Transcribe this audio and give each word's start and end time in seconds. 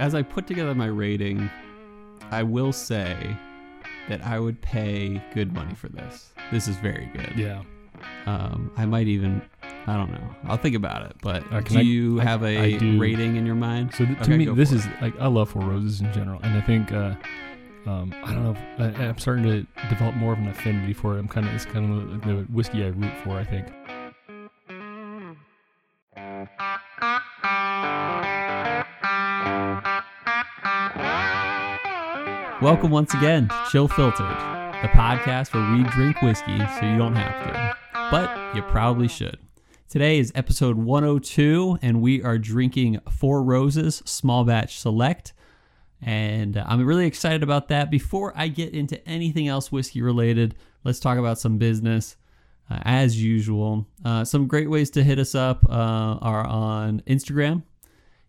as 0.00 0.14
I 0.14 0.22
put 0.22 0.46
together 0.46 0.74
my 0.74 0.86
rating, 0.86 1.48
I 2.30 2.42
will 2.42 2.72
say 2.72 3.36
that 4.08 4.24
I 4.24 4.38
would 4.40 4.60
pay 4.60 5.22
good 5.34 5.52
money 5.52 5.74
for 5.74 5.88
this. 5.88 6.32
This 6.50 6.66
is 6.68 6.76
very 6.76 7.06
good. 7.14 7.32
Yeah. 7.36 7.62
Um, 8.26 8.72
I 8.76 8.86
might 8.86 9.06
even, 9.08 9.42
I 9.86 9.96
don't 9.96 10.10
know. 10.10 10.34
I'll 10.44 10.56
think 10.56 10.74
about 10.74 11.04
it. 11.06 11.16
But 11.22 11.44
Uh, 11.52 11.60
do 11.60 11.78
I- 11.78 11.82
you 11.82 12.20
I- 12.20 12.24
have 12.24 12.42
a 12.42 12.78
rating 12.98 13.36
in 13.36 13.44
your 13.46 13.54
mind? 13.54 13.92
So 13.94 14.04
th- 14.06 14.16
to 14.18 14.24
Okay, 14.24 14.36
me, 14.38 14.44
this 14.46 14.72
is 14.72 14.86
like 15.00 15.18
I 15.20 15.26
love 15.26 15.50
Four 15.50 15.62
Roses 15.62 16.00
in 16.00 16.12
general, 16.12 16.40
and 16.42 16.56
I 16.56 16.60
think 16.62 16.92
uh, 16.92 17.14
um, 17.86 18.12
I 18.24 18.32
don't 18.32 18.44
know. 18.44 18.56
If, 18.78 18.98
I, 19.00 19.04
I'm 19.04 19.18
starting 19.18 19.44
to 19.44 19.66
develop 19.88 20.14
more 20.16 20.32
of 20.32 20.38
an 20.38 20.48
affinity 20.48 20.92
for 20.92 21.16
it. 21.16 21.20
I'm 21.20 21.28
kind 21.28 21.46
of 21.46 21.54
it's 21.54 21.66
kind 21.66 21.92
of 22.14 22.22
the 22.22 22.42
whiskey 22.52 22.84
I 22.84 22.88
root 22.88 23.12
for. 23.22 23.38
I 23.38 23.44
think. 23.44 23.66
Welcome 32.62 32.90
once 32.90 33.14
again 33.14 33.48
to 33.48 33.64
Chill 33.70 33.88
Filtered, 33.88 34.28
the 34.82 34.88
podcast 34.88 35.54
where 35.54 35.74
we 35.74 35.82
drink 35.92 36.20
whiskey 36.20 36.58
so 36.58 36.84
you 36.84 36.98
don't 36.98 37.16
have 37.16 37.42
to, 37.46 37.76
but 38.10 38.54
you 38.54 38.60
probably 38.60 39.08
should. 39.08 39.38
Today 39.88 40.18
is 40.18 40.30
episode 40.34 40.76
102, 40.76 41.78
and 41.80 42.02
we 42.02 42.22
are 42.22 42.36
drinking 42.36 43.00
Four 43.10 43.42
Roses 43.42 44.02
Small 44.04 44.44
Batch 44.44 44.78
Select. 44.78 45.32
And 46.02 46.58
I'm 46.58 46.84
really 46.84 47.06
excited 47.06 47.42
about 47.42 47.68
that. 47.68 47.90
Before 47.90 48.34
I 48.36 48.48
get 48.48 48.74
into 48.74 49.02
anything 49.08 49.48
else 49.48 49.72
whiskey 49.72 50.02
related, 50.02 50.54
let's 50.84 51.00
talk 51.00 51.16
about 51.16 51.38
some 51.38 51.56
business. 51.56 52.16
Uh, 52.70 52.80
as 52.84 53.20
usual, 53.20 53.86
uh, 54.04 54.22
some 54.22 54.46
great 54.46 54.68
ways 54.68 54.90
to 54.90 55.02
hit 55.02 55.18
us 55.18 55.34
up 55.34 55.64
uh, 55.64 55.72
are 56.20 56.46
on 56.46 57.00
Instagram 57.06 57.62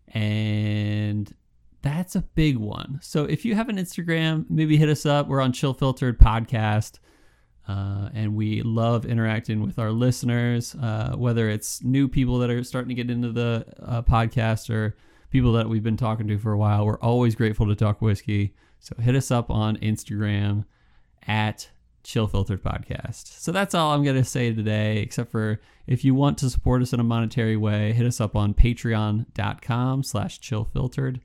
and 0.08 1.34
that's 1.82 2.14
a 2.14 2.22
big 2.22 2.56
one. 2.56 2.98
So 3.02 3.24
if 3.24 3.44
you 3.44 3.54
have 3.54 3.68
an 3.68 3.76
Instagram, 3.76 4.46
maybe 4.48 4.76
hit 4.76 4.88
us 4.88 5.04
up. 5.04 5.28
We're 5.28 5.40
on 5.40 5.52
Chill 5.52 5.74
Filtered 5.74 6.18
Podcast, 6.18 6.98
uh, 7.68 8.08
and 8.14 8.34
we 8.34 8.62
love 8.62 9.04
interacting 9.04 9.62
with 9.62 9.78
our 9.78 9.90
listeners, 9.90 10.74
uh, 10.76 11.14
whether 11.16 11.48
it's 11.48 11.82
new 11.82 12.08
people 12.08 12.38
that 12.38 12.50
are 12.50 12.62
starting 12.64 12.88
to 12.88 12.94
get 12.94 13.10
into 13.10 13.32
the 13.32 13.66
uh, 13.82 14.02
podcast 14.02 14.70
or 14.70 14.96
people 15.30 15.52
that 15.52 15.68
we've 15.68 15.82
been 15.82 15.96
talking 15.96 16.28
to 16.28 16.38
for 16.38 16.52
a 16.52 16.58
while. 16.58 16.86
We're 16.86 17.00
always 17.00 17.34
grateful 17.34 17.66
to 17.66 17.74
talk 17.74 18.00
whiskey. 18.00 18.54
So 18.78 18.96
hit 19.00 19.14
us 19.14 19.30
up 19.30 19.50
on 19.50 19.76
Instagram 19.78 20.64
at 21.26 21.70
Chill 22.04 22.26
Filtered 22.26 22.62
Podcast. 22.62 23.40
So 23.40 23.52
that's 23.52 23.74
all 23.74 23.92
I'm 23.92 24.02
going 24.02 24.16
to 24.16 24.24
say 24.24 24.52
today, 24.52 24.98
except 24.98 25.30
for 25.30 25.60
if 25.86 26.04
you 26.04 26.14
want 26.14 26.38
to 26.38 26.50
support 26.50 26.82
us 26.82 26.92
in 26.92 27.00
a 27.00 27.04
monetary 27.04 27.56
way, 27.56 27.92
hit 27.92 28.06
us 28.06 28.20
up 28.20 28.36
on 28.36 28.54
patreon.com 28.54 30.02
slash 30.02 30.40
chillfiltered. 30.40 31.20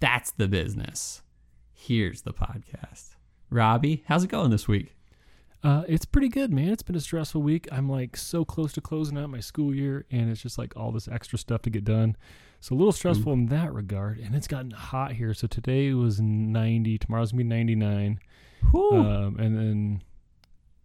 That's 0.00 0.30
the 0.30 0.48
business. 0.48 1.22
Here's 1.72 2.22
the 2.22 2.32
podcast. 2.32 3.16
Robbie, 3.50 4.04
how's 4.06 4.24
it 4.24 4.30
going 4.30 4.50
this 4.50 4.68
week? 4.68 4.94
Uh, 5.62 5.82
it's 5.88 6.04
pretty 6.04 6.28
good, 6.28 6.52
man. 6.52 6.68
It's 6.68 6.82
been 6.82 6.94
a 6.94 7.00
stressful 7.00 7.42
week. 7.42 7.66
I'm 7.72 7.88
like 7.88 8.16
so 8.16 8.44
close 8.44 8.72
to 8.74 8.80
closing 8.80 9.18
out 9.18 9.28
my 9.30 9.40
school 9.40 9.74
year, 9.74 10.06
and 10.10 10.30
it's 10.30 10.40
just 10.40 10.56
like 10.56 10.76
all 10.76 10.92
this 10.92 11.08
extra 11.08 11.38
stuff 11.38 11.62
to 11.62 11.70
get 11.70 11.84
done. 11.84 12.16
So 12.60 12.74
a 12.74 12.76
little 12.76 12.92
stressful 12.92 13.32
in 13.32 13.46
that 13.46 13.72
regard. 13.72 14.18
And 14.18 14.34
it's 14.34 14.46
gotten 14.48 14.70
hot 14.70 15.12
here. 15.12 15.34
So 15.34 15.46
today 15.46 15.92
was 15.94 16.20
90. 16.20 16.98
Tomorrow's 16.98 17.32
gonna 17.32 17.44
be 17.44 17.48
99. 17.48 18.20
Whew. 18.70 18.90
um, 18.92 19.36
and 19.38 19.56
then 19.56 20.02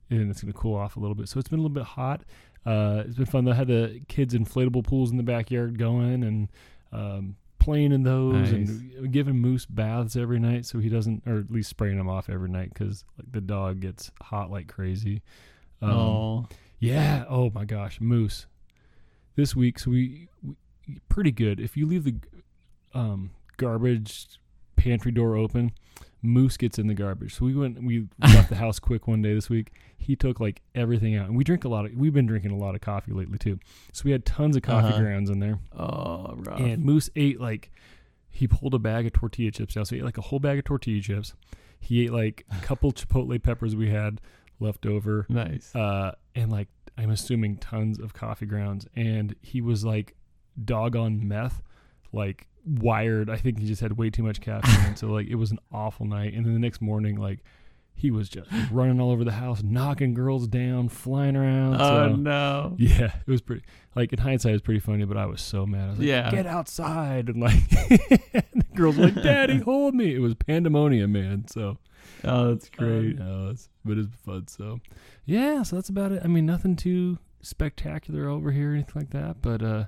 and 0.10 0.30
it's 0.30 0.42
gonna 0.42 0.54
cool 0.54 0.76
off 0.76 0.96
a 0.96 1.00
little 1.00 1.16
bit. 1.16 1.30
So 1.30 1.40
it's 1.40 1.50
been 1.50 1.60
a 1.60 1.62
little 1.62 1.74
bit 1.74 1.84
hot. 1.86 2.24
Uh, 2.66 3.04
it's 3.06 3.16
been 3.16 3.26
fun. 3.26 3.48
I 3.48 3.56
had 3.56 3.68
the 3.68 4.02
kids' 4.08 4.34
inflatable 4.34 4.86
pools 4.86 5.12
in 5.12 5.18
the 5.18 5.24
backyard 5.24 5.78
going 5.78 6.24
and 6.24 6.50
um, 6.92 7.36
playing 7.64 7.94
in 7.94 8.04
those 8.04 8.52
and 8.52 9.12
giving 9.12 9.40
Moose 9.40 9.66
baths 9.66 10.18
every 10.18 10.40
night, 10.40 10.66
so 10.66 10.80
he 10.80 10.90
doesn't, 10.90 11.24
or 11.26 11.40
at 11.40 11.50
least 11.50 11.70
spraying 11.70 11.98
him 11.98 12.10
off 12.10 12.30
every 12.30 12.50
night 12.50 12.74
because 12.74 13.06
like 13.18 13.32
the 13.32 13.40
dog 13.40 13.80
gets 13.80 14.12
hot 14.22 14.52
like 14.52 14.68
crazy. 14.68 15.22
Um, 15.82 15.90
oh, 15.90 16.48
yeah. 16.80 17.24
Oh 17.30 17.52
my 17.52 17.64
gosh, 17.64 18.02
Moose. 18.02 18.48
This 19.36 19.56
week, 19.56 19.80
so 19.80 19.92
we, 19.92 20.28
we 20.44 20.56
pretty 21.08 21.32
good. 21.32 21.60
If 21.60 21.78
you 21.78 21.86
leave 21.86 22.04
the 22.04 22.16
um, 22.94 23.32
garbage 23.56 24.28
pantry 24.76 25.14
door 25.14 25.38
open, 25.38 25.72
Moose 26.24 26.56
gets 26.58 26.80
in 26.80 26.88
the 26.88 26.94
garbage. 26.94 27.36
So 27.36 27.46
we 27.46 27.54
went. 27.54 27.84
We 27.84 28.08
left 28.22 28.50
the 28.50 28.56
house 28.56 28.80
quick 28.80 29.08
one 29.08 29.22
day 29.22 29.34
this 29.36 29.50
week. 29.50 29.72
He 29.98 30.16
took 30.16 30.40
like 30.40 30.62
everything 30.74 31.16
out, 31.16 31.28
and 31.28 31.36
we 31.38 31.44
drink 31.44 31.64
a 31.66 31.68
lot 31.70 31.86
of. 31.86 31.94
We've 31.94 32.14
been 32.14 32.26
drinking 32.26 32.52
a 32.52 32.58
lot 32.58 32.76
of 32.76 32.82
coffee 32.82 33.12
lately 33.12 33.38
too. 33.38 33.60
So 33.92 34.04
we 34.06 34.12
had 34.12 34.26
tons 34.26 34.56
of 34.56 34.62
coffee 34.64 34.88
Uh-huh. 34.88 35.00
grounds 35.02 35.30
in 35.30 35.40
there, 35.40 35.60
oh, 35.78 36.34
rough. 36.38 36.60
and 36.60 36.84
Moose 36.84 37.10
ate 37.16 37.40
like 37.42 37.72
he 38.30 38.48
pulled 38.48 38.74
a 38.74 38.80
bag 38.80 39.06
of 39.06 39.14
tortilla 39.14 39.52
chips 39.52 39.76
out. 39.78 39.88
So 39.88 39.96
he 39.96 40.02
ate 40.02 40.06
like 40.06 40.18
a 40.18 40.22
whole 40.22 40.40
bag 40.40 40.58
of 40.60 40.66
tortilla 40.66 41.02
chips. 41.02 41.34
He 41.80 42.04
ate 42.06 42.12
like 42.14 42.46
a 42.52 42.62
couple 42.62 42.92
chipotle 42.94 43.42
peppers 43.44 43.76
we 43.76 43.90
had 43.90 44.22
left 44.60 44.86
over 44.86 45.26
nice. 45.30 45.76
uh, 45.76 46.14
and 46.36 46.50
like 46.52 46.70
I'm 46.98 47.10
assuming 47.10 47.58
tons 47.58 48.00
of 48.00 48.14
coffee 48.14 48.46
grounds, 48.46 48.88
and 48.96 49.36
he 49.42 49.60
was 49.62 49.84
like 49.84 50.16
dog 50.64 50.96
on 50.96 51.28
meth, 51.28 51.62
like 52.14 52.48
wired. 52.66 53.30
I 53.30 53.38
think 53.38 53.60
he 53.60 53.66
just 53.68 53.82
had 53.82 53.98
way 53.98 54.10
too 54.10 54.24
much 54.24 54.42
caffeine, 54.42 54.96
so 54.96 55.08
like 55.08 55.28
it 55.28 55.36
was 55.36 55.52
an 55.52 55.60
awful 55.72 56.06
night. 56.06 56.34
And 56.34 56.46
then 56.46 56.54
the 56.54 56.60
next 56.60 56.82
morning, 56.82 57.16
like 57.18 57.40
he 57.96 58.10
was 58.10 58.28
just 58.28 58.50
running 58.72 59.00
all 59.00 59.12
over 59.12 59.24
the 59.24 59.34
house, 59.34 59.62
knocking 59.62 60.14
girls 60.16 60.48
down, 60.48 60.90
flying 60.90 61.36
around. 61.36 61.76
oh 61.76 62.08
so, 62.10 62.16
no. 62.16 62.76
yeah, 62.80 63.14
it 63.26 63.30
was 63.32 63.42
pretty. 63.42 63.64
Like 63.96 64.12
in 64.14 64.20
hindsight, 64.20 64.50
it 64.52 64.54
was 64.54 64.62
pretty 64.62 64.80
funny, 64.80 65.06
but 65.06 65.18
I 65.18 65.26
was 65.28 65.42
so 65.42 65.66
mad. 65.66 65.86
I 65.86 65.90
was 65.90 66.00
like, 66.00 66.08
Yeah. 66.08 66.32
"Get 66.32 66.48
outside!" 66.48 67.30
And 67.30 67.40
like, 67.42 67.54
and 68.34 68.44
the 68.54 68.66
girls 68.76 68.98
were 68.98 69.06
like, 69.06 69.22
"Daddy, 69.22 69.60
hold 69.66 69.94
me!" 69.94 70.16
It 70.16 70.20
was 70.20 70.34
pandemonium, 70.36 71.12
man. 71.12 71.46
So 71.48 71.78
Oh, 72.26 72.50
that's 72.54 72.70
great. 72.70 73.18
no, 73.20 73.50
it's, 73.52 73.70
but 73.86 73.98
it's 73.98 74.16
fun. 74.26 74.48
So, 74.48 74.80
yeah, 75.26 75.62
so 75.64 75.76
that's 75.76 75.90
about 75.90 76.12
it. 76.14 76.22
I 76.24 76.28
mean, 76.28 76.46
nothing 76.46 76.76
too 76.76 77.20
spectacular 77.42 78.28
over 78.28 78.52
here, 78.52 78.72
or 78.72 78.74
anything 78.74 78.94
like 78.96 79.10
that. 79.12 79.42
But 79.42 79.62
uh, 79.62 79.86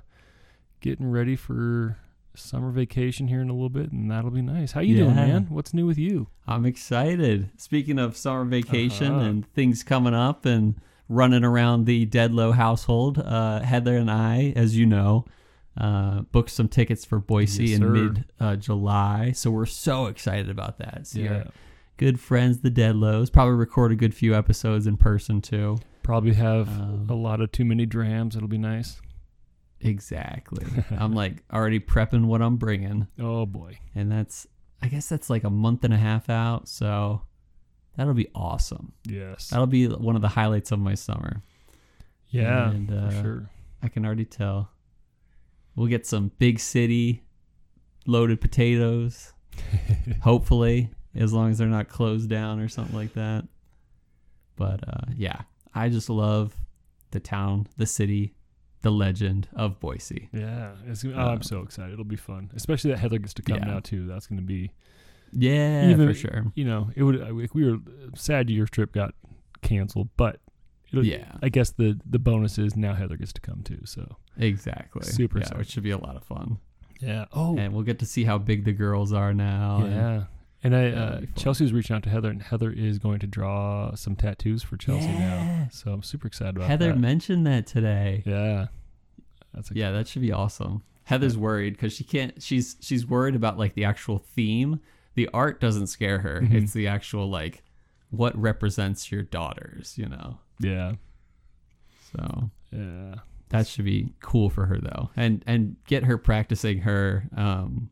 getting 0.80 1.10
ready 1.10 1.34
for 1.34 1.98
summer 2.36 2.70
vacation 2.70 3.28
here 3.28 3.40
in 3.40 3.48
a 3.48 3.52
little 3.52 3.68
bit, 3.68 3.92
and 3.92 4.10
that'll 4.10 4.30
be 4.30 4.42
nice. 4.42 4.72
How 4.72 4.80
you 4.80 4.96
doing, 4.96 5.14
man? 5.14 5.46
What's 5.48 5.72
new 5.74 5.86
with 5.86 5.98
you? 5.98 6.28
I'm 6.46 6.64
excited. 6.66 7.50
Speaking 7.56 7.98
of 7.98 8.16
summer 8.16 8.44
vacation 8.44 9.12
Uh-huh. 9.12 9.24
and 9.24 9.52
things 9.54 9.82
coming 9.82 10.14
up 10.14 10.44
and 10.46 10.76
running 11.08 11.44
around 11.44 11.84
the 11.86 12.06
Deadlow 12.06 12.54
household, 12.54 13.18
uh, 13.18 13.60
Heather 13.60 13.96
and 13.96 14.10
I, 14.10 14.52
as 14.56 14.76
you 14.76 14.86
know, 14.86 15.24
uh, 15.76 16.22
booked 16.32 16.50
some 16.50 16.68
tickets 16.68 17.04
for 17.04 17.18
Boise 17.18 17.66
Yes, 17.66 17.78
in 17.80 17.92
mid 17.92 18.24
uh, 18.40 18.56
July. 18.56 19.32
So 19.32 19.50
we're 19.50 19.66
so 19.66 20.06
excited 20.06 20.48
about 20.48 20.78
that. 20.78 21.06
See 21.06 21.28
our 21.28 21.46
good 21.98 22.18
friends, 22.18 22.60
the 22.60 22.70
Deadlows. 22.70 23.30
Probably 23.32 23.54
record 23.54 23.92
a 23.92 23.96
good 23.96 24.14
few 24.14 24.34
episodes 24.34 24.86
in 24.86 24.96
person 24.96 25.40
too. 25.40 25.76
probably 26.02 26.34
have 26.34 26.68
Um, 26.68 27.06
a 27.10 27.14
lot 27.14 27.40
of 27.40 27.50
too 27.52 27.64
many 27.64 27.84
drams. 27.84 28.36
It'll 28.36 28.48
be 28.48 28.58
nice. 28.58 29.00
Exactly. 29.80 30.64
I'm 30.90 31.12
like 31.14 31.42
already 31.52 31.80
prepping 31.80 32.24
what 32.26 32.42
I'm 32.42 32.56
bringing. 32.56 33.06
Oh 33.18 33.46
boy, 33.46 33.78
And 33.94 34.10
that's, 34.10 34.46
I 34.82 34.88
guess 34.88 35.08
that's 35.08 35.28
like 35.30 35.44
a 35.44 35.50
month 35.50 35.84
and 35.84 35.92
a 35.94 35.98
half 35.98 36.28
out. 36.30 36.68
So 36.68 37.22
that'll 37.96 38.14
be 38.14 38.28
awesome. 38.34 38.92
yes, 39.04 39.48
That'll 39.50 39.66
be 39.66 39.86
one 39.86 40.16
of 40.16 40.22
the 40.22 40.28
highlights 40.28 40.72
of 40.72 40.78
my 40.78 40.94
summer. 40.94 41.42
yeah, 42.28 42.70
and, 42.70 42.90
uh, 42.92 43.10
for 43.10 43.22
sure. 43.22 43.50
I 43.82 43.88
can 43.88 44.04
already 44.06 44.24
tell. 44.24 44.70
We'll 45.74 45.88
get 45.88 46.06
some 46.06 46.32
big 46.38 46.58
city 46.58 47.22
loaded 48.06 48.40
potatoes, 48.40 49.32
hopefully, 50.22 50.90
as 51.14 51.32
long 51.32 51.50
as 51.50 51.58
they're 51.58 51.66
not 51.68 51.88
closed 51.88 52.30
down 52.30 52.60
or 52.60 52.68
something 52.68 52.94
like 52.96 53.12
that. 53.14 53.46
But 54.56 54.88
uh, 54.88 55.12
yeah, 55.16 55.42
I 55.74 55.88
just 55.90 56.08
love 56.08 56.54
the 57.10 57.20
town, 57.20 57.66
the 57.76 57.84
city, 57.86 58.34
the 58.86 58.92
legend 58.92 59.48
of 59.54 59.80
Boise. 59.80 60.28
Yeah, 60.32 60.72
oh, 60.86 61.10
Uh, 61.12 61.32
I'm 61.32 61.42
so 61.42 61.60
excited. 61.62 61.92
It'll 61.92 62.04
be 62.04 62.14
fun, 62.16 62.50
especially 62.54 62.92
that 62.92 62.98
Heather 62.98 63.18
gets 63.18 63.34
to 63.34 63.42
come 63.42 63.58
Yeah. 63.58 63.64
now 63.72 63.80
too. 63.80 64.06
That's 64.06 64.26
going 64.28 64.38
to 64.40 64.44
be 64.46 64.70
Yeah, 65.32 65.90
Even- 65.90 66.06
for 66.08 66.14
sure. 66.14 66.52
you 66.54 66.64
know, 66.64 66.90
it 66.94 67.02
would. 67.02 67.16
If 67.42 67.52
we 67.54 67.64
were 67.70 67.78
sad 68.14 68.48
your 68.48 68.66
trip 68.66 68.92
got 68.92 69.12
canceled, 69.62 70.08
but 70.16 70.40
it'll, 70.92 71.04
Yeah, 71.04 71.32
I 71.42 71.48
guess 71.48 71.70
the 71.72 71.98
the 72.08 72.18
bonus 72.20 72.58
is 72.58 72.76
now 72.76 72.94
Heather 72.94 73.16
gets 73.16 73.32
to 73.32 73.40
come 73.40 73.62
too. 73.62 73.80
So 73.84 74.16
exactly. 74.38 75.02
Super 75.02 75.38
yeah, 75.38 75.42
excited. 75.42 75.58
which 75.58 75.70
should 75.70 75.82
be 75.82 75.90
a 75.90 75.98
lot 75.98 76.14
of 76.16 76.22
fun. 76.24 76.58
yeah. 77.00 77.24
Oh 77.32 77.58
And 77.58 77.72
we'll 77.74 77.82
get 77.82 77.98
to 77.98 78.06
see 78.06 78.24
how 78.24 78.38
big 78.38 78.64
the 78.64 78.72
girls 78.72 79.12
are 79.12 79.34
now. 79.34 79.84
yeah. 79.84 80.24
And 80.66 80.74
I 80.74 80.90
uh. 80.90 81.20
Chelsea 81.36 81.62
was 81.62 81.72
reaching 81.72 81.94
out 81.94 82.02
to 82.02 82.10
Heather, 82.10 82.28
and 82.28 82.42
Heather 82.42 82.72
is 82.72 82.98
going 82.98 83.20
to 83.20 83.26
draw 83.28 83.94
some 83.94 84.16
tattoos 84.16 84.64
for 84.64 84.76
Chelsea 84.76 85.06
now. 85.06 85.68
So 85.70 85.92
I'm 85.92 86.02
super 86.02 86.26
excited 86.26 86.56
about 86.56 86.62
that. 86.62 86.70
Heather 86.70 86.88
that. 86.88 86.98
mentioned 86.98 87.46
that 87.46 87.68
today. 87.68 88.24
yeah, 88.26 88.66
that's 89.54 89.70
Yeah, 89.70 89.92
that 89.92 90.08
should 90.08 90.22
be 90.22 90.32
awesome. 90.32 90.82
Heather's 91.04 91.38
worried 91.38 91.74
because 91.74 91.92
she 91.92 92.02
can't. 92.02 92.42
She's 92.42 92.74
she's 92.80 93.06
worried 93.06 93.36
about 93.36 93.58
like 93.58 93.74
the 93.74 93.84
actual 93.84 94.18
theme. 94.18 94.80
The 95.14 95.28
art 95.32 95.60
doesn't 95.60 95.86
scare 95.86 96.18
her. 96.18 96.40
Mhm. 96.40 96.54
It's 96.54 96.72
the 96.72 96.88
actual 96.88 97.30
like 97.30 97.62
what 98.10 98.36
represents 98.36 99.12
your 99.12 99.22
daughters. 99.22 99.96
You 99.96 100.08
know. 100.08 100.38
yeah, 100.58 100.94
So 102.12 102.50
yeah. 102.72 103.14
that 103.50 103.68
should 103.68 103.84
be 103.84 104.14
cool 104.20 104.50
for 104.50 104.66
her 104.66 104.78
though, 104.80 105.10
and 105.16 105.44
and 105.46 105.76
get 105.86 106.02
her 106.06 106.18
practicing 106.18 106.78
her 106.80 107.28
um 107.36 107.90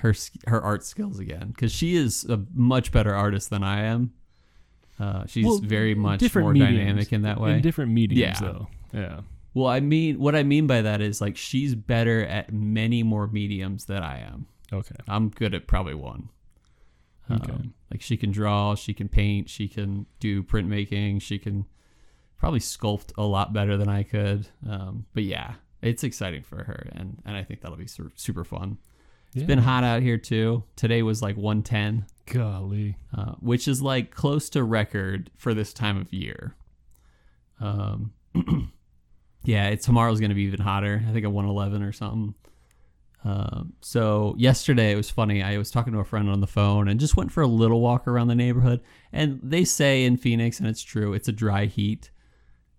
her 0.00 0.14
her 0.46 0.60
art 0.60 0.84
skills 0.84 1.18
again 1.18 1.48
because 1.48 1.72
she 1.72 1.94
is 1.96 2.24
a 2.24 2.44
much 2.54 2.92
better 2.92 3.14
artist 3.14 3.50
than 3.50 3.62
I 3.62 3.82
am. 3.84 4.12
Uh, 4.98 5.24
she's 5.26 5.46
Well, 5.46 5.58
very 5.58 5.94
much 5.94 6.34
more 6.34 6.52
mediums. 6.52 6.76
dynamic 6.78 7.12
in 7.12 7.22
that 7.22 7.40
way. 7.40 7.54
In 7.54 7.62
different 7.62 7.90
mediums, 7.92 8.40
Yeah. 8.40 8.46
though. 8.46 8.68
Yeah. 8.92 9.20
well, 9.54 9.66
I 9.68 9.80
mean, 9.80 10.18
what 10.18 10.34
I 10.36 10.42
mean 10.42 10.66
by 10.66 10.82
that 10.82 11.00
is 11.00 11.20
like 11.20 11.36
she's 11.36 11.74
better 11.74 12.24
at 12.26 12.52
many 12.52 13.02
more 13.02 13.26
mediums 13.26 13.86
than 13.86 14.02
I 14.02 14.18
am. 14.20 14.46
Okay. 14.72 14.96
I'm 15.08 15.28
good 15.30 15.54
at 15.54 15.66
probably 15.66 15.94
one. 15.94 16.28
Okay. 17.30 17.52
Um, 17.52 17.74
like 17.90 18.02
she 18.02 18.16
can 18.16 18.30
draw, 18.30 18.74
she 18.74 18.92
can 18.92 19.08
paint, 19.08 19.48
she 19.48 19.68
can 19.68 20.06
do 20.18 20.42
printmaking, 20.42 21.22
she 21.22 21.38
can 21.38 21.64
probably 22.36 22.60
sculpt 22.60 23.12
a 23.16 23.22
lot 23.22 23.52
better 23.52 23.76
than 23.76 23.88
I 23.88 24.02
could. 24.02 24.48
Um, 24.68 25.06
but 25.14 25.22
yeah, 25.24 25.54
it's 25.82 26.02
exciting 26.04 26.42
for 26.42 26.64
her, 26.64 26.88
and 26.92 27.22
and 27.24 27.36
I 27.36 27.42
think 27.44 27.60
that'll 27.62 27.76
be 27.78 27.86
super, 27.86 28.12
super 28.16 28.44
fun. 29.32 29.38
Yeah. 29.38 29.42
It's 29.42 29.46
been 29.46 29.58
hot 29.58 29.84
out 29.84 30.02
here 30.02 30.18
too. 30.18 30.64
Today 30.76 31.02
was 31.02 31.22
like 31.22 31.36
110, 31.36 32.06
Golly. 32.26 32.96
uh, 33.16 33.32
which 33.40 33.68
is 33.68 33.82
like 33.82 34.14
close 34.14 34.50
to 34.50 34.62
record 34.64 35.30
for 35.36 35.54
this 35.54 35.72
time 35.72 35.98
of 35.98 36.12
year. 36.12 36.56
Um, 37.60 38.12
yeah, 39.44 39.68
it, 39.68 39.82
tomorrow's 39.82 40.20
gonna 40.20 40.34
be 40.34 40.42
even 40.42 40.60
hotter. 40.60 41.02
I 41.08 41.12
think 41.12 41.24
at 41.24 41.32
111 41.32 41.82
or 41.82 41.92
something. 41.92 42.34
Um, 43.22 43.74
so 43.82 44.34
yesterday 44.38 44.92
it 44.92 44.96
was 44.96 45.10
funny. 45.10 45.42
I 45.42 45.58
was 45.58 45.70
talking 45.70 45.92
to 45.92 45.98
a 45.98 46.04
friend 46.04 46.30
on 46.30 46.40
the 46.40 46.46
phone 46.46 46.88
and 46.88 46.98
just 46.98 47.16
went 47.16 47.30
for 47.30 47.42
a 47.42 47.46
little 47.46 47.80
walk 47.80 48.08
around 48.08 48.28
the 48.28 48.34
neighborhood. 48.34 48.80
And 49.12 49.40
they 49.42 49.64
say 49.64 50.04
in 50.04 50.16
Phoenix, 50.16 50.58
and 50.58 50.66
it's 50.66 50.82
true, 50.82 51.12
it's 51.12 51.28
a 51.28 51.32
dry 51.32 51.66
heat. 51.66 52.10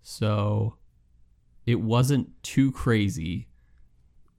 So 0.02 0.76
it 1.64 1.80
wasn't 1.80 2.42
too 2.42 2.72
crazy 2.72 3.46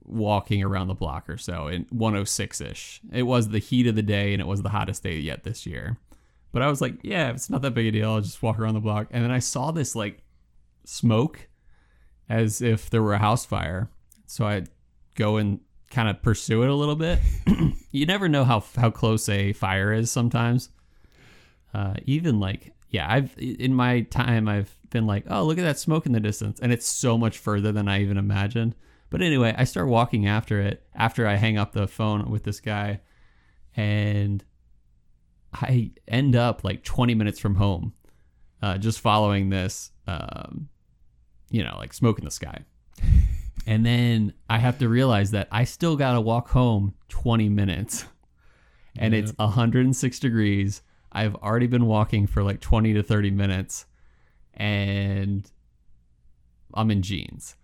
walking 0.04 0.62
around 0.62 0.88
the 0.88 0.94
block 0.94 1.28
or 1.28 1.38
so 1.38 1.68
in 1.68 1.86
106 1.90 2.60
ish. 2.60 3.00
It 3.12 3.22
was 3.22 3.48
the 3.48 3.58
heat 3.58 3.86
of 3.86 3.94
the 3.94 4.02
day 4.02 4.32
and 4.32 4.40
it 4.40 4.46
was 4.46 4.62
the 4.62 4.68
hottest 4.68 5.02
day 5.02 5.16
yet 5.16 5.44
this 5.44 5.66
year. 5.66 5.98
But 6.52 6.62
I 6.62 6.68
was 6.68 6.80
like, 6.80 6.94
yeah, 7.02 7.30
it's 7.30 7.50
not 7.50 7.62
that 7.62 7.74
big 7.74 7.86
a 7.86 7.90
deal. 7.90 8.12
I'll 8.12 8.20
just 8.20 8.42
walk 8.42 8.58
around 8.58 8.74
the 8.74 8.80
block. 8.80 9.08
And 9.10 9.24
then 9.24 9.30
I 9.30 9.40
saw 9.40 9.70
this 9.70 9.96
like 9.96 10.22
smoke 10.84 11.48
as 12.28 12.62
if 12.62 12.90
there 12.90 13.02
were 13.02 13.14
a 13.14 13.18
house 13.18 13.44
fire. 13.44 13.90
So 14.26 14.46
I 14.46 14.64
go 15.14 15.36
and 15.36 15.60
kind 15.90 16.08
of 16.08 16.22
pursue 16.22 16.62
it 16.62 16.68
a 16.68 16.74
little 16.74 16.96
bit. 16.96 17.18
you 17.90 18.06
never 18.06 18.28
know 18.28 18.44
how 18.44 18.62
how 18.76 18.90
close 18.90 19.28
a 19.28 19.52
fire 19.52 19.92
is 19.92 20.10
sometimes. 20.10 20.70
Uh, 21.72 21.94
even 22.04 22.40
like 22.40 22.72
yeah, 22.90 23.10
I've 23.10 23.34
in 23.38 23.74
my 23.74 24.02
time 24.02 24.48
I've 24.48 24.76
been 24.90 25.06
like, 25.06 25.24
oh 25.28 25.44
look 25.44 25.58
at 25.58 25.62
that 25.62 25.78
smoke 25.78 26.06
in 26.06 26.12
the 26.12 26.20
distance, 26.20 26.60
and 26.60 26.72
it's 26.72 26.86
so 26.86 27.18
much 27.18 27.38
further 27.38 27.72
than 27.72 27.88
I 27.88 28.00
even 28.02 28.16
imagined. 28.16 28.74
But 29.14 29.22
anyway, 29.22 29.54
I 29.56 29.62
start 29.62 29.86
walking 29.86 30.26
after 30.26 30.60
it 30.60 30.82
after 30.92 31.24
I 31.24 31.36
hang 31.36 31.56
up 31.56 31.72
the 31.72 31.86
phone 31.86 32.32
with 32.32 32.42
this 32.42 32.58
guy, 32.58 32.98
and 33.76 34.42
I 35.52 35.92
end 36.08 36.34
up 36.34 36.64
like 36.64 36.82
20 36.82 37.14
minutes 37.14 37.38
from 37.38 37.54
home, 37.54 37.92
uh, 38.60 38.76
just 38.76 38.98
following 38.98 39.50
this, 39.50 39.92
um, 40.08 40.68
you 41.48 41.62
know, 41.62 41.76
like 41.78 41.92
smoke 41.92 42.18
in 42.18 42.24
the 42.24 42.30
sky. 42.32 42.64
And 43.66 43.86
then 43.86 44.32
I 44.50 44.58
have 44.58 44.78
to 44.80 44.88
realize 44.88 45.30
that 45.30 45.46
I 45.52 45.62
still 45.62 45.94
got 45.96 46.14
to 46.14 46.20
walk 46.20 46.48
home 46.48 46.94
20 47.08 47.48
minutes. 47.50 48.04
And 48.98 49.14
it's 49.14 49.32
106 49.36 50.18
degrees. 50.18 50.82
I've 51.12 51.36
already 51.36 51.68
been 51.68 51.86
walking 51.86 52.26
for 52.26 52.42
like 52.42 52.60
20 52.60 52.94
to 52.94 53.02
30 53.04 53.30
minutes 53.30 53.86
and 54.54 55.48
I'm 56.74 56.90
in 56.90 57.00
jeans. 57.00 57.54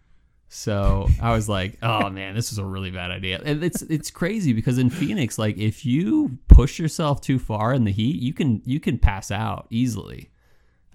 So 0.52 1.08
I 1.22 1.32
was 1.32 1.48
like, 1.48 1.78
"Oh 1.80 2.10
man, 2.10 2.34
this 2.34 2.50
is 2.50 2.58
a 2.58 2.64
really 2.64 2.90
bad 2.90 3.12
idea." 3.12 3.40
And 3.44 3.62
it's 3.62 3.82
it's 3.82 4.10
crazy 4.10 4.52
because 4.52 4.78
in 4.78 4.90
Phoenix, 4.90 5.38
like 5.38 5.56
if 5.56 5.86
you 5.86 6.38
push 6.48 6.80
yourself 6.80 7.20
too 7.20 7.38
far 7.38 7.72
in 7.72 7.84
the 7.84 7.92
heat, 7.92 8.20
you 8.20 8.34
can 8.34 8.60
you 8.64 8.80
can 8.80 8.98
pass 8.98 9.30
out 9.30 9.68
easily, 9.70 10.32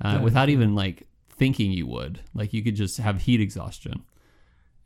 uh, 0.01 0.19
without 0.21 0.49
even 0.49 0.75
like 0.75 1.07
thinking 1.29 1.71
you 1.71 1.87
would. 1.87 2.19
Like 2.33 2.51
you 2.51 2.61
could 2.61 2.75
just 2.75 2.97
have 2.97 3.21
heat 3.21 3.39
exhaustion. 3.39 4.03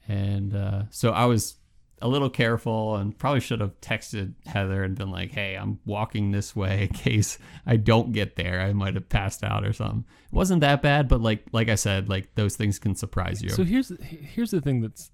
And 0.07 0.55
uh, 0.55 0.83
so 0.91 1.13
I 1.13 1.25
was 1.25 1.55
a 2.01 2.07
little 2.07 2.29
careful 2.29 2.95
and 2.95 3.17
probably 3.17 3.39
should 3.39 3.61
have 3.61 3.79
texted 3.81 4.33
Heather 4.45 4.83
and 4.83 4.95
been 4.97 5.11
like, 5.11 5.31
"Hey, 5.31 5.55
I'm 5.55 5.79
walking 5.85 6.31
this 6.31 6.55
way 6.55 6.83
in 6.83 6.89
case 6.95 7.37
I 7.65 7.77
don't 7.77 8.11
get 8.11 8.35
there. 8.35 8.61
I 8.61 8.73
might 8.73 8.95
have 8.95 9.09
passed 9.09 9.43
out 9.43 9.65
or 9.65 9.73
something." 9.73 10.05
It 10.25 10.33
wasn't 10.33 10.61
that 10.61 10.81
bad, 10.81 11.07
but 11.07 11.21
like 11.21 11.45
like 11.51 11.69
I 11.69 11.75
said, 11.75 12.09
like 12.09 12.35
those 12.35 12.55
things 12.55 12.79
can 12.79 12.95
surprise 12.95 13.41
you. 13.41 13.49
So 13.49 13.63
here's 13.63 13.91
here's 14.01 14.51
the 14.51 14.61
thing 14.61 14.81
that's 14.81 15.11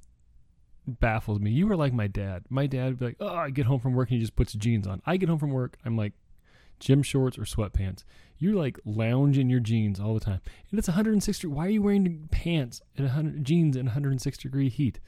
baffles 0.88 1.40
me. 1.40 1.52
You 1.52 1.68
were 1.68 1.76
like 1.76 1.94
my 1.94 2.08
dad. 2.08 2.44
My 2.50 2.68
dad 2.68 2.86
would 2.86 3.00
be 3.00 3.06
like, 3.06 3.18
"Oh, 3.20 3.36
I 3.36 3.50
get 3.50 3.66
home 3.66 3.80
from 3.80 3.94
work 3.94 4.10
and 4.10 4.18
he 4.18 4.22
just 4.22 4.36
puts 4.36 4.54
jeans 4.54 4.88
on." 4.88 5.02
I 5.06 5.18
get 5.18 5.30
home 5.30 5.40
from 5.40 5.52
work, 5.52 5.78
I'm 5.86 5.98
like 5.98 6.14
gym 6.80 7.04
shorts 7.04 7.38
or 7.38 7.44
sweatpants. 7.44 8.04
You 8.38 8.54
like 8.54 8.78
lounge 8.84 9.38
in 9.38 9.50
your 9.50 9.62
jeans 9.62 10.00
all 10.00 10.14
the 10.14 10.20
time, 10.20 10.42
and 10.70 10.78
it's 10.78 10.88
106. 10.88 11.46
Why 11.46 11.68
are 11.68 11.70
you 11.70 11.82
wearing 11.82 12.28
pants 12.32 12.82
in 12.96 13.06
100 13.06 13.44
jeans 13.44 13.76
in 13.76 13.86
106 13.86 14.38
degree 14.38 14.70
heat? 14.70 15.00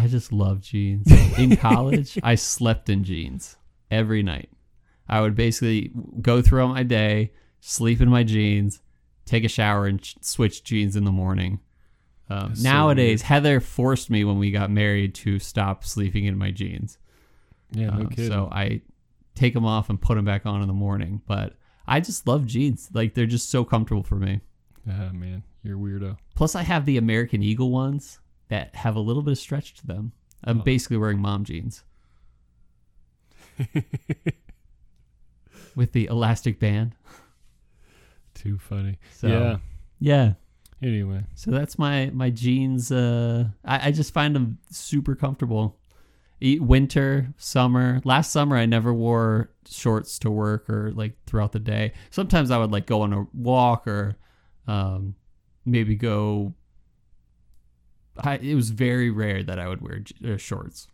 I 0.00 0.06
just 0.06 0.32
love 0.32 0.60
jeans. 0.60 1.10
In 1.38 1.56
college, 1.56 2.18
I 2.22 2.34
slept 2.52 2.88
in 2.88 3.04
jeans 3.04 3.56
every 3.90 4.22
night. 4.22 4.50
I 5.08 5.20
would 5.20 5.34
basically 5.34 5.90
go 6.20 6.40
throughout 6.40 6.68
my 6.68 6.82
day, 6.84 7.32
sleep 7.60 8.00
in 8.00 8.08
my 8.08 8.22
jeans, 8.22 8.80
take 9.26 9.44
a 9.44 9.48
shower, 9.48 9.86
and 9.86 10.00
ch- 10.00 10.16
switch 10.20 10.62
jeans 10.64 10.96
in 10.96 11.04
the 11.04 11.10
morning. 11.12 11.60
Um, 12.28 12.48
That's 12.50 12.62
so 12.62 12.68
nowadays, 12.68 13.22
Heather 13.22 13.60
forced 13.60 14.08
me 14.08 14.24
when 14.24 14.38
we 14.38 14.52
got 14.52 14.70
married 14.70 15.14
to 15.16 15.38
stop 15.40 15.84
sleeping 15.84 16.26
in 16.26 16.38
my 16.38 16.52
jeans. 16.52 16.96
Yeah, 17.72 17.86
no 17.90 17.92
Um, 18.02 18.06
kidding. 18.08 18.28
so 18.30 18.48
I 18.52 18.82
take 19.34 19.52
them 19.54 19.66
off 19.66 19.90
and 19.90 20.00
put 20.00 20.14
them 20.14 20.24
back 20.24 20.46
on 20.46 20.62
in 20.62 20.68
the 20.68 20.72
morning. 20.74 21.22
But 21.26 21.56
I 21.88 21.98
just 22.00 22.26
love 22.28 22.46
jeans. 22.46 22.88
Like 22.94 23.14
they're 23.14 23.26
just 23.26 23.50
so 23.50 23.64
comfortable 23.64 24.04
for 24.04 24.14
me. 24.16 24.40
ah, 24.88 25.10
man, 25.12 25.42
you're 25.64 25.76
a 25.76 25.80
weirdo. 25.80 26.16
Plus, 26.36 26.54
I 26.54 26.62
have 26.62 26.86
the 26.86 26.96
American 26.98 27.42
Eagle 27.42 27.70
ones 27.72 28.19
that 28.50 28.74
have 28.76 28.94
a 28.94 29.00
little 29.00 29.22
bit 29.22 29.32
of 29.32 29.38
stretch 29.38 29.74
to 29.80 29.86
them. 29.86 30.12
I'm 30.44 30.60
Oh. 30.60 30.62
basically 30.62 30.96
wearing 30.98 31.18
mom 31.18 31.44
jeans 31.44 31.82
with 35.74 35.92
the 35.92 36.06
elastic 36.06 36.58
band. 36.58 36.94
Too 38.34 38.58
funny. 38.58 38.98
So 39.16 39.28
yeah. 39.28 39.56
yeah. 39.98 40.32
Anyway, 40.82 41.24
So 41.34 41.50
that's 41.50 41.78
my 41.78 42.10
my 42.14 42.30
jeans. 42.30 42.90
Uh, 42.90 43.48
I, 43.64 43.88
I 43.88 43.90
just 43.92 44.14
find 44.14 44.34
them 44.34 44.58
super 44.70 45.14
comfortable. 45.14 45.76
E- 46.42 46.58
Winter, 46.58 47.34
summer. 47.36 48.00
Last 48.04 48.32
summer, 48.32 48.56
I 48.56 48.64
never 48.64 48.94
wore 48.94 49.50
shorts 49.68 50.18
to 50.20 50.30
work 50.30 50.70
or 50.70 50.90
like 50.92 51.16
throughout 51.26 51.52
the 51.52 51.58
day. 51.58 51.92
Sometimes 52.08 52.50
I 52.50 52.56
would 52.56 52.70
like 52.72 52.86
go 52.86 53.02
on 53.02 53.12
a 53.12 53.26
walk 53.34 53.86
or 53.86 54.16
um, 54.66 55.14
maybe 55.66 55.96
go. 55.96 56.54
I, 58.24 58.36
it 58.36 58.54
was 58.54 58.70
very 58.70 59.10
rare 59.10 59.42
that 59.42 59.58
I 59.58 59.68
would 59.68 59.80
wear 59.82 60.00
j- 60.00 60.34
uh, 60.34 60.36
shorts. 60.36 60.88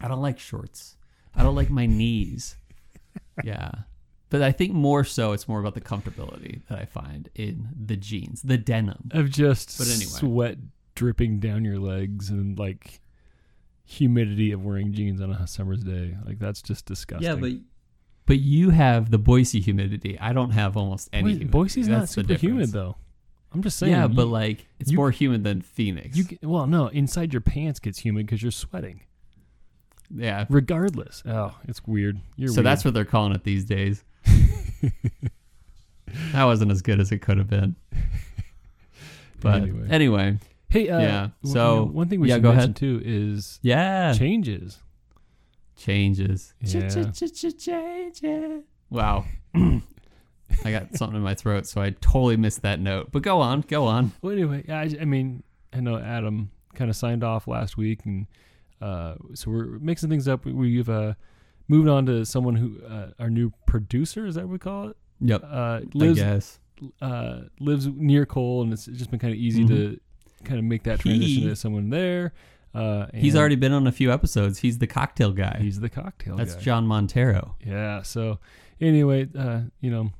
I 0.00 0.08
don't 0.08 0.22
like 0.22 0.38
shorts. 0.38 0.96
I 1.34 1.42
don't 1.42 1.54
like 1.54 1.70
my 1.70 1.86
knees. 1.86 2.56
Yeah. 3.44 3.70
But 4.28 4.42
I 4.42 4.52
think 4.52 4.72
more 4.72 5.02
so, 5.02 5.32
it's 5.32 5.48
more 5.48 5.58
about 5.60 5.74
the 5.74 5.80
comfortability 5.80 6.60
that 6.68 6.78
I 6.78 6.84
find 6.84 7.28
in 7.34 7.68
the 7.84 7.96
jeans, 7.96 8.42
the 8.42 8.56
denim. 8.58 9.10
of 9.12 9.30
just 9.30 9.76
But 9.78 9.88
anyway. 9.88 10.04
sweat 10.04 10.58
dripping 10.94 11.40
down 11.40 11.64
your 11.64 11.78
legs 11.80 12.28
and 12.30 12.56
like 12.58 13.00
humidity 13.84 14.52
of 14.52 14.64
wearing 14.64 14.92
jeans 14.92 15.20
on 15.20 15.30
a 15.32 15.46
summer's 15.46 15.82
day. 15.82 16.16
Like 16.24 16.38
that's 16.38 16.62
just 16.62 16.86
disgusting. 16.86 17.28
Yeah, 17.28 17.34
but 17.36 17.52
but 18.26 18.38
you 18.38 18.70
have 18.70 19.10
the 19.10 19.18
Boise 19.18 19.60
humidity. 19.60 20.18
I 20.20 20.32
don't 20.32 20.50
have 20.50 20.76
almost 20.76 21.08
any. 21.12 21.22
Boi- 21.22 21.28
humidity. 21.30 21.50
Boise's 21.50 21.88
not 21.88 21.98
That's 22.00 22.14
the 22.14 22.20
super 22.22 22.34
humid 22.34 22.66
difference. 22.66 22.72
though. 22.72 22.96
I'm 23.52 23.62
just 23.62 23.78
saying. 23.78 23.92
Yeah, 23.92 24.06
you- 24.08 24.14
but 24.14 24.26
like 24.26 24.66
it's 24.78 24.90
you- 24.92 24.96
more 24.96 25.10
humid 25.10 25.42
than 25.44 25.60
Phoenix. 25.62 26.16
you 26.16 26.24
well, 26.42 26.66
no, 26.66 26.86
inside 26.88 27.32
your 27.32 27.40
pants 27.40 27.80
gets 27.80 27.98
humid 27.98 28.26
because 28.26 28.42
you're 28.42 28.52
sweating. 28.52 29.00
yeah. 30.14 30.46
Regardless, 30.48 31.22
oh, 31.26 31.56
it's 31.66 31.84
weird. 31.86 32.20
You're 32.36 32.48
So 32.48 32.56
weird. 32.56 32.66
that's 32.66 32.84
what 32.84 32.94
they're 32.94 33.04
calling 33.04 33.32
it 33.32 33.42
these 33.44 33.64
days. 33.64 34.04
that 36.32 36.44
wasn't 36.44 36.70
as 36.70 36.82
good 36.82 37.00
as 37.00 37.12
it 37.12 37.18
could 37.18 37.38
have 37.38 37.48
been. 37.48 37.76
But 39.42 39.62
Anyway. 39.62 39.86
anyway, 39.88 40.38
hey, 40.68 40.90
uh, 40.90 41.00
yeah, 41.00 41.28
you 41.42 41.50
so- 41.52 41.76
know, 41.76 41.84
one 41.84 42.08
thing 42.10 42.20
we 42.20 42.28
yeah, 42.28 42.34
should 42.34 42.42
go 42.42 42.50
mention 42.52 42.70
ahead. 42.72 42.76
too 42.76 43.00
is 43.02 43.58
yeah, 43.62 44.12
changes. 44.12 44.78
changes. 45.76 46.52
Yeah. 46.60 46.90
Changes. 46.90 48.62
Wow. 48.90 49.24
I 50.64 50.70
got 50.72 50.94
something 50.96 51.16
in 51.16 51.22
my 51.22 51.34
throat, 51.34 51.66
so 51.66 51.80
I 51.80 51.90
totally 52.00 52.36
missed 52.36 52.62
that 52.62 52.80
note. 52.80 53.10
But 53.12 53.22
go 53.22 53.40
on, 53.40 53.62
go 53.62 53.84
on. 53.86 54.12
Well, 54.22 54.32
anyway, 54.32 54.64
I, 54.68 54.94
I 55.00 55.04
mean, 55.04 55.42
I 55.72 55.80
know 55.80 55.98
Adam 55.98 56.50
kind 56.74 56.90
of 56.90 56.96
signed 56.96 57.24
off 57.24 57.46
last 57.46 57.76
week, 57.76 58.00
and 58.04 58.26
uh, 58.80 59.14
so 59.34 59.50
we're 59.50 59.78
mixing 59.78 60.08
things 60.10 60.26
up. 60.28 60.44
We've 60.44 60.88
uh, 60.88 61.14
moved 61.68 61.88
on 61.88 62.06
to 62.06 62.24
someone 62.24 62.56
who 62.56 62.80
uh, 62.86 63.08
our 63.18 63.30
new 63.30 63.52
producer 63.66 64.26
is 64.26 64.34
that 64.36 64.42
what 64.44 64.50
we 64.52 64.58
call 64.58 64.88
it? 64.88 64.96
Yep. 65.20 65.42
Uh, 65.44 65.46
I 65.46 65.82
lives 65.94 66.18
guess. 66.20 66.58
uh, 67.02 67.40
lives 67.58 67.86
near 67.86 68.26
Cole, 68.26 68.62
and 68.62 68.72
it's 68.72 68.86
just 68.86 69.10
been 69.10 69.18
kind 69.20 69.32
of 69.32 69.38
easy 69.38 69.66
to 69.66 70.00
kind 70.44 70.58
of 70.58 70.64
make 70.64 70.82
that 70.84 71.00
transition 71.00 71.42
He- 71.42 71.48
to 71.48 71.56
someone 71.56 71.90
there. 71.90 72.32
Uh, 72.72 73.06
He's 73.12 73.34
already 73.34 73.56
been 73.56 73.72
on 73.72 73.88
a 73.88 73.92
few 73.92 74.12
episodes. 74.12 74.60
He's 74.60 74.78
the 74.78 74.86
cocktail 74.86 75.32
guy. 75.32 75.58
he's 75.60 75.80
the 75.80 75.88
cocktail 75.88 76.36
That's 76.36 76.54
guy. 76.54 76.60
John 76.60 76.86
Montero. 76.86 77.56
Yeah. 77.66 78.02
So 78.02 78.38
anyway, 78.80 79.26
uh, 79.36 79.62
you 79.80 79.90
know, 79.90 80.12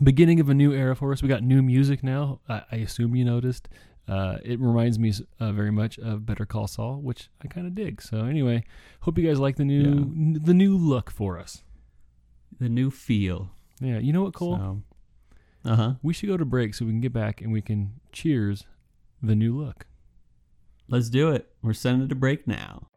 beginning 0.00 0.40
of 0.40 0.48
a 0.48 0.54
new 0.54 0.72
era 0.72 0.94
for 0.94 1.12
us. 1.12 1.22
We 1.22 1.28
got 1.28 1.42
new 1.42 1.62
music 1.62 2.02
now. 2.02 2.40
I, 2.48 2.62
I 2.72 2.76
assume 2.76 3.16
you 3.16 3.24
noticed. 3.24 3.68
Uh, 4.08 4.38
it 4.44 4.58
reminds 4.58 4.98
me 4.98 5.12
uh, 5.38 5.52
very 5.52 5.70
much 5.70 5.98
of 5.98 6.26
Better 6.26 6.44
Call 6.44 6.66
Saul, 6.66 7.00
which 7.00 7.28
I 7.42 7.46
kind 7.46 7.66
of 7.66 7.74
dig. 7.74 8.02
So 8.02 8.24
anyway, 8.24 8.64
hope 9.00 9.16
you 9.16 9.26
guys 9.26 9.38
like 9.38 9.56
the 9.56 9.64
new 9.64 9.84
n- 9.84 10.40
the 10.42 10.54
new 10.54 10.76
look 10.76 11.10
for 11.10 11.38
us. 11.38 11.62
The 12.58 12.68
new 12.68 12.90
feel. 12.90 13.50
Yeah. 13.80 13.98
You 13.98 14.12
know 14.12 14.22
what, 14.22 14.34
Cole? 14.34 14.56
So, 14.56 14.82
uh 15.64 15.76
huh. 15.76 15.92
We 16.02 16.12
should 16.12 16.28
go 16.28 16.36
to 16.36 16.44
break 16.44 16.74
so 16.74 16.84
we 16.84 16.90
can 16.90 17.00
get 17.00 17.12
back 17.12 17.40
and 17.40 17.52
we 17.52 17.62
can 17.62 17.94
cheers 18.10 18.66
the 19.22 19.36
new 19.36 19.56
look. 19.56 19.86
Let's 20.88 21.08
do 21.08 21.30
it. 21.30 21.48
We're 21.62 21.72
sending 21.72 22.06
it 22.06 22.08
to 22.08 22.16
break 22.16 22.46
now. 22.46 22.88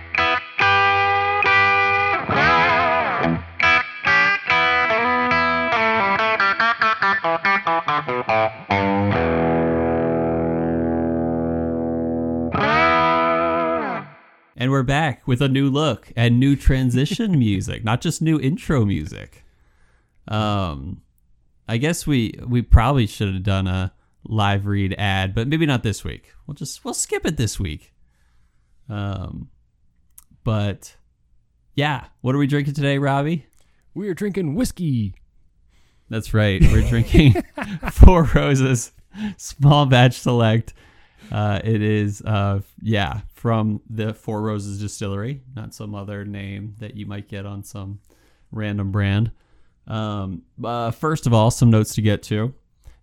And 14.66 14.72
we're 14.72 14.82
back 14.82 15.28
with 15.28 15.40
a 15.42 15.48
new 15.48 15.70
look 15.70 16.12
and 16.16 16.40
new 16.40 16.56
transition 16.56 17.38
music, 17.38 17.84
not 17.84 18.00
just 18.00 18.20
new 18.20 18.40
intro 18.40 18.84
music. 18.84 19.44
Um, 20.26 21.02
I 21.68 21.76
guess 21.76 22.04
we 22.04 22.34
we 22.44 22.62
probably 22.62 23.06
should 23.06 23.32
have 23.32 23.44
done 23.44 23.68
a 23.68 23.94
live 24.24 24.66
read 24.66 24.92
ad, 24.98 25.36
but 25.36 25.46
maybe 25.46 25.66
not 25.66 25.84
this 25.84 26.02
week. 26.02 26.32
We'll 26.48 26.56
just 26.56 26.84
we'll 26.84 26.94
skip 26.94 27.24
it 27.24 27.36
this 27.36 27.60
week. 27.60 27.94
Um, 28.88 29.50
but 30.42 30.96
yeah, 31.76 32.06
what 32.22 32.34
are 32.34 32.38
we 32.38 32.48
drinking 32.48 32.74
today, 32.74 32.98
Robbie? 32.98 33.46
We 33.94 34.08
are 34.08 34.14
drinking 34.14 34.56
whiskey. 34.56 35.14
That's 36.10 36.34
right. 36.34 36.60
We're 36.60 36.88
drinking 36.88 37.40
Four 37.92 38.24
Roses 38.34 38.90
Small 39.36 39.86
Batch 39.86 40.18
Select. 40.18 40.74
Uh, 41.30 41.60
it 41.64 41.82
is, 41.82 42.22
uh, 42.22 42.60
yeah, 42.80 43.20
from 43.34 43.80
the 43.90 44.14
Four 44.14 44.42
Roses 44.42 44.80
Distillery, 44.80 45.42
not 45.54 45.74
some 45.74 45.94
other 45.94 46.24
name 46.24 46.74
that 46.78 46.96
you 46.96 47.06
might 47.06 47.28
get 47.28 47.46
on 47.46 47.62
some 47.64 48.00
random 48.52 48.90
brand. 48.92 49.30
Um, 49.86 50.42
uh, 50.64 50.90
first 50.90 51.26
of 51.26 51.32
all, 51.32 51.50
some 51.50 51.70
notes 51.70 51.94
to 51.94 52.02
get 52.02 52.22
to. 52.24 52.54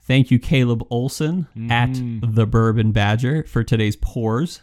Thank 0.01 0.31
you, 0.31 0.39
Caleb 0.39 0.85
Olson 0.89 1.47
at 1.69 1.89
Mm. 1.91 2.35
the 2.35 2.45
Bourbon 2.45 2.91
Badger 2.91 3.43
for 3.43 3.63
today's 3.63 3.95
pours. 3.95 4.61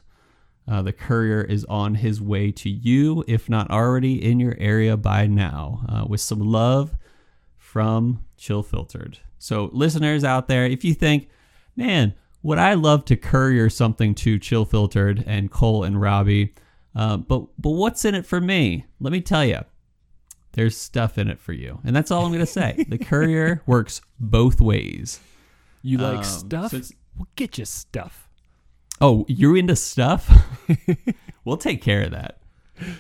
Uh, 0.69 0.83
the 0.83 0.93
courier 0.93 1.41
is 1.43 1.65
on 1.65 1.95
his 1.97 2.21
way 2.21 2.53
to 2.53 2.69
you, 2.69 3.25
if 3.27 3.49
not 3.49 3.71
already 3.71 4.23
in 4.23 4.39
your 4.39 4.55
area 4.59 4.97
by 4.97 5.27
now, 5.27 5.85
uh, 5.89 6.05
with 6.07 6.21
some 6.21 6.41
love 6.41 6.95
from 7.57 8.21
Chill 8.37 8.63
Filtered. 8.63 9.19
So, 9.39 9.71
listeners 9.73 10.23
out 10.23 10.47
there, 10.49 10.67
if 10.67 10.85
you 10.85 10.93
think, 10.93 11.29
man, 11.75 12.15
would 12.43 12.59
I 12.59 12.75
love 12.75 13.05
to 13.07 13.17
courier 13.17 13.69
something 13.71 14.15
to 14.17 14.39
Chill 14.39 14.65
Filtered 14.65 15.23
and 15.27 15.51
Cole 15.51 15.85
and 15.85 16.01
Robbie? 16.01 16.55
Uh, 16.95 17.17
but 17.19 17.47
but 17.59 17.71
what's 17.71 18.05
in 18.05 18.15
it 18.15 18.27
for 18.27 18.41
me? 18.41 18.87
Let 18.99 19.13
me 19.13 19.21
tell 19.21 19.45
you, 19.45 19.61
there's 20.53 20.77
stuff 20.77 21.19
in 21.19 21.29
it 21.29 21.39
for 21.39 21.53
you, 21.53 21.81
and 21.85 21.95
that's 21.95 22.11
all 22.11 22.25
I'm 22.25 22.31
going 22.33 22.41
to 22.41 22.47
say. 22.47 22.85
the 22.89 22.99
courier 22.99 23.63
works 23.67 24.01
both 24.19 24.61
ways. 24.61 25.21
You 25.83 25.99
like 25.99 26.19
Um, 26.19 26.25
stuff? 26.25 26.71
so 26.73 26.81
we'll 27.17 27.29
get 27.37 27.59
you 27.59 27.65
stuff. 27.65 28.29
Oh, 29.01 29.25
you're 29.29 29.57
into 29.57 29.77
stuff? 29.77 30.31
we'll 31.45 31.57
take 31.57 31.81
care 31.83 32.03
of 32.03 32.11
that. 32.11 32.41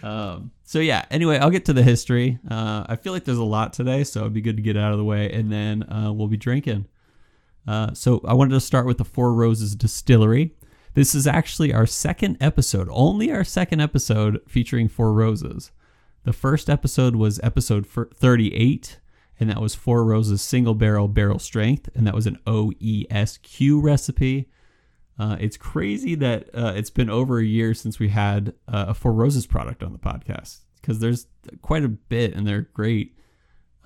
Um, 0.03 0.51
so 0.63 0.79
yeah. 0.79 1.05
Anyway, 1.11 1.39
I'll 1.39 1.51
get 1.51 1.65
to 1.67 1.73
the 1.73 1.83
history. 1.83 2.39
Uh, 2.51 2.85
I 2.89 2.97
feel 2.97 3.13
like 3.13 3.25
there's 3.25 3.39
a 3.39 3.45
lot 3.45 3.73
today, 3.73 4.05
so 4.05 4.21
it'd 4.21 4.33
be 4.33 4.41
good 4.41 4.57
to 4.57 4.63
get 4.63 4.77
out 4.77 4.93
of 4.93 4.99
the 4.99 5.05
way, 5.05 5.31
and 5.33 5.51
then 5.53 5.83
uh, 5.91 6.13
we'll 6.13 6.29
be 6.29 6.37
drinking. 6.37 6.87
Uh, 7.67 7.93
so 7.95 8.21
I 8.27 8.35
wanted 8.35 8.55
to 8.55 8.61
start 8.61 8.87
with 8.87 8.99
the 8.99 9.05
Four 9.05 9.33
Roses 9.35 9.75
Distillery. 9.75 10.55
This 10.95 11.15
is 11.15 11.27
actually 11.27 11.73
our 11.73 11.87
second 11.87 12.37
episode, 12.41 12.89
only 12.91 13.31
our 13.31 13.45
second 13.45 13.81
episode 13.81 14.41
featuring 14.49 14.89
Four 14.89 15.13
Roses. 15.13 15.71
The 16.25 16.33
first 16.33 16.69
episode 16.69 17.17
was 17.17 17.41
episode 17.43 17.87
38, 17.87 19.01
and 19.39 19.49
that 19.49 19.61
was 19.61 19.75
Four 19.75 20.05
Roses 20.05 20.43
Single 20.43 20.75
Barrel 20.75 21.09
Barrel 21.09 21.39
Strength, 21.39 21.91
and 21.95 22.07
that 22.07 22.15
was 22.15 22.27
an 22.27 22.39
OESQ 22.47 23.83
recipe. 23.83 24.51
Uh, 25.19 25.37
it's 25.39 25.57
crazy 25.57 26.15
that 26.15 26.49
uh, 26.55 26.73
it's 26.75 26.91
been 26.91 27.11
over 27.11 27.39
a 27.39 27.45
year 27.45 27.75
since 27.75 27.99
we 27.99 28.09
had 28.09 28.55
uh, 28.67 28.87
a 28.89 28.95
Four 28.95 29.13
Roses 29.13 29.47
product 29.47 29.83
on 29.83 29.93
the 29.93 29.99
podcast 29.99 30.61
because 30.81 30.99
there's 30.99 31.27
quite 31.63 31.85
a 31.85 31.89
bit 31.89 32.35
and 32.35 32.47
they're 32.47 32.63
great. 32.73 33.17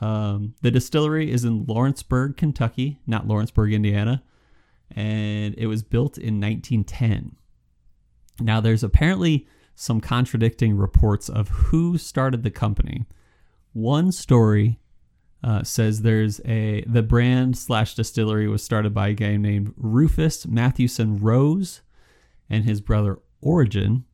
Um, 0.05 0.55
the 0.61 0.71
distillery 0.71 1.33
is 1.33 1.47
in 1.47 1.65
Lawrenceburg, 1.65 2.37
Kentucky, 2.37 3.01
not 3.07 3.27
Lawrenceburg, 3.27 3.73
Indiana, 3.73 4.23
and 4.91 5.55
it 5.57 5.67
was 5.67 5.83
built 5.83 6.19
in 6.19 6.39
1910. 6.43 7.35
Now, 8.39 8.61
there's 8.61 8.85
apparently 8.85 9.49
some 9.75 10.03
contradicting 10.03 10.77
reports 10.77 11.31
of 11.31 11.49
who 11.49 11.97
started 11.97 12.43
the 12.43 12.51
company. 12.51 13.07
One 13.73 14.13
story 14.13 14.79
uh, 15.43 15.63
says 15.63 16.03
there's 16.03 16.39
a 16.45 16.85
the 16.87 17.03
brand 17.03 17.57
slash 17.57 17.95
distillery 17.95 18.47
was 18.47 18.63
started 18.63 18.93
by 18.93 19.09
a 19.09 19.15
guy 19.15 19.39
named 19.39 19.73
Rufus 19.75 20.47
Mathewson 20.47 21.17
Rose 21.19 21.81
and 22.51 22.65
his 22.65 22.83
brother 22.83 23.21
Origin, 23.41 24.05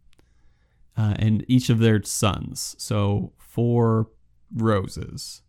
uh, 0.96 1.14
and 1.18 1.44
each 1.48 1.68
of 1.68 1.80
their 1.80 2.00
sons. 2.04 2.76
So 2.78 3.32
four 3.38 4.08
roses. 4.54 5.42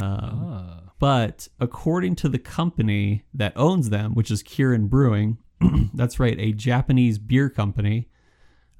Um, 0.00 0.10
Ah. 0.10 0.80
but 0.98 1.48
according 1.58 2.16
to 2.16 2.28
the 2.28 2.38
company 2.38 3.24
that 3.32 3.52
owns 3.56 3.88
them, 3.90 4.14
which 4.14 4.30
is 4.30 4.42
Kirin 4.42 4.88
Brewing, 4.90 5.38
that's 5.94 6.20
right, 6.20 6.38
a 6.38 6.52
Japanese 6.52 7.18
beer 7.18 7.48
company. 7.48 8.08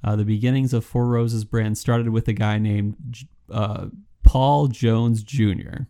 Uh, 0.04 0.14
the 0.14 0.24
beginnings 0.24 0.72
of 0.74 0.84
Four 0.84 1.08
Roses 1.08 1.44
brand 1.44 1.78
started 1.78 2.10
with 2.10 2.28
a 2.28 2.32
guy 2.34 2.58
named 2.58 2.96
uh, 3.50 3.86
Paul 4.24 4.68
Jones 4.68 5.22
Jr. 5.22 5.84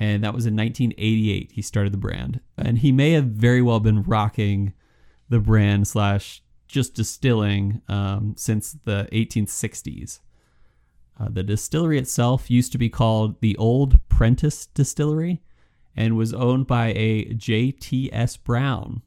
And 0.00 0.24
that 0.24 0.32
was 0.34 0.46
in 0.46 0.56
1988. 0.56 1.52
He 1.52 1.62
started 1.62 1.92
the 1.92 1.98
brand, 1.98 2.40
and 2.56 2.78
he 2.78 2.90
may 2.90 3.12
have 3.12 3.26
very 3.26 3.60
well 3.62 3.80
been 3.80 4.02
rocking 4.02 4.72
the 5.28 5.38
brand 5.40 5.86
slash 5.86 6.42
just 6.66 6.94
distilling 6.94 7.82
um, 7.88 8.34
since 8.36 8.72
the 8.84 9.06
1860s. 9.12 10.20
Uh, 11.18 11.28
the 11.30 11.42
distillery 11.42 11.98
itself 11.98 12.50
used 12.50 12.72
to 12.72 12.78
be 12.78 12.88
called 12.88 13.40
the 13.40 13.56
Old 13.56 13.98
Prentice 14.08 14.66
Distillery 14.66 15.42
and 15.94 16.16
was 16.16 16.32
owned 16.32 16.66
by 16.66 16.92
a 16.96 17.34
J.T.S. 17.34 18.36
Brown, 18.38 19.02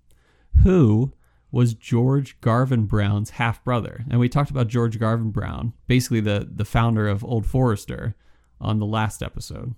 who 0.64 1.14
was 1.52 1.74
George 1.74 2.40
Garvin 2.42 2.86
Brown's 2.86 3.32
half 3.32 3.64
brother. 3.64 4.04
And 4.10 4.20
we 4.20 4.30
talked 4.30 4.52
about 4.52 4.68
George 4.68 5.00
Garvin 5.00 5.32
Brown, 5.32 5.74
basically 5.88 6.20
the, 6.20 6.48
the 6.52 6.66
founder 6.66 7.08
of 7.08 7.24
Old 7.24 7.46
Forester, 7.46 8.16
on 8.60 8.80
the 8.80 8.86
last 8.86 9.24
episode. 9.24 9.76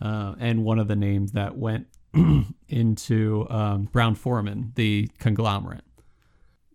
Uh, 0.00 0.34
and 0.38 0.64
one 0.64 0.78
of 0.78 0.88
the 0.88 0.96
names 0.96 1.32
that 1.32 1.56
went 1.56 1.86
into 2.68 3.46
um, 3.50 3.84
Brown-Forman, 3.92 4.72
the 4.74 5.10
conglomerate. 5.18 5.84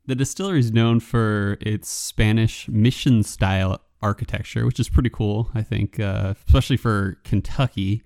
The 0.05 0.15
distillery 0.15 0.59
is 0.59 0.71
known 0.71 0.99
for 0.99 1.57
its 1.61 1.89
Spanish 1.89 2.67
mission 2.67 3.23
style 3.23 3.81
architecture, 4.01 4.65
which 4.65 4.79
is 4.79 4.89
pretty 4.89 5.09
cool, 5.09 5.49
I 5.53 5.61
think, 5.61 5.99
uh, 5.99 6.33
especially 6.47 6.77
for 6.77 7.17
Kentucky. 7.23 8.03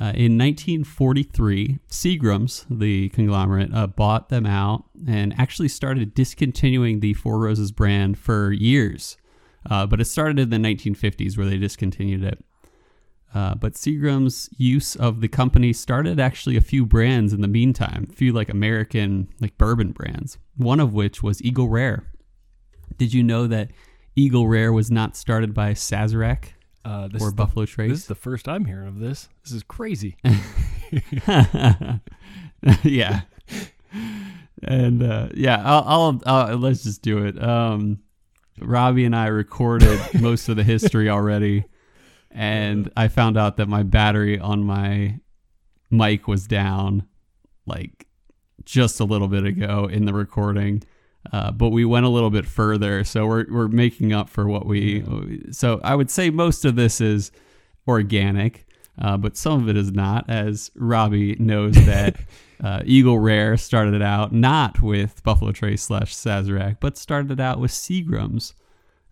Uh, 0.00 0.12
in 0.14 0.38
1943, 0.38 1.78
Seagram's, 1.88 2.66
the 2.70 3.08
conglomerate, 3.10 3.72
uh, 3.74 3.86
bought 3.86 4.30
them 4.30 4.46
out 4.46 4.84
and 5.06 5.34
actually 5.38 5.68
started 5.68 6.14
discontinuing 6.14 7.00
the 7.00 7.14
Four 7.14 7.38
Roses 7.38 7.70
brand 7.70 8.18
for 8.18 8.52
years. 8.52 9.16
Uh, 9.68 9.86
but 9.86 10.00
it 10.00 10.06
started 10.06 10.38
in 10.38 10.50
the 10.50 10.56
1950s 10.56 11.36
where 11.36 11.46
they 11.46 11.58
discontinued 11.58 12.24
it. 12.24 12.44
Uh, 13.34 13.54
but 13.54 13.74
Seagram's 13.74 14.50
use 14.56 14.94
of 14.96 15.20
the 15.20 15.28
company 15.28 15.72
started 15.72 16.20
actually 16.20 16.56
a 16.56 16.60
few 16.60 16.84
brands 16.84 17.32
in 17.32 17.40
the 17.40 17.48
meantime, 17.48 18.06
a 18.10 18.12
few 18.12 18.32
like 18.32 18.50
American 18.50 19.28
like 19.40 19.56
bourbon 19.56 19.92
brands. 19.92 20.38
One 20.56 20.80
of 20.80 20.92
which 20.92 21.22
was 21.22 21.42
Eagle 21.42 21.68
Rare. 21.68 22.04
Did 22.98 23.14
you 23.14 23.22
know 23.22 23.46
that 23.46 23.70
Eagle 24.16 24.48
Rare 24.48 24.72
was 24.72 24.90
not 24.90 25.16
started 25.16 25.54
by 25.54 25.72
Sazerac 25.72 26.46
Uh, 26.84 27.08
this 27.08 27.22
or 27.22 27.30
the- 27.30 27.36
Buffalo 27.36 27.66
Trace. 27.66 27.90
This 27.90 27.98
is 28.00 28.06
the 28.06 28.14
first 28.14 28.48
I'm 28.48 28.64
hearing 28.64 28.88
of 28.88 28.98
this. 28.98 29.28
This 29.44 29.52
is 29.52 29.62
crazy. 29.62 30.16
yeah. 32.82 33.22
And 34.62 35.02
uh, 35.02 35.28
yeah, 35.34 35.60
I'll, 35.64 35.84
I'll, 35.86 36.22
I'll 36.26 36.56
let's 36.58 36.84
just 36.84 37.02
do 37.02 37.24
it. 37.24 37.42
Um, 37.42 37.98
Robbie 38.60 39.04
and 39.04 39.16
I 39.16 39.26
recorded 39.26 40.00
most 40.20 40.48
of 40.48 40.56
the 40.56 40.62
history 40.62 41.08
already, 41.08 41.64
and 42.30 42.90
I 42.96 43.08
found 43.08 43.36
out 43.36 43.56
that 43.56 43.68
my 43.68 43.82
battery 43.82 44.38
on 44.38 44.62
my 44.62 45.18
mic 45.90 46.28
was 46.28 46.46
down 46.46 47.06
like 47.66 48.06
just 48.64 49.00
a 49.00 49.04
little 49.04 49.28
bit 49.28 49.44
ago 49.44 49.88
in 49.90 50.04
the 50.04 50.14
recording. 50.14 50.82
Uh, 51.30 51.52
but 51.52 51.68
we 51.68 51.84
went 51.84 52.04
a 52.04 52.08
little 52.08 52.30
bit 52.30 52.46
further, 52.46 53.04
so 53.04 53.26
we're 53.26 53.46
we're 53.48 53.68
making 53.68 54.12
up 54.12 54.28
for 54.28 54.48
what 54.48 54.66
we. 54.66 55.04
So 55.52 55.80
I 55.84 55.94
would 55.94 56.10
say 56.10 56.30
most 56.30 56.64
of 56.64 56.74
this 56.74 57.00
is 57.00 57.30
organic, 57.86 58.66
uh, 59.00 59.16
but 59.16 59.36
some 59.36 59.62
of 59.62 59.68
it 59.68 59.76
is 59.76 59.92
not. 59.92 60.28
As 60.28 60.70
Robbie 60.74 61.36
knows 61.36 61.74
that 61.86 62.16
uh, 62.62 62.82
Eagle 62.84 63.20
Rare 63.20 63.56
started 63.56 64.02
out 64.02 64.32
not 64.32 64.82
with 64.82 65.22
Buffalo 65.22 65.52
Trace 65.52 65.82
slash 65.82 66.14
Sazerac, 66.14 66.78
but 66.80 66.98
started 66.98 67.40
out 67.40 67.60
with 67.60 67.70
Seagram's 67.70 68.54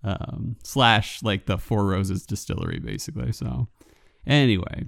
um, 0.02 0.57
slash 0.64 1.23
like 1.23 1.47
the 1.47 1.59
Four 1.59 1.87
Roses 1.87 2.26
distillery, 2.26 2.81
basically. 2.81 3.33
So 3.33 3.69
anyway, 4.26 4.87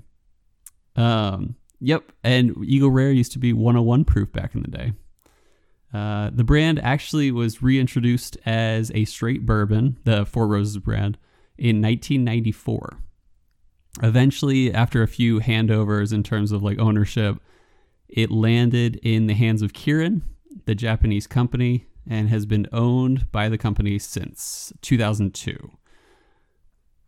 um, 0.97 1.55
yep, 1.81 2.12
and 2.25 2.57
Eagle 2.64 2.91
Rare 2.91 3.12
used 3.12 3.33
to 3.33 3.38
be 3.38 3.52
101 3.52 4.05
proof 4.05 4.33
back 4.33 4.55
in 4.55 4.62
the 4.62 4.69
day. 4.69 4.93
Uh, 5.93 6.31
the 6.33 6.45
brand 6.45 6.79
actually 6.81 7.31
was 7.31 7.63
reintroduced 7.63 8.39
as 8.47 8.91
a 8.95 9.05
straight 9.05 9.45
bourbon, 9.45 9.99
the 10.05 10.25
Four 10.25 10.49
Roses 10.49 10.79
brand, 10.79 11.19
in 11.59 11.83
1994. 11.83 12.99
Eventually, 14.03 14.73
after 14.73 15.03
a 15.03 15.09
few 15.09 15.41
handovers 15.41 16.13
in 16.13 16.23
terms 16.23 16.51
of 16.51 16.63
like 16.63 16.79
ownership, 16.79 17.37
it 18.09 18.31
landed 18.31 18.97
in 19.03 19.27
the 19.27 19.35
hands 19.35 19.61
of 19.61 19.75
Kirin, 19.75 20.23
the 20.65 20.75
Japanese 20.75 21.27
company, 21.27 21.87
and 22.09 22.29
has 22.31 22.47
been 22.47 22.67
owned 22.73 23.31
by 23.31 23.49
the 23.49 23.59
company 23.59 23.99
since 23.99 24.73
2002. 24.81 25.73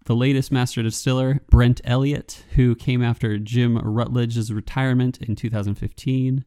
The 0.07 0.15
latest 0.15 0.53
master 0.53 0.83
distiller, 0.83 1.41
Brent 1.51 1.81
Elliott, 1.85 2.45
who 2.55 2.75
came 2.75 3.03
after 3.03 3.39
Jim 3.39 3.79
Rutledge's 3.79 4.53
retirement 4.53 5.19
in 5.23 5.35
2015. 5.35 6.45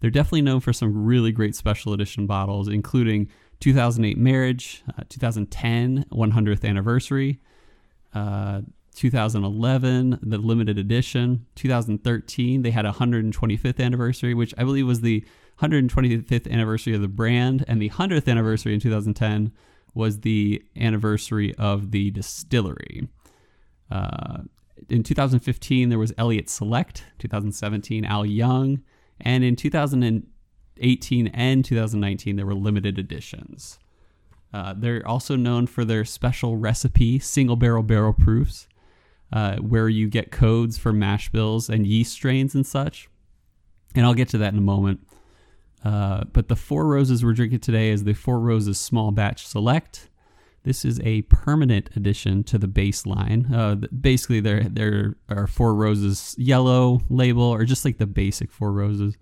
They're 0.00 0.10
definitely 0.10 0.42
known 0.42 0.60
for 0.60 0.72
some 0.72 1.04
really 1.04 1.32
great 1.32 1.54
special 1.54 1.92
edition 1.92 2.26
bottles, 2.26 2.68
including 2.68 3.28
2008 3.60 4.16
Marriage, 4.16 4.84
uh, 4.96 5.02
2010 5.08 6.06
100th 6.12 6.64
Anniversary, 6.64 7.40
uh, 8.14 8.62
2011 8.94 10.18
the 10.22 10.38
limited 10.38 10.76
edition, 10.76 11.46
2013 11.54 12.62
they 12.62 12.70
had 12.70 12.84
a 12.84 12.92
125th 12.92 13.80
anniversary, 13.80 14.34
which 14.34 14.52
I 14.58 14.64
believe 14.64 14.86
was 14.86 15.02
the 15.02 15.24
125th 15.60 16.50
anniversary 16.50 16.94
of 16.94 17.00
the 17.00 17.08
brand, 17.08 17.64
and 17.68 17.80
the 17.80 17.90
100th 17.90 18.28
anniversary 18.28 18.74
in 18.74 18.80
2010 18.80 19.52
was 19.94 20.20
the 20.20 20.62
anniversary 20.76 21.54
of 21.56 21.90
the 21.90 22.10
distillery. 22.10 23.08
Uh, 23.90 24.42
in 24.88 25.02
2015, 25.02 25.88
there 25.88 25.98
was 25.98 26.12
Elliott 26.16 26.48
Select. 26.48 27.04
2017, 27.18 28.04
Al 28.04 28.24
Young. 28.24 28.82
And 29.20 29.44
in 29.44 29.56
2018 29.56 31.26
and 31.28 31.64
2019, 31.64 32.36
there 32.36 32.46
were 32.46 32.54
limited 32.54 32.98
editions. 32.98 33.78
Uh, 34.52 34.74
they're 34.76 35.06
also 35.06 35.36
known 35.36 35.66
for 35.66 35.84
their 35.84 36.04
special 36.04 36.56
recipe, 36.56 37.18
single 37.18 37.56
barrel 37.56 37.82
barrel 37.82 38.12
proofs, 38.12 38.66
uh, 39.32 39.56
where 39.56 39.88
you 39.88 40.08
get 40.08 40.30
codes 40.30 40.78
for 40.78 40.92
mash 40.92 41.30
bills 41.30 41.68
and 41.68 41.86
yeast 41.86 42.12
strains 42.12 42.54
and 42.54 42.66
such. 42.66 43.08
And 43.94 44.06
I'll 44.06 44.14
get 44.14 44.28
to 44.30 44.38
that 44.38 44.52
in 44.52 44.58
a 44.58 44.62
moment. 44.62 45.06
Uh, 45.84 46.24
but 46.32 46.48
the 46.48 46.56
Four 46.56 46.86
Roses 46.86 47.24
we're 47.24 47.34
drinking 47.34 47.60
today 47.60 47.90
is 47.90 48.04
the 48.04 48.14
Four 48.14 48.40
Roses 48.40 48.78
Small 48.78 49.10
Batch 49.10 49.46
Select. 49.46 50.08
This 50.68 50.84
is 50.84 51.00
a 51.00 51.22
permanent 51.22 51.88
addition 51.96 52.44
to 52.44 52.58
the 52.58 52.66
baseline. 52.66 53.50
Uh, 53.50 53.76
basically, 53.86 54.40
there 54.40 54.64
there 54.64 55.16
are 55.30 55.46
Four 55.46 55.74
Roses 55.74 56.34
yellow 56.36 57.00
label, 57.08 57.44
or 57.44 57.64
just 57.64 57.86
like 57.86 57.96
the 57.96 58.06
basic 58.06 58.52
Four 58.52 58.72
Roses. 58.72 59.16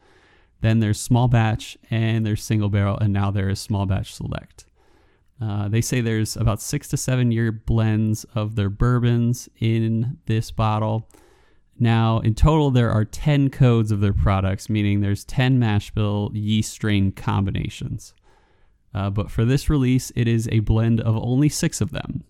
Then 0.60 0.80
there's 0.80 0.98
small 0.98 1.28
batch, 1.28 1.78
and 1.88 2.26
there's 2.26 2.42
single 2.42 2.68
barrel, 2.68 2.98
and 2.98 3.12
now 3.12 3.30
there 3.30 3.48
is 3.48 3.60
small 3.60 3.86
batch 3.86 4.12
select. 4.12 4.66
Uh, 5.40 5.68
they 5.68 5.80
say 5.80 6.00
there's 6.00 6.36
about 6.36 6.60
six 6.60 6.88
to 6.88 6.96
seven 6.96 7.30
year 7.30 7.52
blends 7.52 8.24
of 8.34 8.56
their 8.56 8.68
bourbons 8.68 9.48
in 9.60 10.18
this 10.26 10.50
bottle. 10.50 11.08
Now, 11.78 12.18
in 12.18 12.34
total, 12.34 12.72
there 12.72 12.90
are 12.90 13.04
10 13.04 13.50
codes 13.50 13.92
of 13.92 14.00
their 14.00 14.12
products, 14.12 14.68
meaning 14.68 15.00
there's 15.00 15.24
10 15.24 15.60
mash 15.60 15.92
bill 15.92 16.32
yeast 16.34 16.72
strain 16.72 17.12
combinations. 17.12 18.14
Uh, 18.96 19.10
but 19.10 19.30
for 19.30 19.44
this 19.44 19.68
release, 19.68 20.10
it 20.16 20.26
is 20.26 20.48
a 20.50 20.60
blend 20.60 21.02
of 21.02 21.16
only 21.16 21.50
six 21.50 21.82
of 21.82 21.90
them. 21.90 22.24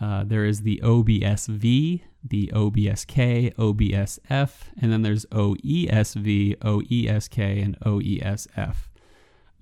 Uh, 0.00 0.24
there 0.24 0.46
is 0.46 0.62
the 0.62 0.80
OBSV, 0.82 2.00
the 2.24 2.50
OBSK, 2.54 3.54
OBSF, 3.54 4.50
and 4.80 4.90
then 4.90 5.02
there's 5.02 5.26
OESV, 5.26 6.56
OESK, 6.56 7.62
and 7.62 7.78
OESF. 7.80 8.76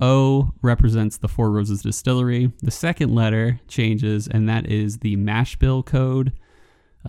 O 0.01 0.53
represents 0.63 1.17
the 1.17 1.27
Four 1.27 1.51
Roses 1.51 1.83
Distillery. 1.83 2.53
The 2.63 2.71
second 2.71 3.13
letter 3.13 3.59
changes, 3.67 4.29
and 4.29 4.49
that 4.49 4.71
is 4.71 4.99
the 4.99 5.17
mash 5.17 5.57
bill 5.57 5.83
code, 5.83 6.35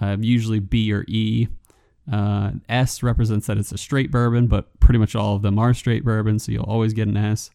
uh, 0.01 0.17
usually 0.19 0.59
B 0.59 0.91
or 0.91 1.05
E. 1.07 1.49
Uh, 2.11 2.51
S 2.67 3.03
represents 3.03 3.45
that 3.45 3.59
it's 3.59 3.71
a 3.71 3.77
straight 3.77 4.09
bourbon, 4.09 4.47
but 4.47 4.79
pretty 4.79 4.97
much 4.97 5.15
all 5.15 5.35
of 5.35 5.43
them 5.43 5.59
are 5.59 5.75
straight 5.75 6.03
bourbon, 6.03 6.39
so 6.39 6.51
you'll 6.51 6.63
always 6.63 6.93
get 6.93 7.07
an 7.07 7.17
S. 7.17 7.51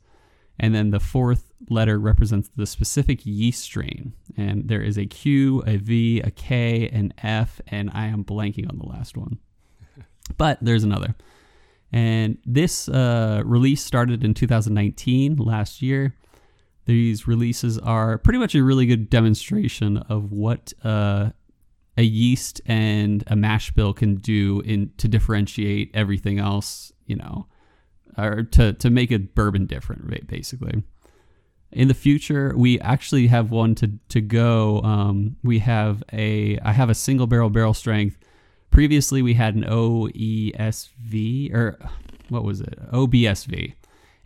And 0.62 0.72
then 0.72 0.92
the 0.92 1.00
fourth 1.00 1.52
letter 1.68 1.98
represents 1.98 2.48
the 2.56 2.66
specific 2.66 3.26
yeast 3.26 3.62
strain. 3.62 4.12
And 4.36 4.68
there 4.68 4.80
is 4.80 4.96
a 4.96 5.06
Q, 5.06 5.64
a 5.66 5.76
V, 5.76 6.20
a 6.20 6.30
K, 6.30 6.88
an 6.88 7.12
F, 7.20 7.60
and 7.66 7.90
I 7.92 8.06
am 8.06 8.24
blanking 8.24 8.70
on 8.70 8.78
the 8.78 8.86
last 8.86 9.16
one. 9.16 9.38
but 10.38 10.58
there's 10.62 10.84
another. 10.84 11.16
And 11.90 12.38
this 12.46 12.88
uh, 12.88 13.42
release 13.44 13.82
started 13.82 14.22
in 14.24 14.34
2019, 14.34 15.36
last 15.36 15.82
year. 15.82 16.14
These 16.86 17.26
releases 17.26 17.76
are 17.78 18.16
pretty 18.18 18.38
much 18.38 18.54
a 18.54 18.62
really 18.62 18.86
good 18.86 19.10
demonstration 19.10 19.98
of 19.98 20.32
what 20.32 20.72
uh, 20.84 21.30
a 21.96 22.02
yeast 22.02 22.60
and 22.66 23.24
a 23.26 23.36
mash 23.36 23.72
bill 23.72 23.92
can 23.92 24.14
do 24.16 24.60
in 24.60 24.92
to 24.98 25.08
differentiate 25.08 25.90
everything 25.92 26.38
else, 26.38 26.92
you 27.06 27.16
know, 27.16 27.46
or 28.16 28.42
to 28.42 28.72
to 28.74 28.90
make 28.90 29.10
a 29.10 29.18
bourbon 29.18 29.66
different, 29.66 30.26
basically. 30.26 30.82
In 31.72 31.88
the 31.88 31.94
future, 31.94 32.52
we 32.56 32.78
actually 32.80 33.28
have 33.28 33.50
one 33.50 33.74
to 33.76 33.92
to 34.10 34.20
go. 34.20 34.80
Um, 34.82 35.36
we 35.42 35.60
have 35.60 36.02
a 36.12 36.58
I 36.58 36.72
have 36.72 36.90
a 36.90 36.94
single 36.94 37.26
barrel 37.26 37.50
barrel 37.50 37.74
strength. 37.74 38.18
Previously, 38.70 39.22
we 39.22 39.34
had 39.34 39.54
an 39.54 39.64
OESV 39.64 41.52
or 41.52 41.78
what 42.28 42.44
was 42.44 42.60
it 42.60 42.78
OBSV, 42.92 43.74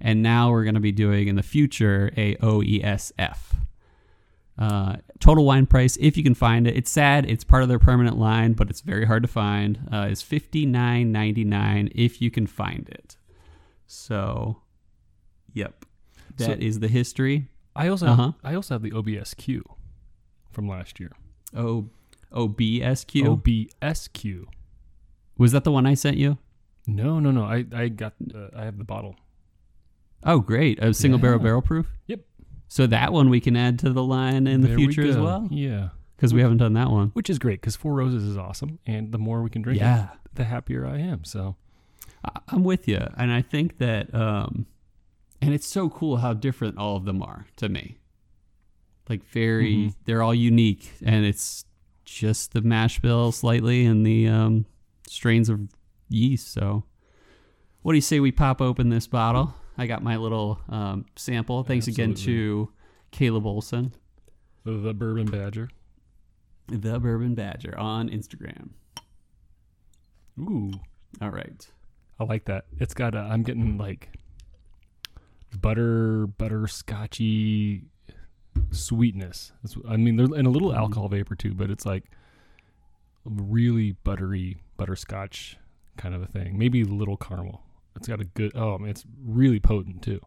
and 0.00 0.22
now 0.22 0.50
we're 0.50 0.64
going 0.64 0.74
to 0.74 0.80
be 0.80 0.92
doing 0.92 1.28
in 1.28 1.36
the 1.36 1.42
future 1.42 2.10
a 2.16 2.34
OESF. 2.36 3.38
Uh, 4.58 4.96
total 5.20 5.44
wine 5.44 5.66
price, 5.66 5.98
if 6.00 6.16
you 6.16 6.22
can 6.22 6.34
find 6.34 6.66
it, 6.66 6.76
it's 6.76 6.90
sad. 6.90 7.28
It's 7.28 7.44
part 7.44 7.62
of 7.62 7.68
their 7.68 7.78
permanent 7.78 8.16
line, 8.16 8.54
but 8.54 8.70
it's 8.70 8.80
very 8.80 9.04
hard 9.04 9.22
to 9.22 9.28
find. 9.28 9.88
Uh, 9.92 10.08
is 10.10 10.22
fifty 10.22 10.66
nine 10.66 11.12
ninety 11.12 11.44
nine 11.44 11.90
if 11.94 12.20
you 12.20 12.30
can 12.30 12.46
find 12.46 12.88
it. 12.88 13.16
So, 13.86 14.62
yep, 15.52 15.84
that 16.36 16.44
So- 16.44 16.52
is 16.66 16.80
the 16.80 16.88
history. 16.88 17.48
I 17.74 17.88
also 17.88 18.06
Uh-huh. 18.06 18.22
have, 18.26 18.34
I 18.42 18.54
also 18.54 18.74
have 18.74 18.82
the 18.82 18.92
OBSQ 18.92 19.62
from 20.50 20.68
last 20.68 20.98
year. 20.98 21.12
O 21.54 21.88
OBSQ 22.32 23.22
OBSQ. 23.82 24.44
was 25.38 25.52
that 25.52 25.64
the 25.64 25.70
one 25.70 25.86
I 25.86 25.94
sent 25.94 26.16
you? 26.16 26.38
No, 26.86 27.20
no, 27.20 27.30
no. 27.30 27.44
I 27.44 27.64
I 27.72 27.88
got 27.88 28.14
uh, 28.34 28.48
I 28.56 28.64
have 28.64 28.78
the 28.78 28.84
bottle. 28.84 29.16
Oh, 30.24 30.40
great! 30.40 30.82
A 30.82 30.92
single 30.94 31.18
barrel 31.20 31.38
Yeah. 31.38 31.42
barrel 31.44 31.62
proof. 31.62 31.86
Yep. 32.06 32.20
So 32.68 32.86
that 32.88 33.12
one 33.12 33.28
we 33.30 33.40
can 33.40 33.56
add 33.56 33.78
to 33.80 33.92
the 33.92 34.02
line 34.02 34.46
in 34.46 34.60
the 34.62 34.68
There 34.68 34.76
we 34.76 34.84
future 34.86 35.02
as 35.08 35.16
well, 35.16 35.46
Yeah, 35.52 35.90
because 36.16 36.34
we 36.34 36.40
haven't 36.40 36.58
done 36.58 36.72
that 36.72 36.90
one. 36.90 37.10
which 37.10 37.30
is 37.30 37.38
great 37.38 37.60
because 37.60 37.76
Four 37.76 37.94
Roses 37.94 38.24
is 38.24 38.36
awesome, 38.36 38.78
and 38.86 39.12
the 39.12 39.18
more 39.18 39.42
we 39.42 39.50
can 39.50 39.62
drink, 39.62 39.80
Yeah. 39.80 40.04
it, 40.14 40.18
the 40.34 40.44
happier 40.44 40.84
I 40.86 40.98
am. 40.98 41.22
So 41.24 41.56
I'm 42.48 42.64
with 42.64 42.88
you, 42.88 43.00
and 43.16 43.30
I 43.32 43.42
think 43.42 43.78
that, 43.78 44.12
um, 44.14 44.66
and 45.40 45.54
it's 45.54 45.66
so 45.66 45.88
cool 45.88 46.16
how 46.18 46.32
different 46.32 46.78
all 46.78 46.96
of 46.96 47.04
them 47.04 47.22
are 47.22 47.46
to 47.56 47.68
me. 47.68 47.98
Like 49.08 49.24
very, 49.24 49.74
Mhm. 49.76 49.94
they're 50.04 50.22
all 50.22 50.34
unique, 50.34 50.92
and 51.04 51.24
it's 51.24 51.64
just 52.04 52.52
the 52.52 52.62
mash 52.62 52.98
bill 53.00 53.30
slightly 53.32 53.84
and 53.86 54.04
the 54.04 54.26
um, 54.28 54.66
strains 55.08 55.48
of 55.48 55.60
yeast. 56.08 56.48
So, 56.52 56.84
what 57.82 57.92
do 57.92 57.96
you 57.96 58.02
say 58.02 58.18
we 58.20 58.32
pop 58.32 58.60
open 58.60 58.88
this 58.88 59.06
bottle? 59.06 59.54
I 59.78 59.86
got 59.86 60.02
my 60.02 60.16
little 60.16 60.60
um, 60.68 61.04
sample. 61.16 61.62
Thanks 61.62 61.86
again 61.86 62.14
to 62.14 62.72
Caleb 63.12 63.46
Olson, 63.46 63.92
the 64.64 64.94
Bourbon 64.94 65.26
Badger. 65.26 65.68
the 66.68 66.98
Bourbon 66.98 67.34
Badger, 67.36 67.78
on 67.78 68.08
Instagram. 68.08 68.70
Ooh, 70.40 70.72
All 71.20 71.30
right. 71.30 71.66
I 72.18 72.24
like 72.24 72.44
that. 72.46 72.64
It's 72.78 72.94
got 72.94 73.14
a. 73.14 73.18
I'm 73.18 73.42
getting 73.42 73.76
like 73.78 74.18
butter 75.60 76.26
butterscotchy 76.26 77.84
sweetness. 78.70 79.52
That's, 79.62 79.76
I 79.88 79.96
mean, 79.96 80.16
there's 80.16 80.30
and 80.30 80.46
a 80.46 80.50
little 80.50 80.70
Mhm. 80.70 80.76
alcohol 80.78 81.08
vapor 81.08 81.34
too, 81.34 81.54
but 81.54 81.70
it's 81.70 81.84
like 81.86 82.04
really 83.24 83.92
buttery 83.92 84.58
butterscotch 84.76 85.58
kind 85.96 86.14
of 86.14 86.22
a 86.22 86.26
thing. 86.26 86.58
Maybe 86.58 86.82
a 86.82 86.86
little 86.86 87.16
caramel. 87.16 87.62
it's 87.96 88.08
got 88.08 88.20
a 88.20 88.24
good. 88.24 88.52
Oh, 88.54 88.74
I 88.74 88.78
mean, 88.78 88.88
it's 88.90 89.04
really 89.24 89.58
potent 89.58 90.02
too. 90.02 90.20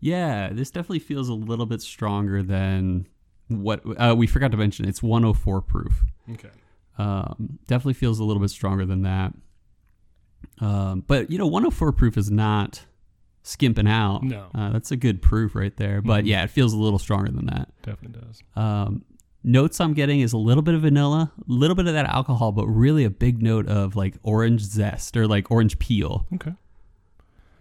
Yeah, 0.00 0.50
this 0.52 0.70
definitely 0.70 0.98
feels 1.00 1.28
a 1.28 1.34
little 1.34 1.66
bit 1.66 1.80
stronger 1.80 2.42
than 2.42 3.06
what 3.48 3.82
uh, 4.00 4.14
we 4.16 4.26
forgot 4.26 4.50
to 4.50 4.56
mention. 4.56 4.84
It's 4.88 5.00
104 5.02 5.62
proof. 5.62 6.02
Okay. 6.32 6.50
Um, 6.98 7.58
definitely 7.68 7.94
feels 7.94 8.18
a 8.18 8.24
little 8.24 8.40
bit 8.40 8.50
stronger 8.50 8.84
than 8.84 9.02
that. 9.02 9.32
Um, 10.60 11.04
but 11.06 11.30
you 11.30 11.38
know, 11.38 11.46
104 11.46 11.92
proof 11.92 12.16
is 12.16 12.30
not 12.30 12.84
skimping 13.42 13.86
out. 13.88 14.22
No. 14.22 14.46
uh, 14.54 14.70
that's 14.70 14.90
a 14.90 14.96
good 14.96 15.22
proof 15.22 15.54
right 15.54 15.74
there. 15.76 16.02
But 16.02 16.24
Mhm. 16.24 16.28
yeah, 16.28 16.44
it 16.44 16.50
feels 16.50 16.72
a 16.72 16.78
little 16.78 16.98
stronger 16.98 17.30
than 17.30 17.46
that. 17.46 17.70
Definitely 17.82 18.20
does. 18.20 18.42
Um, 18.56 19.04
notes 19.44 19.80
I'm 19.80 19.94
getting 19.94 20.20
is 20.20 20.32
a 20.32 20.38
little 20.38 20.62
bit 20.62 20.74
of 20.74 20.82
vanilla, 20.82 21.32
a 21.38 21.42
little 21.52 21.76
bit 21.76 21.86
of 21.86 21.94
that 21.94 22.06
alcohol, 22.06 22.52
but 22.52 22.66
really 22.66 23.04
a 23.04 23.10
big 23.10 23.40
note 23.42 23.66
of 23.68 23.96
like 23.96 24.16
orange 24.22 24.60
zest 24.62 25.16
or 25.16 25.26
like 25.26 25.50
orange 25.50 25.78
peel. 25.78 26.26
Okay. 26.34 26.52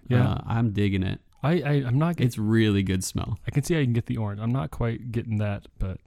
Yeah, 0.09 0.29
Uh, 0.31 0.41
I'm 0.45 0.71
digging 0.71 1.03
it. 1.03 1.19
I, 1.43 1.61
I 1.61 1.71
I'm 1.85 1.99
not. 1.99 2.15
Get, 2.17 2.25
It's 2.25 2.37
really 2.37 2.81
good 2.83 3.03
smell. 3.03 3.37
I 3.47 3.51
can 3.51 3.63
see 3.63 3.79
I 3.79 3.83
can 3.83 3.93
get 3.93 4.07
the 4.07 4.17
orange. 4.17 4.41
I'm 4.41 4.51
not 4.51 4.71
quite 4.71 5.11
getting 5.11 5.37
that, 5.37 5.67
but 5.79 5.99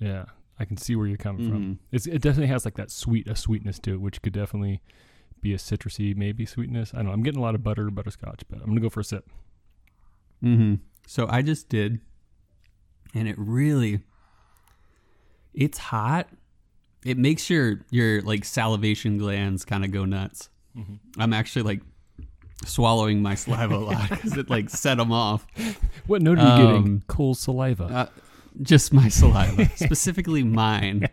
yeah, 0.00 0.24
I 0.58 0.64
can 0.64 0.76
see 0.76 0.96
where 0.96 1.06
you're 1.06 1.16
coming 1.16 1.48
from. 1.48 1.62
Mhm. 1.62 1.78
It's 1.92 2.06
it 2.06 2.20
definitely 2.20 2.48
has 2.48 2.64
like 2.64 2.74
that 2.74 2.90
sweet 2.90 3.28
a 3.28 3.36
sweetness 3.36 3.78
to 3.80 3.92
it, 3.94 4.00
which 4.00 4.20
could 4.22 4.32
definitely 4.32 4.80
be 5.42 5.52
a 5.52 5.58
citrusy 5.58 6.16
maybe 6.16 6.46
sweetness. 6.46 6.92
I 6.94 6.98
don't 6.98 7.06
know. 7.06 7.12
I'm 7.12 7.22
getting 7.22 7.38
a 7.40 7.42
lot 7.42 7.54
of 7.54 7.62
butter 7.62 7.90
butterscotch, 7.90 8.42
but 8.48 8.60
I'm 8.60 8.66
gonna 8.68 8.80
go 8.80 8.88
for 8.88 9.00
a 9.00 9.04
sip. 9.04 9.28
Mm-hmm. 10.42 10.76
So 11.06 11.26
I 11.28 11.42
just 11.42 11.68
did, 11.68 12.00
and 13.14 13.28
it 13.28 13.34
really, 13.38 14.00
it's 15.54 15.78
hot. 15.78 16.28
It 17.04 17.18
makes 17.18 17.50
your 17.50 17.80
your 17.90 18.22
like 18.22 18.44
salivation 18.44 19.18
glands 19.18 19.64
kind 19.64 19.84
of 19.84 19.90
go 19.90 20.04
nuts. 20.04 20.48
Mhm. 20.76 20.98
I'm 21.18 21.32
actually 21.32 21.62
like 21.62 21.82
swallowing 22.64 23.20
my 23.22 23.34
saliva 23.34 23.74
a 23.74 23.78
lot 23.78 24.08
because 24.10 24.36
it 24.36 24.48
like 24.48 24.70
set 24.70 24.96
them 24.98 25.10
off. 25.12 25.46
What 26.06 26.22
note 26.22 26.38
are 26.38 26.42
you 26.60 26.64
Um, 26.66 26.82
getting? 26.82 27.02
Cool 27.08 27.34
saliva. 27.34 27.84
Uh, 27.84 28.06
just 28.62 28.92
my 28.92 29.08
saliva, 29.08 29.68
specifically 29.76 30.42
mine. 30.44 31.08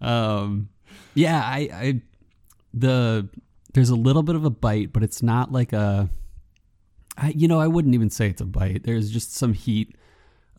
Um, 0.00 0.68
yeah, 1.14 1.40
I, 1.42 1.58
I, 1.72 2.00
the 2.74 3.28
there's 3.74 3.90
a 3.90 3.94
little 3.96 4.22
bit 4.22 4.34
of 4.36 4.44
a 4.44 4.50
bite, 4.50 4.92
but 4.92 5.02
it's 5.02 5.22
not 5.22 5.52
like 5.52 5.72
a. 5.72 6.08
I, 7.16 7.28
you 7.36 7.46
know, 7.46 7.60
I 7.60 7.68
wouldn't 7.68 7.94
even 7.94 8.10
say 8.10 8.28
it's 8.28 8.40
a 8.40 8.44
bite. 8.46 8.82
There's 8.84 9.10
just 9.10 9.34
some 9.34 9.52
heat, 9.52 9.94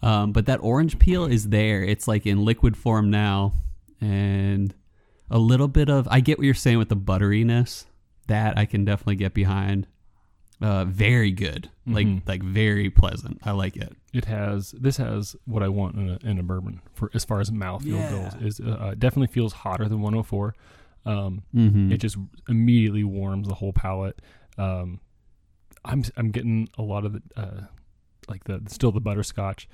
um, 0.01 0.31
but 0.31 0.45
that 0.45 0.59
orange 0.61 0.99
peel 0.99 1.25
is 1.25 1.49
there. 1.49 1.83
It's 1.83 2.07
like 2.07 2.25
in 2.25 2.45
liquid 2.45 2.77
form 2.77 3.09
now, 3.09 3.53
and 3.99 4.73
a 5.29 5.37
little 5.39 5.67
bit 5.67 5.89
of. 5.89 6.07
I 6.09 6.19
get 6.21 6.37
what 6.37 6.45
you're 6.45 6.53
saying 6.53 6.77
with 6.77 6.89
the 6.89 6.95
butteriness. 6.97 7.85
That 8.27 8.57
I 8.57 8.65
can 8.65 8.85
definitely 8.85 9.17
get 9.17 9.33
behind. 9.33 9.87
Uh, 10.61 10.85
very 10.85 11.31
good, 11.31 11.69
like 11.85 12.07
Mhm. 12.07 12.21
like 12.27 12.41
very 12.41 12.89
pleasant. 12.89 13.39
I 13.43 13.51
like 13.51 13.75
it. 13.75 13.93
it 14.13 14.23
has 14.25 14.71
this 14.71 14.95
has 14.95 15.35
what 15.45 15.61
I 15.61 15.67
want 15.67 15.95
in 15.95 16.09
a, 16.09 16.17
in 16.23 16.39
a 16.39 16.43
bourbon 16.43 16.79
for 16.93 17.11
as 17.13 17.25
far 17.25 17.41
as 17.41 17.51
mouthfeel 17.51 17.97
Yeah. 17.99 18.29
goes. 18.39 18.41
Is 18.41 18.59
uh, 18.61 18.69
uh, 18.71 18.95
definitely 18.95 19.27
feels 19.27 19.51
hotter 19.51 19.89
than 19.89 19.99
104. 20.01 20.55
Um, 21.05 21.43
Mm-hmm. 21.55 21.91
it 21.91 21.97
just 21.97 22.17
immediately 22.49 23.03
warms 23.03 23.47
the 23.47 23.53
whole 23.55 23.73
palate. 23.73 24.19
Um, 24.57 24.99
I'm 25.83 26.03
I'm 26.17 26.31
getting 26.31 26.67
a 26.77 26.81
lot 26.81 27.05
of 27.05 27.13
the 27.13 27.21
uh, 27.37 27.61
like 28.27 28.45
the 28.45 28.61
still 28.67 28.91
the 28.91 28.99
butterscotch. 29.01 29.67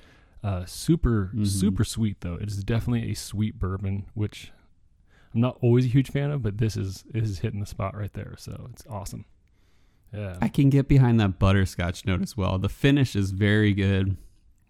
Uh, 0.44 0.64
super 0.66 1.30
Mhm. 1.34 1.46
super 1.46 1.84
sweet 1.84 2.20
though. 2.20 2.34
It 2.34 2.48
is 2.48 2.62
definitely 2.64 3.10
a 3.10 3.14
sweet 3.14 3.58
bourbon, 3.58 4.06
which 4.14 4.52
I'm 5.34 5.40
not 5.40 5.56
always 5.62 5.86
a 5.86 5.88
huge 5.88 6.10
fan 6.10 6.30
of, 6.30 6.42
but 6.42 6.58
this 6.58 6.76
is 6.76 7.04
this 7.10 7.28
is 7.30 7.38
hitting 7.38 7.60
the 7.60 7.66
spot 7.66 7.96
right 7.96 8.12
there. 8.12 8.34
So 8.38 8.68
it's 8.72 8.84
awesome. 8.90 9.24
Yeah. 10.12 10.36
I 10.42 10.48
can 10.48 10.68
get 10.68 10.88
behind 10.88 11.18
that 11.20 11.38
butterscotch 11.38 12.04
note 12.04 12.20
as 12.20 12.36
well. 12.36 12.58
The 12.58 12.68
finish 12.68 13.16
is 13.16 13.30
very 13.30 13.72
good. 13.72 14.18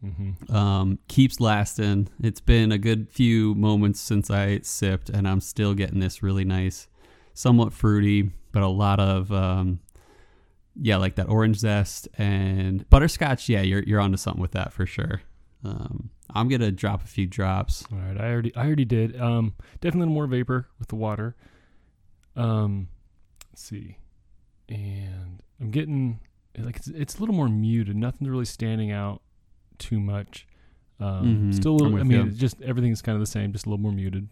Hmm 0.02 0.54
Um, 0.54 0.98
keeps 1.08 1.40
lasting. 1.40 2.08
It's 2.22 2.40
been 2.40 2.72
a 2.72 2.78
good 2.78 3.08
few 3.08 3.54
moments 3.54 4.00
since 4.00 4.30
I 4.30 4.58
sipped, 4.60 5.08
and 5.08 5.28
I'm 5.28 5.40
still 5.40 5.74
getting 5.74 6.00
this 6.00 6.22
really 6.22 6.44
nice, 6.44 6.88
somewhat 7.34 7.72
fruity, 7.72 8.30
but 8.50 8.62
a 8.62 8.68
lot 8.68 8.98
of 9.00 9.30
um, 9.32 9.80
yeah, 10.74 10.96
like 10.96 11.16
that 11.16 11.28
orange 11.28 11.58
zest 11.58 12.08
and 12.18 12.88
butterscotch. 12.90 13.48
Yeah, 13.48 13.62
you're 13.62 13.82
you're 13.84 14.00
onto 14.00 14.16
something 14.16 14.40
with 14.42 14.52
that 14.52 14.72
for 14.72 14.86
sure. 14.86 15.22
Um, 15.64 16.10
I'm 16.34 16.48
gonna 16.48 16.72
drop 16.72 17.04
a 17.04 17.06
few 17.06 17.26
drops. 17.26 17.84
All 17.92 17.98
right, 17.98 18.20
I 18.20 18.30
already 18.32 18.54
I 18.56 18.66
already 18.66 18.84
did. 18.84 19.20
Um, 19.20 19.54
definitely 19.80 20.12
more 20.12 20.26
vapor 20.26 20.68
with 20.78 20.88
the 20.88 20.96
water. 20.96 21.36
Um, 22.34 22.88
let's 23.50 23.62
see, 23.62 23.98
and 24.68 25.42
I'm 25.60 25.70
getting 25.70 26.20
like 26.58 26.76
it's, 26.76 26.88
it's 26.88 27.16
a 27.16 27.20
little 27.20 27.34
more 27.34 27.48
muted. 27.48 27.96
Nothing's 27.96 28.30
really 28.30 28.46
standing 28.46 28.90
out 28.90 29.22
too 29.82 30.00
much. 30.00 30.46
Um, 31.00 31.50
Mhm, 31.50 31.54
still 31.54 31.72
a 31.72 31.76
little. 31.76 31.98
I 32.00 32.02
mean, 32.04 32.34
just 32.36 32.62
everything's 32.62 33.02
kind 33.02 33.14
of 33.16 33.20
the 33.20 33.26
same, 33.26 33.52
just 33.52 33.66
a 33.66 33.68
little 33.68 33.82
more 33.82 33.92
muted. 33.92 34.28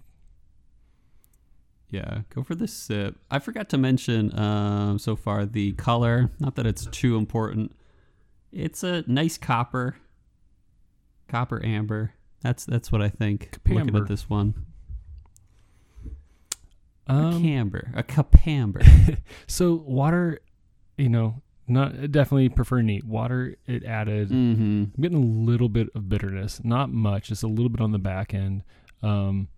Yeah, 1.90 2.20
go 2.32 2.44
for 2.44 2.54
the 2.54 2.68
sip. 2.68 3.16
I 3.30 3.40
forgot 3.40 3.68
to 3.70 3.78
mention 3.78 4.38
um, 4.38 4.98
so 5.00 5.16
far 5.16 5.44
the 5.44 5.72
color. 5.72 6.30
Not 6.38 6.54
that 6.54 6.66
it's 6.66 6.86
too 6.86 7.16
important. 7.16 7.72
It's 8.52 8.84
a 8.84 9.02
nice 9.08 9.36
copper, 9.36 9.96
copper 11.28 11.60
amber. 11.64 12.12
That's 12.42 12.64
that's 12.64 12.92
what 12.92 13.02
I 13.02 13.08
think. 13.08 13.58
Looking 13.66 13.96
at 14.02 14.08
this 14.08 14.30
one, 14.30 14.54
a 17.08 17.12
Um, 17.12 17.42
camber, 17.42 17.90
a 17.94 18.02
capamber. 18.04 19.18
so 19.48 19.74
water, 19.74 20.38
you 20.96 21.08
know, 21.08 21.42
not 21.70 22.10
definitely 22.12 22.48
prefer 22.48 22.82
neat 22.82 23.04
water. 23.04 23.56
It 23.66 23.84
added. 23.84 24.28
mm-hmm. 24.30 24.84
I'm 24.94 25.00
getting 25.00 25.16
a 25.18 25.20
little 25.20 25.68
bit 25.68 25.88
of 25.94 26.08
bitterness, 26.08 26.60
not 26.64 26.90
much, 26.90 27.28
just 27.28 27.42
a 27.42 27.46
little 27.46 27.68
bit 27.68 27.80
on 27.80 27.92
the 27.92 27.98
back 27.98 28.34
end. 28.34 28.62
Um, 29.02 29.48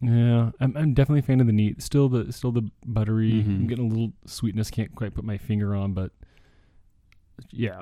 yeah, 0.00 0.50
I'm, 0.60 0.76
I'm 0.76 0.94
definitely 0.94 1.20
a 1.20 1.22
fan 1.22 1.40
of 1.40 1.46
the 1.46 1.52
neat. 1.52 1.82
Still 1.82 2.08
the 2.08 2.32
still 2.32 2.52
the 2.52 2.70
buttery. 2.86 3.32
Mhm. 3.32 3.46
I'm 3.46 3.66
getting 3.66 3.86
a 3.86 3.88
little 3.88 4.12
sweetness. 4.26 4.70
Can't 4.70 4.94
quite 4.94 5.14
put 5.14 5.24
my 5.24 5.38
finger 5.38 5.74
on, 5.74 5.92
but 5.92 6.12
yeah, 7.50 7.80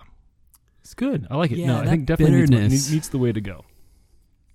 it's 0.81 0.95
good. 0.95 1.27
I 1.31 1.37
like 1.37 1.51
it. 1.51 1.59
Yeah, 1.59 1.67
no, 1.67 1.81
I 1.81 1.87
think 1.87 2.07
definitely 2.07 2.37
needs, 2.37 2.51
bitterness. 2.51 2.91
needs 2.91 3.09
the 3.11 3.19
way 3.19 3.33
to 3.33 3.41
go. 3.41 3.65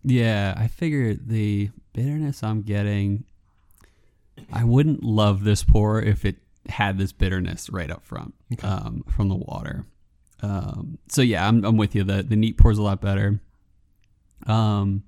Yeah, 0.03 0.55
I 0.57 0.67
figure 0.67 1.13
the 1.13 1.69
bitterness 1.93 2.41
I'm 2.41 2.63
getting. 2.63 3.25
I 4.51 4.63
wouldn't 4.63 5.03
love 5.03 5.43
this 5.43 5.63
pour 5.63 6.01
if 6.01 6.25
it 6.25 6.37
had 6.71 6.97
this 6.97 7.11
bitterness 7.11 7.69
right 7.69 7.91
up 7.91 8.03
front. 8.05 8.33
Okay. 8.53 8.67
um, 8.67 9.03
from 9.07 9.29
the 9.29 9.35
water. 9.35 9.85
Um, 10.41 10.97
so 11.07 11.21
yeah, 11.21 11.47
I'm, 11.47 11.63
I'm 11.63 11.77
with 11.77 11.93
you. 11.93 12.03
The 12.03 12.23
the 12.23 12.35
neat 12.35 12.57
pours 12.57 12.77
a 12.79 12.81
lot 12.81 12.99
better. 13.01 13.39
Um, 14.47 15.03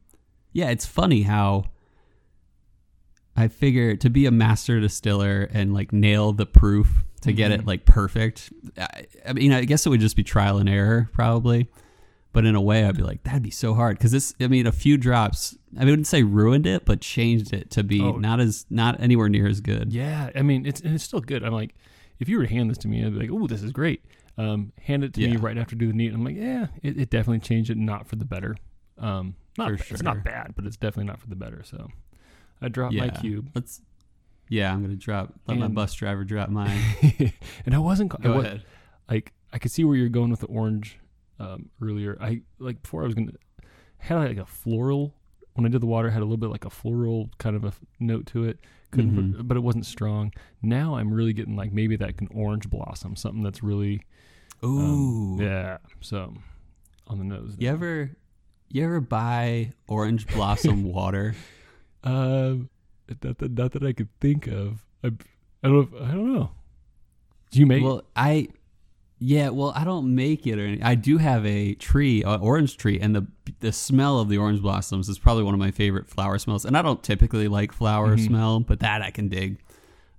yeah, 0.52 0.70
it's 0.70 0.86
funny 0.86 1.24
how 1.24 1.66
I 3.36 3.48
figure 3.48 3.96
to 3.96 4.10
be 4.10 4.26
a 4.28 4.32
master 4.32 4.80
distiller 4.80 5.50
and 5.52 5.74
like 5.74 5.92
nail 5.92 6.34
the 6.34 6.46
proof 6.46 7.04
to 7.22 7.34
get 7.34 7.52
it 7.52 7.62
Mhm. 7.62 7.66
like 7.68 7.86
perfect. 7.86 8.54
I, 8.78 9.08
I 9.26 9.34
mean, 9.34 9.52
I 9.54 9.66
guess 9.66 9.86
it 9.86 9.90
would 9.90 10.02
just 10.02 10.16
be 10.16 10.24
trial 10.24 10.58
and 10.60 10.70
error 10.70 11.10
probably, 11.14 11.68
but 12.34 12.46
in 12.46 12.56
a 12.56 12.62
way, 12.62 12.84
I'd 12.84 12.98
be 12.98 13.04
like 13.04 13.24
that'd 13.24 13.44
be 13.44 13.52
so 13.52 13.74
hard 13.74 13.98
because 13.98 14.12
this. 14.12 14.34
I 14.42 14.48
mean, 14.48 14.68
a 14.68 14.72
few 14.72 14.98
drops. 14.98 15.58
I 15.80 15.86
wouldn't 15.86 16.08
say 16.08 16.24
ruined 16.24 16.66
it, 16.68 16.84
but 16.84 17.00
changed 17.00 17.54
it 17.54 17.70
to 17.72 17.84
be 17.84 18.02
Oh. 18.02 18.14
not 18.18 18.40
as 18.40 18.66
not 18.70 19.00
anywhere 19.00 19.30
near 19.30 19.48
as 19.48 19.62
good. 19.62 19.94
Yeah, 19.94 20.30
I 20.36 20.42
mean 20.42 20.66
it's 20.66 20.82
and 20.82 20.94
it's 20.96 21.04
still 21.04 21.22
good. 21.22 21.44
I'm 21.44 21.54
like, 21.54 21.76
if 22.20 22.28
you 22.28 22.38
were 22.38 22.46
to 22.46 22.50
hand 22.54 22.70
this 22.70 22.78
to 22.80 22.88
me, 22.88 23.06
I'd 23.06 23.14
be 23.14 23.20
like, 23.20 23.32
oh, 23.32 23.48
this 23.48 23.64
is 23.64 23.72
great. 23.72 24.04
Um, 24.38 24.72
hand 24.82 25.04
it 25.04 25.14
to 25.14 25.22
me 25.22 25.38
right 25.38 25.58
after 25.58 25.76
do 25.76 25.88
the 25.88 25.94
neat. 25.94 26.12
I'm 26.12 26.26
like, 26.26 26.36
yeah, 26.36 26.68
it, 26.82 26.98
it 27.00 27.10
definitely 27.12 27.40
changed 27.40 27.70
it, 27.70 27.78
not 27.78 28.08
for 28.08 28.16
the 28.16 28.26
better. 28.26 28.58
Um, 28.98 29.36
not 29.58 29.80
For 29.80 29.94
it's 29.94 30.02
not 30.04 30.24
bad, 30.24 30.54
but 30.56 30.66
it's 30.66 30.78
definitely 30.78 31.06
not 31.06 31.20
for 31.20 31.28
the 31.28 31.36
better. 31.36 31.62
So 31.64 31.88
I 32.62 32.68
dropped 32.70 32.96
my 32.96 33.10
cube. 33.10 33.52
Let's. 33.54 33.82
Yeah, 34.50 34.74
I'm 34.74 34.82
gonna 34.82 34.96
drop. 34.96 35.34
Let 35.48 35.58
my 35.58 35.68
bus 35.68 35.94
driver 35.94 36.24
drop 36.24 36.50
mine. 36.50 36.80
and 37.66 37.76
I 37.76 37.80
wasn't. 37.80 38.14
I 38.16 38.24
Go 38.24 38.40
ahead. 38.40 38.64
Like 39.10 39.32
I 39.52 39.60
could 39.60 39.72
see 39.72 39.84
where 39.84 39.96
you're 39.96 40.10
going 40.10 40.32
with 40.32 40.40
the 40.42 40.48
orange 40.48 40.98
um, 41.40 41.70
earlier. 41.82 42.18
I 42.22 42.42
like 42.60 42.82
before 42.82 43.04
I 43.04 43.06
was 43.06 43.16
gonna 43.16 43.32
had 43.98 44.16
like 44.18 44.38
a 44.38 44.46
floral 44.46 45.16
when 45.54 45.66
I 45.66 45.70
did 45.70 45.82
the 45.82 45.86
water 45.88 46.10
had 46.10 46.22
a 46.22 46.26
little 46.26 46.38
bit 46.38 46.50
like 46.50 46.66
a 46.66 46.70
floral 46.70 47.30
kind 47.38 47.56
of 47.56 47.64
a 47.64 47.74
note 48.00 48.26
to 48.28 48.44
it. 48.46 48.60
Couldn't, 48.92 49.12
Mhm. 49.34 49.38
put, 49.38 49.48
but 49.48 49.58
it 49.58 49.62
wasn't 49.62 49.86
strong. 49.86 50.32
Now 50.62 50.96
I'm 50.96 51.12
really 51.14 51.34
getting 51.34 51.56
like 51.56 51.72
maybe 51.72 51.96
that 51.98 52.18
can 52.18 52.28
orange 52.34 52.70
blossom, 52.70 53.16
something 53.16 53.44
that's 53.44 53.64
really 53.64 54.02
um, 54.62 55.38
yeah. 55.42 55.78
So 56.02 56.34
on 57.08 57.18
the 57.20 57.24
nose. 57.26 57.56
You 57.60 57.70
ever 57.70 58.12
you 58.70 58.84
ever 58.84 59.00
buy 59.02 59.72
orange 59.88 60.28
blossom 60.28 60.84
water? 60.94 61.36
Um, 62.04 62.70
not 63.24 63.38
that, 63.38 63.52
not 63.52 63.72
that 63.74 63.84
I 63.84 63.94
could 63.94 64.10
think 64.20 64.48
of. 64.48 64.86
I, 65.04 65.08
I 65.64 65.68
don't. 65.70 65.92
Know 65.92 65.98
if, 65.98 66.04
I 66.10 66.12
don't 66.14 66.34
know. 66.34 66.52
Do 67.52 67.60
you 67.60 67.66
make? 67.66 67.84
well, 67.84 68.04
I 68.16 68.48
yeah, 69.20 69.50
well, 69.50 69.72
I 69.76 69.84
don't 69.84 70.14
make 70.16 70.46
it 70.48 70.60
or 70.60 70.64
anything. 70.66 70.84
I 70.84 70.96
do 70.96 71.18
have 71.18 71.46
a 71.46 71.76
tree, 71.76 72.24
an 72.24 72.42
orange 72.42 72.78
tree, 72.78 73.00
and 73.00 73.16
the 73.16 73.28
the 73.60 73.72
smell 73.72 74.20
of 74.20 74.28
the 74.30 74.38
orange 74.38 74.62
blossoms 74.62 75.08
is 75.10 75.18
probably 75.20 75.44
one 75.44 75.54
of 75.54 75.60
my 75.60 75.72
favorite 75.72 76.10
flower 76.10 76.38
smells. 76.38 76.66
And 76.66 76.76
I 76.78 76.82
don't 76.82 77.02
typically 77.04 77.48
like 77.48 77.72
flower 77.72 78.16
Mhm. 78.18 78.26
smell, 78.28 78.60
but 78.60 78.80
that 78.82 79.02
I 79.02 79.12
can 79.12 79.30
dig. 79.30 79.60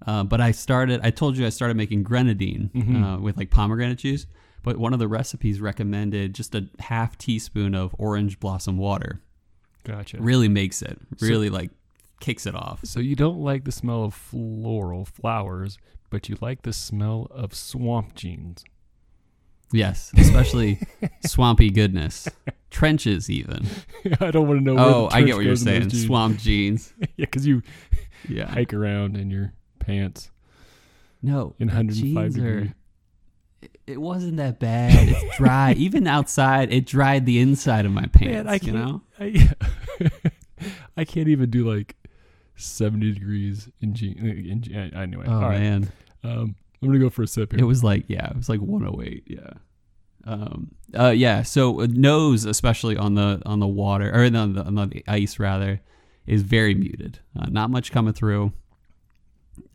Uh, 0.06 0.24
but 0.24 0.40
I 0.40 0.50
started. 0.50 1.00
I 1.02 1.10
told 1.10 1.36
you 1.36 1.44
I 1.46 1.50
started 1.50 1.76
making 1.76 2.02
grenadine 2.02 2.70
Mhm. 2.74 3.02
uh, 3.04 3.20
with 3.20 3.36
like 3.36 3.50
pomegranate 3.50 3.98
juice. 3.98 4.26
But 4.62 4.78
one 4.78 4.94
of 4.94 4.98
the 4.98 5.08
recipes 5.08 5.60
recommended 5.60 6.34
just 6.34 6.54
a 6.54 6.68
half 6.78 7.18
teaspoon 7.18 7.74
of 7.74 7.94
orange 7.98 8.40
blossom 8.40 8.78
water. 8.78 9.20
Gotcha. 9.84 10.16
Really 10.20 10.48
makes 10.48 10.80
it. 10.80 10.98
Really 11.20 11.50
like 11.50 11.70
kicks 12.20 12.46
it 12.46 12.54
off. 12.54 12.80
So 12.84 13.00
you 13.00 13.14
don't 13.16 13.40
like 13.40 13.64
the 13.64 13.72
smell 13.72 14.04
of 14.04 14.14
floral 14.14 15.04
flowers, 15.04 15.76
but 16.08 16.28
you 16.30 16.38
like 16.40 16.62
the 16.62 16.72
smell 16.72 17.26
of 17.30 17.54
swamp 17.54 18.14
jeans. 18.14 18.64
Yes, 19.72 20.12
especially 20.16 20.78
swampy 21.26 21.70
goodness, 21.70 22.28
trenches 22.70 23.28
even. 23.28 23.66
I 24.20 24.30
don't 24.30 24.46
want 24.46 24.60
to 24.60 24.64
know. 24.64 24.76
Oh, 24.78 25.08
I 25.10 25.22
get 25.22 25.34
what 25.34 25.44
you're 25.44 25.52
goes 25.52 25.62
in 25.66 25.66
those 25.66 25.78
saying. 25.80 25.88
jeans. 25.90 26.06
Swamp 26.06 26.38
jeans. 26.38 26.92
yeah, 27.00 27.06
because 27.16 27.46
you 27.46 27.62
Yeah. 28.28 28.46
hike 28.46 28.72
around 28.72 29.16
in 29.16 29.30
your 29.30 29.52
pants 29.80 30.30
No, 31.22 31.54
in 31.58 31.66
the 31.68 31.74
105 31.74 32.34
jeans 32.34 32.38
are- 32.38 32.74
It 33.86 34.00
wasn't 34.00 34.36
that 34.36 34.60
bad. 34.60 35.08
It's 35.08 35.36
dry. 35.38 35.72
Even 35.72 36.06
outside, 36.06 36.72
it 36.72 36.86
dried 36.86 37.26
the 37.26 37.38
inside 37.40 37.84
of 37.84 37.92
my 37.92 38.06
pants. 38.06 38.32
Man, 38.34 38.48
I 38.48 38.54
you 38.54 38.60
can't. 38.60 38.74
know. 38.74 39.02
I, 39.18 39.50
I 40.96 41.04
can't 41.04 41.28
even 41.28 41.50
do 41.50 41.68
like 41.70 41.96
70 42.56 43.12
degrees 43.12 43.68
in 43.80 43.94
jeans. 43.94 44.18
In, 44.70 44.92
anyway, 44.94 45.24
Oh 45.26 45.34
all 45.34 45.40
right. 45.42 45.60
man, 45.60 45.92
Um, 46.22 46.54
I'm 46.84 46.90
gonna 46.92 46.98
go 47.00 47.10
for 47.10 47.22
a 47.22 47.26
sip 47.26 47.52
here. 47.52 47.60
it 47.60 47.64
was 47.64 47.82
like 47.82 48.04
yeah, 48.08 48.30
it 48.30 48.36
was 48.36 48.48
like 48.48 48.60
108. 48.60 49.24
Yeah. 49.26 49.50
Um. 50.26 50.74
Uh. 50.98 51.10
Yeah. 51.10 51.42
So 51.42 51.80
uh, 51.82 51.86
nose, 51.90 52.44
especially 52.44 52.96
on 52.96 53.14
the 53.14 53.42
on 53.44 53.60
the 53.60 53.66
water 53.66 54.10
or 54.14 54.24
on 54.24 54.32
the, 54.54 54.62
on 54.64 54.74
the 54.74 55.04
ice 55.08 55.38
rather, 55.38 55.80
is 56.26 56.42
very 56.42 56.74
muted. 56.74 57.18
Uh, 57.38 57.46
not 57.50 57.70
much 57.70 57.92
coming 57.92 58.12
through. 58.14 58.52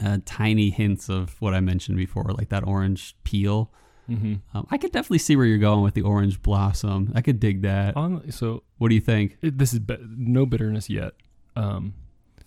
Uh, 0.03 0.17
tiny 0.25 0.69
hints 0.71 1.07
of 1.09 1.39
what 1.41 1.53
I 1.53 1.61
mentioned 1.61 1.97
before, 1.97 2.25
like 2.37 2.49
that 2.49 2.65
orange 2.67 3.15
peel. 3.23 3.71
hmm 4.07 4.35
Um, 4.53 4.67
I 4.71 4.77
could 4.77 4.91
definitely 4.91 5.19
see 5.19 5.37
where 5.37 5.45
you're 5.45 5.57
going 5.57 5.83
with 5.83 5.93
the 5.93 6.01
orange 6.01 6.41
blossom. 6.41 7.11
I 7.15 7.21
could 7.21 7.39
dig 7.39 7.61
that. 7.61 7.95
On 7.95 8.29
so 8.31 8.63
What 8.77 8.89
do 8.89 8.95
you 8.95 9.01
think? 9.01 9.37
it, 9.41 9.57
this 9.57 9.71
is 9.71 9.79
be- 9.79 9.97
no 10.17 10.45
bitterness 10.45 10.89
yet. 10.89 11.13
Um, 11.55 11.93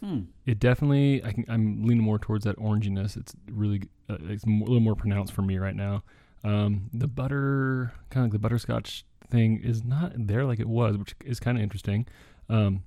Hmm. 0.02 0.22
it 0.46 0.58
definitely 0.58 1.24
I 1.24 1.30
can, 1.30 1.44
I'm 1.48 1.84
leaning 1.84 2.02
more 2.02 2.18
towards 2.18 2.44
that 2.44 2.56
oranginess. 2.56 3.16
It's 3.16 3.36
really 3.48 3.82
uh, 4.10 4.16
it's 4.22 4.42
a 4.42 4.48
little 4.48 4.80
more 4.80 4.96
pronounced 4.96 5.32
for 5.32 5.42
me 5.42 5.58
right 5.58 5.76
now. 5.76 6.02
Um, 6.42 6.90
the 6.92 7.06
butter 7.06 7.92
kind 8.10 8.26
of 8.26 8.32
like 8.32 8.32
the 8.32 8.40
butterscotch 8.40 9.04
thing 9.30 9.60
is 9.62 9.84
not 9.84 10.12
there 10.16 10.44
like 10.44 10.58
it 10.58 10.68
was, 10.68 10.96
which 10.96 11.14
is 11.24 11.38
kind 11.38 11.56
of 11.56 11.62
interesting. 11.62 12.06
Um, 12.48 12.82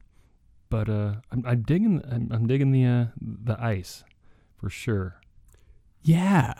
but 0.69 0.89
uh, 0.89 1.15
I'm, 1.31 1.45
I'm 1.45 1.61
digging 1.61 2.01
I'm, 2.11 2.29
I'm 2.31 2.47
digging 2.47 2.71
the 2.71 2.85
uh, 2.85 3.05
the 3.21 3.57
ice 3.63 4.03
for 4.57 4.69
sure. 4.69 5.21
Yeah. 6.03 6.53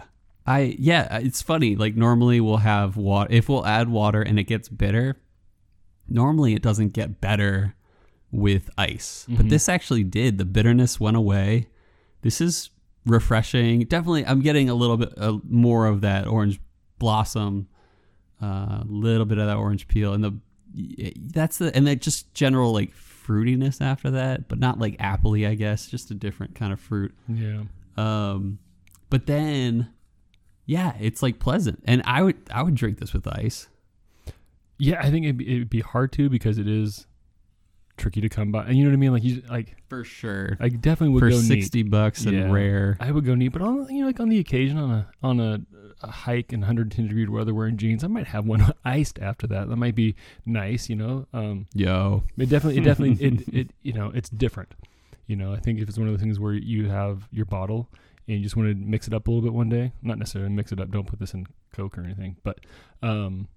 I 0.47 0.75
yeah, 0.79 1.17
it's 1.17 1.41
funny. 1.41 1.75
Like 1.75 1.95
normally 1.95 2.39
we'll 2.39 2.57
have 2.57 2.95
water 2.95 3.33
if 3.33 3.49
we'll 3.49 3.65
add 3.65 3.89
water 3.89 4.21
and 4.21 4.39
it 4.39 4.45
gets 4.45 4.69
bitter. 4.69 5.17
Normally 6.07 6.53
it 6.53 6.61
doesn't 6.61 6.93
get 6.93 7.19
better 7.19 7.74
with 8.35 8.69
ice. 8.77 9.25
But 9.29 9.45
Mhm. 9.45 9.49
this 9.49 9.69
actually 9.69 10.03
did. 10.03 10.37
The 10.37 10.45
bitterness 10.45 10.99
went 10.99 11.17
away. 11.17 11.67
This 12.21 12.41
is 12.41 12.69
refreshing. 13.05 13.81
Definitely 13.85 14.25
I'm 14.25 14.41
getting 14.41 14.69
a 14.69 14.75
little 14.75 14.97
bit 14.97 15.13
uh, 15.17 15.39
more 15.47 15.85
of 15.87 16.01
that 16.01 16.27
orange 16.27 16.59
blossom, 16.99 17.67
a 18.41 18.45
uh, 18.45 18.83
little 18.87 19.25
bit 19.25 19.37
of 19.37 19.47
that 19.47 19.57
orange 19.57 19.87
peel 19.87 20.13
and 20.13 20.23
the 20.23 20.33
that's 21.27 21.57
the 21.57 21.73
and 21.75 21.87
that 21.87 22.01
just 22.01 22.33
general 22.33 22.73
like 22.73 22.93
fruitiness 22.93 23.79
after 23.81 24.11
that, 24.11 24.47
but 24.49 24.59
not 24.59 24.77
like 24.79 24.97
appley, 24.97 25.47
I 25.47 25.55
guess, 25.55 25.87
just 25.87 26.11
a 26.11 26.13
different 26.13 26.53
kind 26.55 26.73
of 26.73 26.79
fruit. 26.79 27.15
Yeah. 27.29 27.63
Um, 27.95 28.59
but 29.09 29.25
then, 29.25 29.87
yeah, 30.65 30.95
it's 30.99 31.23
like 31.23 31.39
pleasant, 31.39 31.81
and 31.85 32.01
I 32.05 32.21
would 32.23 32.35
I 32.51 32.61
would 32.63 32.75
drink 32.75 32.99
this 32.99 33.13
with 33.13 33.25
ice. 33.27 33.67
Yeah, 34.77 34.99
I 35.01 35.09
think 35.09 35.23
it'd 35.25 35.37
be, 35.37 35.47
it'd 35.55 35.69
be 35.69 35.79
hard 35.79 36.11
to 36.13 36.29
because 36.29 36.57
it 36.57 36.67
is 36.67 37.05
tricky 37.97 38.21
to 38.21 38.29
come 38.29 38.51
by. 38.51 38.65
And 38.65 38.77
you 38.77 38.83
know 38.83 38.89
what 38.89 38.95
I 38.95 38.97
mean? 38.99 39.11
Like 39.13 39.23
you 39.23 39.41
like 39.49 39.75
For 39.87 40.03
sure. 40.03 40.57
I 40.59 40.69
definitely 40.69 41.13
would 41.13 41.19
For 41.21 41.29
go 41.29 41.37
neat. 41.37 41.47
sixty 41.47 41.83
bucks 41.83 42.25
and 42.25 42.35
Yeah. 42.37 42.51
rare. 42.51 42.97
I 42.99 43.11
would 43.11 43.25
go 43.25 43.35
neat, 43.35 43.49
but 43.49 43.61
on 43.61 43.87
you 43.93 44.01
know 44.01 44.07
like 44.07 44.19
on 44.19 44.29
the 44.29 44.39
occasion 44.39 44.77
on 44.77 44.91
a 44.91 45.07
on 45.23 45.39
a, 45.39 45.61
a 46.01 46.11
hike 46.11 46.51
in 46.53 46.59
110 46.61 47.07
degree 47.07 47.25
weather 47.27 47.53
wearing 47.53 47.77
jeans, 47.77 48.03
I 48.03 48.07
might 48.07 48.27
have 48.27 48.45
one 48.45 48.73
iced 48.85 49.19
after 49.19 49.47
that. 49.47 49.69
That 49.69 49.75
might 49.77 49.95
be 49.95 50.15
nice, 50.45 50.89
you 50.89 50.95
know. 50.95 51.25
Um, 51.33 51.67
Yo. 51.73 52.23
it 52.37 52.49
definitely 52.49 52.79
it 52.79 52.83
definitely 52.83 53.25
it 53.27 53.53
it 53.53 53.71
you 53.81 53.93
know 53.93 54.11
it's 54.13 54.29
different. 54.29 54.73
You 55.27 55.35
know, 55.35 55.53
I 55.53 55.57
think 55.59 55.79
if 55.79 55.89
it's 55.89 55.97
one 55.97 56.07
of 56.07 56.13
the 56.13 56.19
things 56.19 56.39
where 56.39 56.53
you 56.53 56.87
have 56.89 57.27
your 57.31 57.45
bottle 57.45 57.89
and 58.27 58.37
you 58.37 58.43
just 58.43 58.55
want 58.55 58.69
to 58.69 58.75
mix 58.75 59.07
it 59.07 59.13
up 59.13 59.27
a 59.27 59.31
little 59.31 59.41
bit 59.41 59.53
one 59.53 59.69
day, 59.69 59.91
not 60.03 60.19
necessarily 60.19 60.51
mix 60.51 60.71
it 60.71 60.79
up. 60.79 60.91
Don't 60.91 61.07
put 61.07 61.19
this 61.19 61.33
in 61.33 61.47
Coke 61.73 61.97
or 61.97 62.01
anything, 62.01 62.35
but 62.43 62.59
um, 63.01 63.47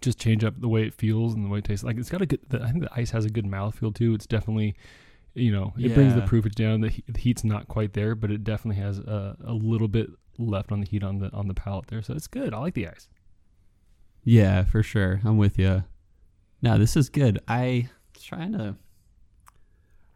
just 0.00 0.18
change 0.18 0.42
up 0.44 0.60
the 0.60 0.68
way 0.68 0.84
it 0.84 0.94
feels 0.94 1.34
and 1.34 1.44
the 1.44 1.48
way 1.48 1.58
it 1.58 1.64
tastes. 1.64 1.84
Like 1.84 1.96
it's 1.98 2.08
got 2.10 2.22
a 2.22 2.26
good. 2.26 2.40
The, 2.48 2.62
I 2.62 2.70
think 2.70 2.84
the 2.84 2.92
ice 2.94 3.10
has 3.10 3.24
a 3.24 3.30
good 3.30 3.44
mouthfeel 3.44 3.94
too. 3.94 4.14
It's 4.14 4.26
definitely, 4.26 4.74
you 5.34 5.52
know, 5.52 5.74
it 5.76 5.94
brings 5.94 6.14
the 6.14 6.20
proofage 6.22 6.54
down. 6.54 6.80
The, 6.80 6.88
he- 6.90 7.04
the 7.08 7.18
heat's 7.20 7.44
not 7.44 7.68
quite 7.68 7.92
there, 7.92 8.14
but 8.14 8.30
it 8.30 8.42
definitely 8.44 8.82
has 8.82 8.98
a, 8.98 9.36
a 9.44 9.52
little 9.52 9.88
bit 9.88 10.08
left 10.38 10.72
on 10.72 10.80
the 10.80 10.86
heat 10.86 11.02
on 11.04 11.18
the 11.18 11.30
on 11.32 11.46
the 11.48 11.54
palate 11.54 11.88
there. 11.88 12.02
So 12.02 12.14
it's 12.14 12.26
good. 12.26 12.54
I 12.54 12.58
like 12.58 12.74
the 12.74 12.88
ice. 12.88 13.08
Yeah, 14.24 14.64
for 14.64 14.82
sure. 14.82 15.20
I'm 15.24 15.36
with 15.36 15.58
you. 15.58 15.84
Now 16.62 16.78
this 16.78 16.96
is 16.96 17.08
good. 17.08 17.40
I 17.48 17.88
was 18.14 18.22
trying 18.24 18.52
to. 18.52 18.76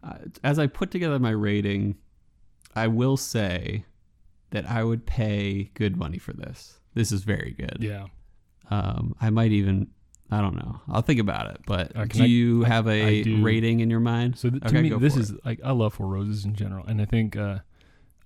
Uh, 0.03 0.13
as 0.43 0.59
I 0.59 0.67
put 0.67 0.91
together 0.91 1.19
my 1.19 1.31
rating, 1.31 1.95
I 2.75 2.87
will 2.87 3.17
say 3.17 3.85
that 4.51 4.65
I 4.69 4.83
would 4.83 5.05
pay 5.05 5.71
good 5.73 5.97
money 5.97 6.17
for 6.17 6.33
this. 6.33 6.79
This 6.93 7.11
is 7.11 7.23
very 7.23 7.51
good. 7.57 7.77
Yeah. 7.81 8.05
Um, 8.69 9.15
I 9.21 9.29
might 9.29 9.51
even. 9.51 9.87
I 10.29 10.41
don't 10.41 10.55
know. 10.55 10.81
I'll 10.89 11.01
think 11.01 11.21
about 11.21 11.51
it. 11.51 11.61
But 11.65 11.95
Uh, 11.95 12.03
do 12.05 12.23
I- 12.23 12.25
you 12.25 12.65
I- 12.65 12.67
have 12.67 12.87
a 12.87 13.23
rating 13.41 13.79
in 13.79 13.89
your 13.89 14.01
mind? 14.01 14.37
So 14.37 14.49
th- 14.49 14.61
to 14.61 14.67
Okay, 14.67 14.81
me, 14.81 14.89
this 14.89 15.15
is 15.15 15.33
like 15.45 15.61
I 15.63 15.71
love 15.71 15.93
Four 15.93 16.07
Roses 16.07 16.43
in 16.43 16.53
general, 16.53 16.85
and 16.85 17.01
I 17.01 17.05
think 17.05 17.37
uh, 17.37 17.59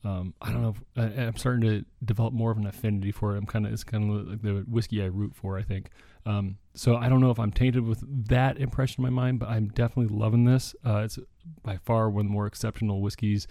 um, 0.03 0.33
I 0.41 0.51
don't 0.51 0.63
know. 0.63 0.69
If, 0.69 0.81
I, 1.19 1.21
I'm 1.25 1.37
starting 1.37 1.61
to 1.69 1.85
develop 2.03 2.33
more 2.33 2.49
of 2.49 2.57
an 2.57 2.65
affinity 2.65 3.11
for 3.11 3.35
it. 3.35 3.37
I'm 3.37 3.45
kind 3.45 3.67
of 3.67 3.73
it's 3.73 3.83
kind 3.83 4.09
of 4.11 4.27
like 4.29 4.41
the 4.41 4.65
whiskey 4.67 5.03
I 5.03 5.05
root 5.07 5.35
for. 5.35 5.59
I 5.59 5.61
think. 5.61 5.89
Um, 6.25 6.57
so 6.73 6.95
I 6.95 7.07
don't 7.07 7.19
know 7.21 7.29
if 7.31 7.39
I'm 7.39 7.51
tainted 7.51 7.83
with 7.83 8.03
that 8.29 8.57
impression 8.57 9.05
in 9.05 9.13
my 9.13 9.21
mind, 9.23 9.39
but 9.39 9.49
I'm 9.49 9.67
definitely 9.69 10.15
loving 10.15 10.45
this. 10.45 10.75
Uh, 10.83 11.01
it's 11.05 11.19
by 11.61 11.77
far 11.77 12.09
one 12.09 12.21
of 12.25 12.29
the 12.29 12.33
more 12.33 12.47
exceptional 12.47 12.99
whiskeys 13.01 13.47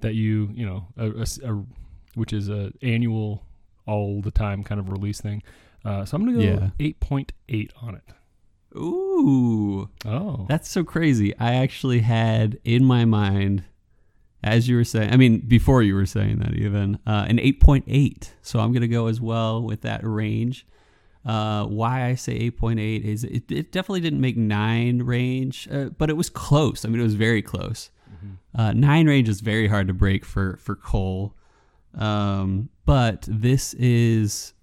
that 0.00 0.14
you 0.14 0.50
you 0.52 0.66
know, 0.66 0.88
a, 0.98 1.10
a 1.10 1.26
a- 1.54 1.64
which 2.16 2.34
is 2.34 2.50
a 2.50 2.70
annual, 2.82 3.44
all 3.86 4.20
the 4.20 4.30
time 4.30 4.62
kind 4.62 4.78
of 4.78 4.90
release 4.90 5.22
thing. 5.22 5.42
Uh, 5.84 6.04
so 6.04 6.16
I'm 6.16 6.24
gonna 6.24 6.38
go 6.38 6.42
Yeah. 6.42 6.70
8.8 6.78 7.70
on 7.82 7.94
it. 7.96 8.02
Ooh, 8.76 9.88
Oh, 10.04 10.46
that's 10.48 10.68
so 10.68 10.82
crazy. 10.82 11.36
I 11.38 11.54
actually 11.54 12.00
had 12.00 12.58
in 12.64 12.84
my 12.84 13.04
mind, 13.04 13.62
as 14.42 14.68
you 14.68 14.76
were 14.76 14.84
saying, 14.84 15.12
I 15.12 15.16
mean, 15.16 15.40
before 15.46 15.82
you 15.82 15.94
were 15.94 16.06
saying 16.06 16.38
that 16.40 16.54
even, 16.54 16.98
uh, 17.06 17.26
an 17.28 17.38
8.8. 17.38 18.32
So 18.42 18.58
I'm 18.60 18.72
going 18.72 18.82
to 18.82 18.88
go 18.88 19.06
as 19.06 19.20
well 19.20 19.62
with 19.62 19.82
that 19.82 20.00
range. 20.02 20.66
Uh, 21.24 21.64
why 21.66 22.04
I 22.04 22.14
say 22.16 22.50
8.8 22.50 23.02
is 23.04 23.24
it, 23.24 23.50
it 23.50 23.72
definitely 23.72 24.00
didn't 24.00 24.20
make 24.20 24.36
nine 24.36 25.02
range, 25.02 25.68
uh, 25.70 25.90
but 25.96 26.10
it 26.10 26.14
was 26.16 26.28
close. 26.28 26.84
I 26.84 26.88
mean, 26.88 27.00
it 27.00 27.04
was 27.04 27.14
very 27.14 27.42
close. 27.42 27.90
Uh, 28.56 28.72
nine 28.72 29.06
range 29.06 29.28
is 29.28 29.40
very 29.40 29.66
hard 29.68 29.86
to 29.88 29.94
break 29.94 30.24
for 30.24 30.56
for 30.58 30.76
Cole, 30.76 31.34
um, 31.94 32.68
but 32.86 33.26
this 33.28 33.74
is 33.74 34.53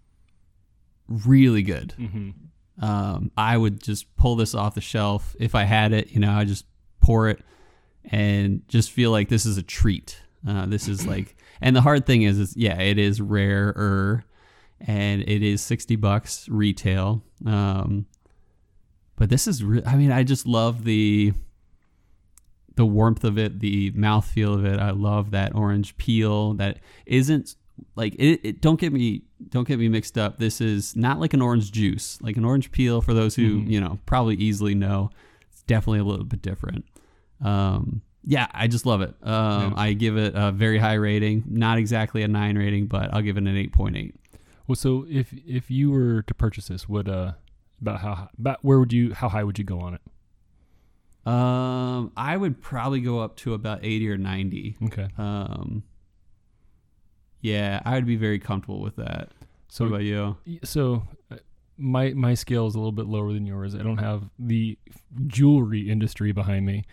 really 1.25 1.63
good. 1.63 1.93
hmm 1.93 2.29
Um, 2.79 3.31
I 3.37 3.57
would 3.57 3.81
just 3.83 4.15
pull 4.15 4.35
this 4.35 4.55
off 4.55 4.73
the 4.75 4.81
shelf 4.81 5.35
if 5.39 5.53
I 5.55 5.63
had 5.63 5.93
it. 5.93 6.11
You 6.11 6.19
know, 6.19 6.31
I 6.31 6.45
just 6.45 6.65
pour 6.99 7.29
it 7.29 7.43
and 8.05 8.61
just 8.67 8.91
feel 8.91 9.11
like 9.11 9.29
this 9.29 9.45
is 9.45 9.57
a 9.57 9.63
treat. 9.63 10.19
Uh, 10.47 10.65
this 10.65 10.87
is 10.87 11.05
like, 11.05 11.35
and 11.61 11.75
the 11.75 11.81
hard 11.81 12.05
thing 12.07 12.23
is, 12.23 12.39
is 12.39 12.57
yeah, 12.57 12.79
it 12.79 12.97
is 12.97 13.21
rarer, 13.21 14.23
and 14.79 15.21
it 15.21 15.43
is 15.43 15.61
sixty 15.61 15.95
bucks 15.95 16.47
retail. 16.49 17.23
Um, 17.45 18.07
but 19.15 19.29
this 19.29 19.47
is, 19.47 19.63
re- 19.63 19.83
I 19.85 19.95
mean, 19.97 20.11
I 20.11 20.23
just 20.23 20.47
love 20.47 20.83
the 20.83 21.33
the 22.75 22.85
warmth 22.85 23.23
of 23.23 23.37
it, 23.37 23.59
the 23.59 23.91
mouthfeel 23.91 24.55
of 24.55 24.65
it. 24.65 24.79
I 24.79 24.91
love 24.91 25.31
that 25.31 25.53
orange 25.53 25.97
peel 25.97 26.53
that 26.55 26.79
isn't 27.05 27.55
like 27.95 28.15
it, 28.15 28.39
it 28.43 28.61
don't 28.61 28.79
get 28.79 28.91
me 28.93 29.23
don't 29.49 29.67
get 29.67 29.79
me 29.79 29.87
mixed 29.89 30.17
up. 30.17 30.37
This 30.39 30.61
is 30.61 30.95
not 30.95 31.19
like 31.19 31.33
an 31.33 31.41
orange 31.41 31.71
juice. 31.71 32.19
Like 32.21 32.37
an 32.37 32.45
orange 32.45 32.71
peel 32.71 33.01
for 33.01 33.13
those 33.13 33.35
who, 33.35 33.61
Mhm. 33.61 33.69
you 33.69 33.79
know, 33.81 33.99
probably 34.05 34.35
easily 34.35 34.75
know. 34.75 35.09
It's 35.51 35.63
definitely 35.63 35.99
a 35.99 36.03
little 36.03 36.25
bit 36.25 36.41
different. 36.41 36.85
Um 37.41 38.01
yeah, 38.23 38.47
I 38.53 38.67
just 38.67 38.85
love 38.85 39.01
it. 39.01 39.15
Um 39.23 39.71
Yeah. 39.71 39.73
I 39.77 39.93
give 39.93 40.15
it 40.17 40.33
a 40.35 40.51
very 40.51 40.77
high 40.77 40.93
rating. 40.93 41.43
Not 41.47 41.77
exactly 41.79 42.21
a 42.23 42.27
9 42.27 42.57
rating, 42.57 42.87
but 42.87 43.13
I'll 43.13 43.21
give 43.23 43.37
it 43.37 43.43
an 43.43 43.55
8.8. 43.57 44.13
Well, 44.67 44.75
so 44.75 45.05
if 45.09 45.33
if 45.45 45.71
you 45.71 45.89
were 45.91 46.21
to 46.23 46.33
purchase 46.33 46.67
this, 46.67 46.87
would 46.87 47.09
uh 47.09 47.33
about 47.81 48.01
how 48.01 48.29
about 48.37 48.63
where 48.63 48.79
would 48.79 48.93
you 48.93 49.13
how 49.13 49.27
high 49.29 49.43
would 49.43 49.57
you 49.57 49.65
go 49.65 49.79
on 49.79 49.95
it? 49.95 50.01
Um 51.25 52.11
I 52.17 52.37
would 52.37 52.61
probably 52.61 53.01
go 53.01 53.19
up 53.19 53.35
to 53.37 53.53
about 53.53 53.79
80 53.83 54.09
or 54.09 54.17
90. 54.17 54.77
Okay. 54.85 55.07
Um 55.17 55.83
Yeah, 57.41 57.81
I 57.85 57.95
would 57.95 58.05
be 58.05 58.15
very 58.15 58.39
comfortable 58.39 58.81
with 58.81 58.95
that. 58.97 59.29
So 59.67 59.85
what 59.85 59.89
about 59.89 60.03
you? 60.03 60.37
so 60.63 61.03
uh, 61.31 61.37
my 61.77 62.11
my 62.13 62.33
scale 62.33 62.67
is 62.67 62.75
a 62.75 62.77
little 62.77 62.91
bit 62.91 63.05
lower 63.07 63.33
than 63.33 63.45
yours. 63.45 63.73
I 63.75 63.79
don't 63.83 63.97
have 63.97 64.23
the 64.37 64.77
jewelry 65.27 65.89
industry 65.89 66.31
behind 66.31 66.65
me. 66.65 66.83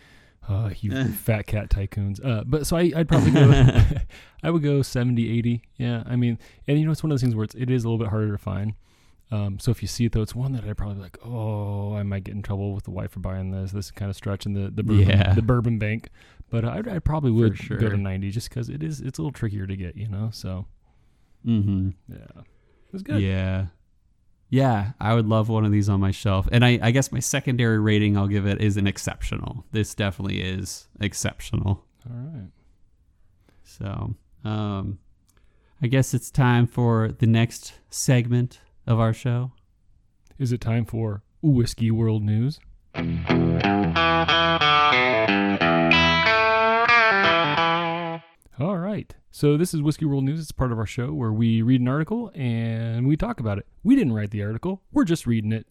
Uh, 0.47 0.71
you 0.79 0.91
fat 1.13 1.45
cat 1.45 1.69
tycoons. 1.69 2.23
Uh, 2.25 2.43
but 2.45 2.65
so 2.65 2.77
I, 2.77 2.91
I'd 2.95 3.07
probably 3.07 3.31
go. 3.31 3.51
I 4.43 4.49
would 4.49 4.63
go 4.63 4.81
70, 4.81 5.37
80. 5.37 5.61
Yeah, 5.77 6.03
I 6.05 6.15
mean, 6.15 6.39
and 6.67 6.79
you 6.79 6.85
know, 6.85 6.91
it's 6.91 7.03
one 7.03 7.11
of 7.11 7.15
those 7.15 7.21
things 7.21 7.35
where 7.35 7.43
it's, 7.43 7.55
it 7.55 7.69
is 7.69 7.83
a 7.83 7.87
little 7.89 7.99
bit 8.03 8.07
harder 8.09 8.31
to 8.31 8.37
find. 8.37 8.73
Um, 9.31 9.59
so 9.59 9.69
if 9.69 9.83
you 9.83 9.87
see 9.87 10.05
it 10.05 10.13
though, 10.13 10.23
it's 10.23 10.33
one 10.33 10.53
that 10.53 10.63
I'd 10.63 10.75
probably 10.77 10.95
be 10.95 11.01
like, 11.01 11.19
oh, 11.23 11.93
I 11.93 12.01
might 12.03 12.23
get 12.23 12.33
in 12.33 12.41
trouble 12.41 12.73
with 12.73 12.85
the 12.85 12.91
wife 12.91 13.11
for 13.11 13.19
buying 13.19 13.51
this. 13.51 13.71
This 13.73 13.85
is 13.87 13.91
kind 13.91 14.09
of 14.09 14.15
stretching 14.15 14.53
the 14.53 14.71
the 14.71 14.81
bourbon, 14.81 15.07
Yeah. 15.09 15.33
the 15.33 15.43
bourbon 15.43 15.77
bank. 15.77 16.09
But 16.49 16.65
I, 16.65 16.81
I 16.95 16.99
probably 16.99 17.31
would 17.31 17.57
go 17.69 17.89
to 17.89 17.97
ninety 17.97 18.31
just 18.31 18.49
because 18.49 18.69
it 18.69 18.81
is 18.83 19.01
it's 19.01 19.19
a 19.19 19.21
little 19.21 19.31
trickier 19.31 19.67
to 19.67 19.75
get, 19.75 19.95
you 19.95 20.07
know. 20.07 20.29
So 20.33 20.65
Mm-hmm. 21.45 21.89
yeah, 22.09 22.17
it 22.17 22.93
was 22.93 23.03
good. 23.03 23.21
Yeah. 23.21 23.67
Yeah, 24.51 24.93
I 24.99 25.13
would 25.13 25.27
love 25.27 25.47
one 25.47 25.63
of 25.63 25.71
these 25.71 25.89
on 25.89 25.99
my 25.99 26.09
shelf. 26.09 26.49
And 26.51 26.65
I, 26.65 26.79
I 26.81 26.89
guess 26.89 27.11
my 27.11 27.19
secondary 27.19 27.77
rating 27.79 28.17
I'll 28.17 28.27
give 28.27 28.47
it 28.47 28.59
is 28.59 28.77
an 28.77 28.87
exceptional. 28.87 29.63
This 29.71 29.93
definitely 29.93 30.41
is 30.41 30.87
exceptional. 30.99 31.85
All 32.09 32.15
right. 32.33 32.49
So, 33.63 34.15
um, 34.43 34.97
I 35.83 35.87
guess 35.87 36.15
it's 36.15 36.31
time 36.31 36.65
for 36.65 37.09
the 37.11 37.27
next 37.27 37.73
segment 37.91 38.59
of 38.87 38.99
our 38.99 39.13
show. 39.13 39.51
Is 40.39 40.51
it 40.51 40.61
time 40.61 40.85
for 40.85 41.21
whiskey 41.43 41.91
world 41.91 42.23
news? 42.23 42.59
Right. 48.89 49.13
So 49.29 49.55
this 49.55 49.75
is 49.75 49.83
Whiskey 49.83 50.05
World 50.05 50.23
News. 50.23 50.39
It's 50.39 50.51
part 50.51 50.71
of 50.71 50.79
our 50.79 50.85
show 50.87 51.13
where 51.13 51.31
we 51.31 51.61
read 51.61 51.79
an 51.79 51.87
article 51.87 52.31
and 52.33 53.07
we 53.07 53.15
talk 53.15 53.39
about 53.39 53.59
it. 53.59 53.67
We 53.83 53.95
didn't 53.95 54.13
write 54.13 54.31
the 54.31 54.41
article. 54.41 54.81
We're 54.91 55.03
just 55.03 55.27
reading 55.27 55.51
it. 55.51 55.67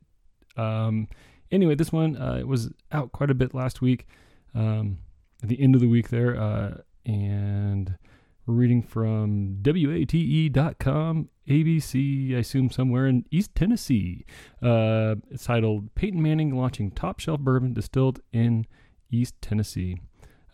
Um, 0.57 1.09
anyway, 1.51 1.75
this 1.75 1.91
one 1.91 2.17
uh, 2.17 2.37
it 2.39 2.47
was 2.47 2.71
out 2.93 3.11
quite 3.11 3.29
a 3.29 3.35
bit 3.35 3.55
last 3.55 3.83
week, 3.83 4.07
um, 4.55 4.99
at 5.43 5.49
the 5.49 5.61
end 5.61 5.75
of 5.75 5.81
the 5.81 5.89
week 5.89 6.11
there, 6.11 6.41
uh, 6.41 6.83
and 7.05 7.99
we're 8.47 8.55
reading 8.55 8.83
from 8.83 9.65
WATE.com, 9.65 11.29
ABC, 11.49 12.37
I 12.37 12.39
assume 12.39 12.71
somewhere 12.71 13.09
in 13.09 13.25
East 13.33 13.53
Tennessee. 13.57 14.27
Uh, 14.63 15.17
it's 15.29 15.47
titled 15.47 15.93
Peyton 15.97 16.23
Manning 16.23 16.57
launching 16.57 16.93
top 16.93 17.19
shelf 17.19 17.41
bourbon 17.41 17.73
distilled 17.73 18.21
in 18.33 18.65
East 19.11 19.35
Tennessee. 19.41 19.97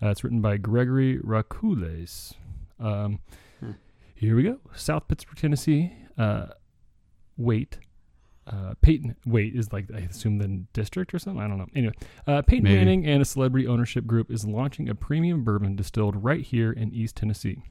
Uh, 0.03 0.09
it's 0.09 0.25
written 0.25 0.41
by 0.41 0.57
Gregory 0.57 1.19
Rakules. 1.19 2.33
Um, 2.81 3.21
Hmm. 3.61 3.71
Here 4.15 4.37
we 4.37 4.43
go. 4.43 4.59
South 4.75 5.07
Pittsburg, 5.09 5.37
Tennessee. 5.37 5.93
Uh, 6.19 6.47
wait. 7.37 7.79
Uh, 8.47 8.75
Peyton, 8.83 9.17
wait, 9.25 9.57
is 9.57 9.73
like, 9.73 9.87
I 9.95 10.01
assume 10.01 10.37
the 10.39 10.49
district 10.75 11.15
or 11.15 11.19
something? 11.19 11.43
I 11.43 11.49
don't 11.49 11.57
know. 11.57 11.67
Anyway, 11.75 11.95
uh, 12.27 12.43
Peyton 12.43 12.65
Maybe. 12.65 12.77
Manning 12.77 13.07
and 13.07 13.23
a 13.23 13.25
celebrity 13.25 13.67
ownership 13.67 14.07
group 14.07 14.31
is 14.31 14.45
launching 14.45 14.89
a 14.89 14.95
premium 14.95 15.45
bourbon 15.45 15.77
distilled 15.77 16.23
right 16.23 16.43
here 16.43 16.71
in 16.71 16.93
East 16.93 17.17
Tennessee. 17.17 17.63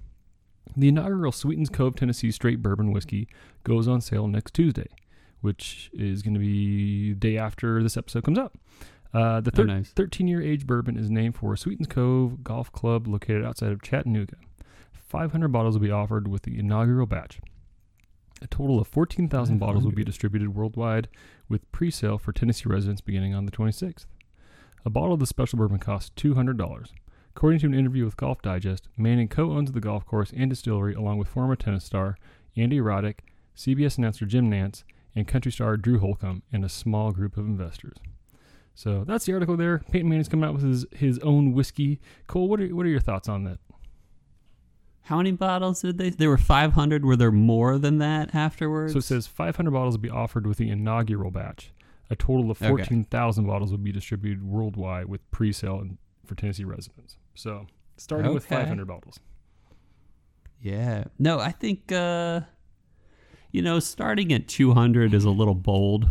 The 0.75 0.87
inaugural 0.87 1.31
Sweetens 1.31 1.69
Cove 1.69 1.95
Tennessee 1.95 2.31
Straight 2.31 2.63
Bourbon 2.63 2.91
Whiskey 2.91 3.27
goes 3.63 3.87
on 3.87 4.01
sale 4.01 4.27
next 4.27 4.55
Tuesday, 4.55 4.87
which 5.41 5.91
is 5.93 6.23
going 6.23 6.33
to 6.33 6.39
be 6.39 7.09
the 7.09 7.19
day 7.19 7.37
after 7.37 7.83
this 7.83 7.95
episode 7.95 8.23
comes 8.23 8.39
out. 8.39 8.53
Uh, 9.13 9.41
the 9.41 9.51
Oh, 9.59 9.63
nice. 9.63 9.89
13 9.91 10.27
year 10.27 10.41
age 10.41 10.65
bourbon 10.65 10.97
is 10.97 11.11
named 11.11 11.35
for 11.35 11.55
Sweetens 11.55 11.87
Cove 11.87 12.43
Golf 12.43 12.71
Club 12.71 13.07
located 13.07 13.45
outside 13.45 13.71
of 13.71 13.83
Chattanooga. 13.83 14.37
500 15.13 15.49
bottles 15.49 15.75
will 15.75 15.85
be 15.85 15.91
offered 15.91 16.27
with 16.27 16.41
the 16.41 16.57
inaugural 16.57 17.05
batch. 17.05 17.39
A 18.41 18.47
total 18.47 18.79
of 18.79 18.87
14,000 18.87 19.59
bottles 19.59 19.85
will 19.85 19.91
be 19.91 20.03
distributed 20.03 20.55
worldwide 20.55 21.07
with 21.47 21.71
pre 21.71 21.91
sale 21.91 22.17
for 22.17 22.31
Tennessee 22.31 22.67
residents 22.67 22.99
beginning 22.99 23.35
on 23.35 23.45
the 23.45 23.51
26th. 23.51 24.07
A 24.83 24.89
bottle 24.89 25.13
of 25.13 25.19
the 25.19 25.27
special 25.27 25.57
bourbon 25.57 25.77
costs 25.77 26.11
$200. 26.17 26.89
According 27.29 27.59
to 27.59 27.67
an 27.67 27.75
interview 27.75 28.05
with 28.05 28.17
Golf 28.17 28.41
Digest, 28.41 28.89
Manning 28.97 29.27
co 29.27 29.51
owns 29.51 29.71
the 29.71 29.79
golf 29.79 30.03
course 30.03 30.33
and 30.35 30.49
distillery 30.49 30.95
along 30.95 31.19
with 31.19 31.27
former 31.27 31.55
tennis 31.55 31.85
star 31.85 32.17
Andy 32.57 32.79
Roddick, 32.79 33.19
CBS 33.55 33.99
announcer 33.99 34.25
Jim 34.25 34.49
Nantz, 34.49 34.83
and 35.15 35.27
country 35.27 35.51
star 35.51 35.77
Drew 35.77 35.99
Holcomb, 35.99 36.41
and 36.51 36.65
a 36.65 36.69
small 36.69 37.11
group 37.11 37.37
of 37.37 37.45
investors. 37.45 37.97
So 38.73 39.03
that's 39.03 39.25
the 39.25 39.33
article 39.33 39.57
there. 39.57 39.83
Peyton 39.91 40.09
Manning's 40.09 40.27
coming 40.27 40.49
out 40.49 40.55
with 40.55 40.63
his, 40.63 40.87
his 40.91 41.19
own 41.19 41.53
whiskey. 41.53 42.01
Cole, 42.25 42.49
what 42.49 42.59
are, 42.59 42.67
what 42.75 42.87
are 42.87 42.89
your 42.89 42.99
thoughts 42.99 43.29
on 43.29 43.43
that? 43.43 43.59
How 45.07 45.17
many 45.17 45.31
bottles 45.31 45.81
did 45.81 45.97
they? 45.97 46.09
There 46.11 46.29
were 46.29 46.37
500. 46.37 47.03
Were 47.05 47.15
there 47.15 47.31
more 47.31 47.77
than 47.77 47.97
that 47.97 48.33
afterwards? 48.33 48.93
So 48.93 48.99
it 48.99 49.03
says 49.03 49.27
500 49.27 49.71
bottles 49.71 49.95
will 49.95 50.01
be 50.01 50.09
offered 50.09 50.47
with 50.47 50.57
the 50.57 50.69
inaugural 50.69 51.29
batch. 51.29 51.71
A 52.09 52.15
total 52.15 52.49
of 52.51 52.61
Okay. 52.61 52.69
14,000 52.69 53.45
bottles 53.45 53.71
will 53.71 53.77
be 53.79 53.91
distributed 53.91 54.43
worldwide 54.43 55.07
with 55.07 55.29
pre-sale 55.31 55.79
and- 55.79 55.97
for 56.25 56.35
Tennessee 56.35 56.63
residents. 56.63 57.17
So 57.35 57.67
starting 57.97 58.33
with 58.33 58.45
500 58.45 58.87
bottles. 58.87 59.19
Yeah. 60.61 61.05
No, 61.19 61.39
I 61.39 61.51
think 61.51 61.91
uh 61.91 62.41
you 63.51 63.61
know, 63.61 63.79
starting 63.79 64.31
at 64.33 64.47
200 64.47 65.13
is 65.13 65.25
a 65.25 65.29
little 65.29 65.55
bold. 65.55 66.09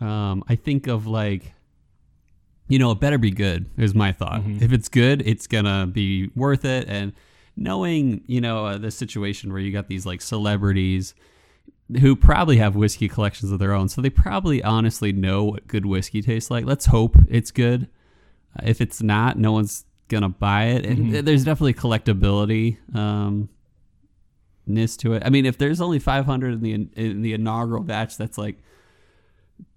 Um 0.00 0.42
I 0.48 0.54
think 0.56 0.86
of 0.86 1.06
like 1.06 1.52
you 2.68 2.78
know, 2.78 2.90
it 2.92 3.00
better 3.00 3.18
be 3.18 3.30
good 3.30 3.66
is 3.76 3.94
my 3.94 4.12
thought. 4.12 4.42
Mhm. 4.42 4.62
If 4.62 4.72
it's 4.72 4.88
good, 4.88 5.20
it's 5.26 5.46
going 5.46 5.66
to 5.66 5.86
be 5.92 6.30
worth 6.34 6.64
it 6.64 6.88
and 6.88 7.12
knowing, 7.56 8.22
you 8.26 8.40
know, 8.40 8.66
uh, 8.66 8.78
the 8.78 8.90
situation 8.90 9.52
where 9.52 9.60
you 9.60 9.72
got 9.72 9.88
these 9.88 10.06
like 10.06 10.20
celebrities 10.22 11.14
who 12.00 12.16
probably 12.16 12.56
have 12.56 12.74
whiskey 12.74 13.08
collections 13.08 13.52
of 13.52 13.58
their 13.58 13.74
own. 13.74 13.88
So 13.88 14.00
they 14.00 14.08
probably 14.10 14.62
honestly 14.62 15.12
know 15.12 15.44
what 15.44 15.66
good 15.66 15.84
whiskey 15.84 16.22
tastes 16.22 16.50
like. 16.50 16.64
Let's 16.64 16.86
hope 16.86 17.16
it's 17.28 17.50
good. 17.50 17.88
Uh, 18.58 18.62
if 18.64 18.80
it's 18.80 19.02
not, 19.02 19.38
no 19.38 19.52
one's 19.52 19.84
gonna 20.08 20.28
buy 20.30 20.64
it. 20.66 20.86
And 20.86 21.12
Mhm. 21.12 21.24
there's 21.24 21.44
definitely 21.44 21.74
collectability 21.74 22.78
um, 22.94 23.48
ness 24.66 24.96
to 24.98 25.12
it. 25.14 25.22
I 25.26 25.30
mean, 25.30 25.44
if 25.44 25.58
there's 25.58 25.80
only 25.80 25.98
500 25.98 26.54
in 26.54 26.60
the 26.60 26.72
in 26.96 27.22
the 27.22 27.32
inaugural 27.34 27.82
batch, 27.82 28.16
that's 28.16 28.38
like 28.38 28.62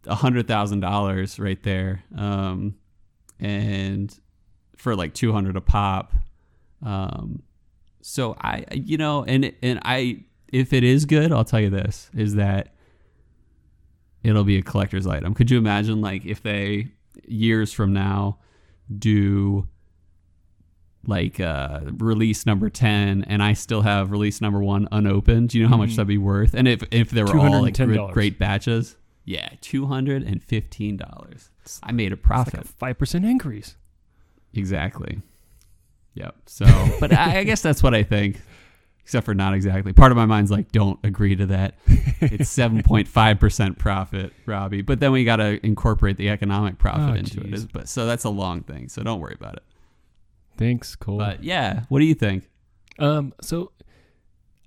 a 0.07 0.15
hundred 0.15 0.47
thousand 0.47 0.79
dollars 0.81 1.39
right 1.39 1.61
there. 1.63 2.03
Um, 2.15 2.75
and 3.39 4.17
for 4.77 4.95
like 4.95 5.13
200 5.13 5.55
a 5.57 5.61
pop. 5.61 6.13
Um, 6.81 7.41
so 8.07 8.35
I, 8.39 8.65
you 8.71 8.97
know, 8.97 9.23
and 9.23 9.51
and 9.63 9.79
I, 9.83 10.23
if 10.53 10.73
it 10.73 10.83
is 10.83 11.05
good, 11.05 11.31
I'll 11.31 11.43
tell 11.43 11.59
you 11.59 11.71
this: 11.71 12.11
is 12.13 12.35
that 12.35 12.73
it'll 14.23 14.43
be 14.43 14.57
a 14.57 14.61
collector's 14.61 15.07
item. 15.07 15.33
Could 15.33 15.49
you 15.49 15.57
imagine, 15.57 16.01
like, 16.01 16.23
if 16.25 16.43
they 16.43 16.89
years 17.27 17.73
from 17.73 17.93
now 17.93 18.37
do 18.99 19.67
like 21.07 21.39
uh 21.39 21.79
release 21.97 22.45
number 22.45 22.69
10 22.69 23.23
and 23.27 23.41
I 23.41 23.53
still 23.53 23.81
have 23.81 24.11
release 24.11 24.41
number 24.41 24.61
1 24.61 24.87
unopened 24.91 25.49
do 25.49 25.57
you 25.57 25.63
know 25.63 25.69
how 25.69 25.77
much 25.77 25.91
Mhm. 25.91 25.95
that'd 25.97 26.07
be 26.07 26.17
worth 26.17 26.53
and 26.53 26.67
if 26.67 26.83
if 26.91 27.09
they 27.11 27.23
were 27.23 27.37
all 27.37 27.61
like 27.61 27.75
great, 28.13 28.37
batches 28.39 28.95
yeah 29.23 29.49
$215 29.61 31.49
I 31.83 31.91
made 31.91 32.11
a 32.11 32.17
profit 32.17 32.53
like 32.81 32.95
a 32.95 32.95
5% 32.95 33.23
increase. 33.25 33.75
Exactly. 34.53 35.21
Yep. 36.15 36.35
So, 36.47 36.65
but 36.99 37.13
I, 37.13 37.39
I 37.39 37.43
guess 37.43 37.61
that's 37.61 37.81
what 37.83 37.93
I 37.93 38.03
think, 38.03 38.41
except 39.01 39.25
for 39.25 39.33
not 39.33 39.53
exactly. 39.53 39.93
Part 39.93 40.11
of 40.11 40.15
my 40.17 40.25
mind's 40.25 40.49
like, 40.51 40.71
don't 40.71 40.99
agree 41.03 41.35
to 41.35 41.45
that. 41.47 41.75
It's 42.21 42.49
seven 42.61 42.81
point 42.83 43.07
five 43.07 43.39
percent 43.39 43.77
profit, 43.77 44.33
Robbie. 44.45 44.81
But 44.81 44.99
then 44.99 45.11
we 45.11 45.23
got 45.25 45.37
to 45.37 45.63
incorporate 45.65 46.17
the 46.17 46.29
economic 46.29 46.77
profit 46.77 47.09
Oh, 47.09 47.13
into 47.13 47.41
it. 47.41 47.71
But 47.71 47.87
so 47.89 48.05
that's 48.05 48.23
a 48.23 48.29
long 48.29 48.61
thing. 48.61 48.89
So 48.89 49.03
don't 49.03 49.19
worry 49.19 49.35
about 49.39 49.55
it. 49.55 49.63
Thanks, 50.57 50.95
Cole. 50.95 51.17
But 51.17 51.43
yeah, 51.43 51.83
what 51.89 51.99
do 51.99 52.05
you 52.05 52.15
think? 52.15 52.49
Um, 52.97 53.33
so 53.41 53.73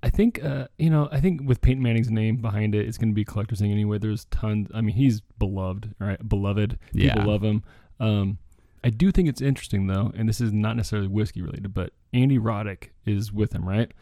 I 0.03 0.11
think 0.11 0.45
uh, 0.45 0.69
you 0.77 0.91
know, 0.91 1.09
I 1.11 1.19
think 1.21 1.41
with 1.49 1.63
Peyton 1.63 1.83
Manning's 1.83 2.11
name 2.11 2.37
behind 2.37 2.75
it, 2.75 2.87
it's 2.87 2.99
going 2.99 3.09
to 3.09 3.15
be 3.15 3.23
a 3.23 3.25
collector's 3.25 3.61
thing 3.61 3.73
anyway. 3.73 3.97
There's 3.99 4.27
tons. 4.27 4.69
I 4.75 4.83
mean, 4.83 4.95
he's 4.95 5.23
beloved, 5.39 5.95
right? 5.99 6.29
Beloved. 6.29 6.79
People 6.93 7.07
Yeah. 7.07 7.25
love 7.25 7.43
him. 7.43 7.63
Um, 7.99 8.39
I 8.85 8.91
do 8.91 9.11
think 9.11 9.29
it's 9.29 9.41
interesting 9.41 9.87
though, 9.87 10.13
and 10.17 10.29
this 10.29 10.41
is 10.41 10.53
not 10.53 10.77
necessarily 10.77 11.09
whiskey 11.09 11.43
related, 11.43 11.75
but 11.75 11.93
Andy 12.13 12.39
Roddick 12.39 12.91
is 13.05 13.33
with 13.33 13.53
him, 13.53 13.69
right? 13.69 13.93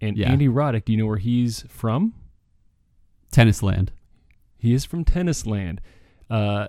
And 0.00 0.16
Yeah. 0.16 0.30
Andy 0.30 0.48
Roddick, 0.48 0.84
do 0.84 0.92
you 0.92 0.98
know 0.98 1.06
where 1.06 1.16
he's 1.16 1.62
from? 1.68 2.14
Tennis 3.30 3.62
land. 3.62 3.92
He 4.56 4.72
is 4.72 4.84
from 4.84 5.04
Tennisland. 5.04 5.78
Uh, 6.30 6.68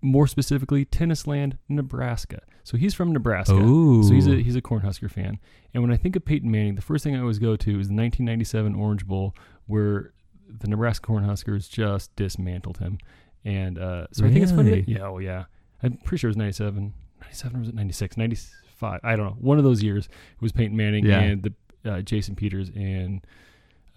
more 0.00 0.26
specifically, 0.26 0.84
Tennisland, 0.84 1.58
Nebraska. 1.68 2.40
So 2.62 2.76
he's 2.76 2.94
from 2.94 3.12
Nebraska. 3.12 3.54
Ooh. 3.54 4.02
So 4.02 4.12
he's 4.14 4.26
a 4.26 4.36
he's 4.42 4.56
a 4.56 4.62
Cornhusker 4.62 5.10
fan. 5.10 5.38
And 5.74 5.82
when 5.82 5.92
I 5.92 5.96
think 5.96 6.16
of 6.16 6.24
Peyton 6.24 6.50
Manning, 6.50 6.74
the 6.74 6.82
first 6.82 7.02
thing 7.02 7.16
I 7.16 7.20
always 7.20 7.38
go 7.38 7.56
to 7.56 7.70
is 7.70 7.88
the 7.88 7.94
1997 7.94 8.74
Orange 8.74 9.06
Bowl, 9.06 9.34
where 9.66 10.12
the 10.46 10.68
Nebraska 10.68 11.06
Cornhuskers 11.06 11.68
just 11.68 12.14
dismantled 12.16 12.78
him. 12.78 12.98
And 13.44 13.78
uh, 13.78 14.06
so 14.12 14.26
I 14.26 14.30
think 14.30 14.42
it's 14.42 14.52
funny. 14.52 14.82
That, 14.82 14.88
yeah, 14.88 15.06
oh 15.06 15.18
yeah. 15.18 15.44
I'm 15.82 15.96
pretty 15.98 16.20
sure 16.20 16.28
it 16.28 16.32
was 16.32 16.36
97. 16.36 16.92
97 17.20 17.56
or 17.56 17.60
was 17.60 17.68
it 17.68 17.74
96? 17.74 18.16
95. 18.16 19.00
I 19.02 19.16
don't 19.16 19.26
know. 19.26 19.36
One 19.40 19.58
of 19.58 19.64
those 19.64 19.82
years 19.82 20.06
it 20.06 20.40
was 20.42 20.52
Peyton 20.52 20.76
Manning 20.76 21.04
Yeah. 21.06 21.20
and 21.20 21.42
the 21.42 21.52
uh, 21.90 22.00
Jason 22.02 22.34
Peters 22.36 22.70
and 22.74 23.24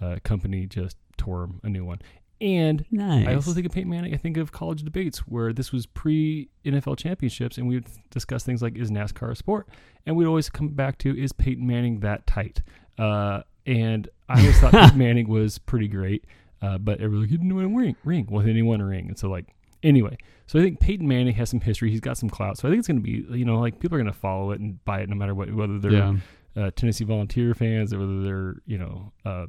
uh, 0.02 0.18
company 0.24 0.66
just 0.66 0.98
tore 1.18 1.44
him 1.44 1.60
a 1.64 1.70
new 1.70 1.84
one. 1.86 2.00
And 2.40 2.84
Nice. 2.90 3.28
I 3.28 3.36
also 3.36 3.52
think 3.54 3.68
of 3.68 3.72
Peyton 3.72 3.90
Manning. 3.90 4.16
I 4.16 4.18
think 4.18 4.36
of 4.38 4.52
college 4.52 4.84
debates 4.84 5.20
where 5.20 5.54
this 5.54 5.72
was 5.72 5.86
pre 5.86 6.50
NFL 6.66 6.98
championships, 6.98 7.60
and 7.60 7.68
we 7.68 7.76
would 7.76 7.86
discuss 8.10 8.44
things 8.44 8.64
like 8.64 8.76
is 8.78 8.90
NASCAR 8.90 9.30
a 9.32 9.36
sport, 9.36 9.68
and 10.08 10.16
we'd 10.16 10.26
always 10.26 10.50
come 10.50 10.70
back 10.70 10.98
to 11.00 11.16
is 11.16 11.34
Peyton 11.34 11.68
Manning 11.68 12.00
that 12.00 12.26
tight? 12.26 12.64
Uh, 12.98 13.42
and 13.68 14.10
I 14.28 14.40
always 14.40 14.60
thought 14.60 14.72
Peyton 14.72 14.98
Manning 14.98 15.28
was 15.30 15.60
pretty 15.60 15.88
great, 15.88 16.26
uh, 16.64 16.80
but 16.80 16.96
everybody 17.00 17.22
like, 17.22 17.30
he 17.30 17.38
didn't 17.38 17.54
win 17.56 17.66
a 17.66 17.78
ring, 17.78 17.96
ring. 18.04 18.28
Well, 18.28 18.44
then 18.44 18.56
he 18.56 18.64
won 18.64 18.82
a 18.82 18.86
ring, 18.88 19.08
and 19.08 19.20
so 19.20 19.30
like 19.30 19.46
anyway. 19.84 20.18
So 20.48 20.60
I 20.60 20.64
think 20.64 20.80
Peyton 20.80 21.08
Manning 21.08 21.34
has 21.36 21.50
some 21.50 21.62
history. 21.62 21.92
He's 21.92 22.02
got 22.02 22.18
some 22.18 22.30
clout. 22.30 22.58
So 22.58 22.68
I 22.68 22.72
think 22.72 22.80
it's 22.80 22.88
going 22.88 23.02
to 23.02 23.04
be 23.04 23.26
you 23.38 23.46
know 23.46 23.60
like 23.60 23.80
people 23.80 23.96
are 23.98 24.02
going 24.02 24.14
to 24.14 24.20
follow 24.20 24.52
it 24.52 24.60
and 24.60 24.84
buy 24.86 25.02
it 25.02 25.10
no 25.10 25.16
matter 25.16 25.34
what 25.34 25.54
whether 25.54 25.80
they're 25.80 25.92
yeah. 25.92 26.16
uh, 26.56 26.72
Tennessee 26.76 27.06
Volunteer 27.06 27.54
fans 27.54 27.94
or 27.94 28.00
whether 28.00 28.22
they're 28.22 28.56
you 28.66 28.78
know 28.78 29.12
uh, 29.26 29.46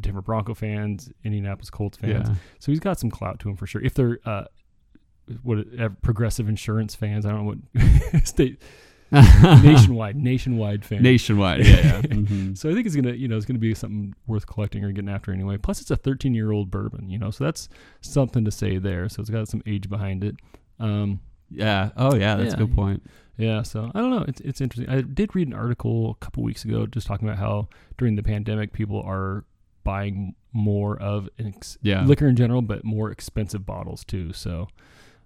Denver 0.00 0.22
Bronco 0.22 0.54
fans, 0.54 1.10
Indianapolis 1.24 1.70
Colts 1.70 1.98
fans. 1.98 2.28
Yeah. 2.28 2.34
So 2.58 2.72
he's 2.72 2.80
got 2.80 2.98
some 3.00 3.10
clout 3.10 3.38
to 3.40 3.48
him 3.48 3.56
for 3.56 3.66
sure. 3.66 3.82
If 3.82 3.94
they're 3.94 4.18
uh, 4.24 4.44
what 5.42 5.58
uh, 5.78 5.90
progressive 6.02 6.48
insurance 6.48 6.94
fans, 6.94 7.26
I 7.26 7.30
don't 7.30 7.44
know 7.44 7.54
what 7.74 8.26
state 8.26 8.62
nationwide 9.62 10.16
nationwide 10.16 10.84
fans. 10.84 11.02
Nationwide. 11.02 11.66
Yeah. 11.66 11.76
yeah. 11.80 12.00
Mhm. 12.18 12.56
So 12.58 12.68
I 12.70 12.74
think 12.74 12.86
it's 12.86 12.96
gonna 12.96 13.12
you 13.12 13.28
know 13.28 13.36
it's 13.36 13.46
gonna 13.46 13.58
be 13.58 13.74
something 13.74 14.14
worth 14.26 14.46
collecting 14.46 14.84
or 14.84 14.92
getting 14.92 15.08
after 15.10 15.32
anyway. 15.32 15.56
Plus 15.56 15.80
it's 15.80 15.90
a 15.90 15.96
13 15.96 16.34
year 16.34 16.52
old 16.52 16.70
bourbon, 16.70 17.08
you 17.08 17.18
know, 17.18 17.30
so 17.30 17.44
that's 17.44 17.68
something 18.00 18.44
to 18.44 18.50
say 18.50 18.78
there. 18.78 19.08
So 19.08 19.20
it's 19.20 19.30
got 19.30 19.48
some 19.48 19.62
age 19.66 19.88
behind 19.88 20.24
it. 20.24 20.36
Um, 20.78 21.20
Yeah. 21.50 21.90
Oh, 21.96 22.14
yeah. 22.14 22.36
That's 22.36 22.54
a 22.54 22.58
good 22.58 22.74
point. 22.74 23.02
yeah, 23.38 23.62
so 23.62 23.90
I 23.94 24.00
don't 24.00 24.10
know. 24.10 24.24
It's 24.28 24.40
it's 24.42 24.60
interesting. 24.60 24.92
I 24.94 25.00
did 25.02 25.34
read 25.34 25.48
an 25.48 25.54
article 25.54 26.10
a 26.20 26.24
couple 26.24 26.42
weeks 26.42 26.64
ago 26.64 26.86
just 26.86 27.06
talking 27.06 27.26
about 27.28 27.38
how 27.38 27.68
during 27.96 28.16
the 28.16 28.22
pandemic 28.22 28.72
people 28.72 29.00
are 29.02 29.44
buying 29.84 30.34
more 30.52 30.98
of 31.00 31.28
ex- 31.38 31.78
Yeah. 31.82 32.04
liquor 32.04 32.26
in 32.28 32.36
general, 32.36 32.60
but 32.62 32.84
more 32.84 33.10
expensive 33.10 33.64
bottles 33.64 34.04
too. 34.04 34.32
So 34.32 34.68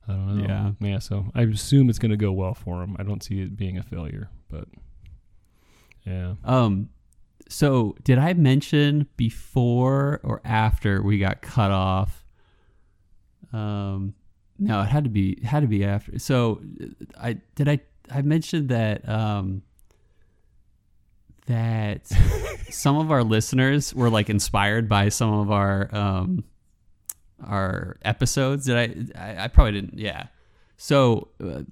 I 0.09 0.13
don't 0.13 0.39
know. 0.39 0.45
Yeah. 0.45 0.73
yeah. 0.81 0.99
So 0.99 1.27
I 1.35 1.43
assume 1.43 1.89
it's 1.89 1.99
going 1.99 2.11
to 2.11 2.17
go 2.17 2.33
well 2.33 2.55
for 2.55 2.81
them. 2.81 2.97
I 2.99 3.03
don't 3.03 3.23
see 3.23 3.41
it 3.41 3.57
being 3.57 3.79
a 3.79 3.83
failure, 3.83 4.31
but 4.49 4.69
yeah. 6.05 6.35
Um, 6.45 6.89
so 7.49 7.95
did 8.03 8.19
I 8.19 8.33
mention 8.35 9.07
before 9.17 10.21
or 10.25 10.41
after 10.45 11.03
we 11.03 11.19
got 11.19 11.43
cut 11.43 11.71
off? 11.71 12.25
Um, 13.53 14.15
no, 14.59 14.81
it 14.83 14.87
had 14.87 15.05
to 15.05 15.11
be 15.11 15.41
had 15.45 15.61
to 15.61 15.67
be 15.67 15.85
after. 15.85 16.19
So 16.19 16.63
I 17.21 17.35
did 17.55 17.69
I 17.69 17.81
I 18.11 18.23
mentioned 18.23 18.69
that 18.69 19.09
um 19.09 19.63
that 21.47 22.07
some 22.71 22.97
of 22.97 23.11
our 23.11 23.25
listeners 23.25 23.95
were 23.95 24.11
like 24.11 24.31
inspired 24.31 24.89
by 24.89 25.09
some 25.09 25.33
of 25.33 25.51
our 25.51 25.95
um 25.95 26.45
our 27.47 27.97
episodes. 28.03 28.67
Did 28.67 28.77
I? 29.17 29.21
I, 29.21 29.45
I 29.45 29.49
probably 29.49 29.73
didn't. 29.73 29.99
Yeah. 29.99 30.27
So 30.77 31.29
uh, 31.43 31.63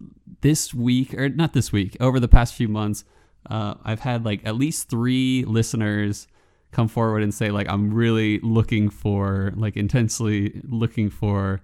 this 0.41 0.73
week, 0.73 1.14
or 1.14 1.29
not 1.29 1.53
this 1.53 1.73
week, 1.73 1.97
over 2.01 2.21
the 2.21 2.29
past 2.29 2.55
few 2.55 2.68
months, 2.68 3.05
uh, 3.49 3.75
I've 3.85 4.01
had 4.01 4.25
like 4.25 4.41
at 4.45 4.55
least 4.57 4.89
three 4.89 5.45
listeners 5.47 6.29
come 6.73 6.87
forward 6.87 7.23
and 7.23 7.35
say 7.35 7.51
like 7.51 7.68
I'm 7.68 7.93
really 7.93 8.39
looking 8.41 8.89
for 8.91 9.53
like 9.57 9.77
intensely 9.77 10.61
looking 10.68 11.11
for 11.11 11.61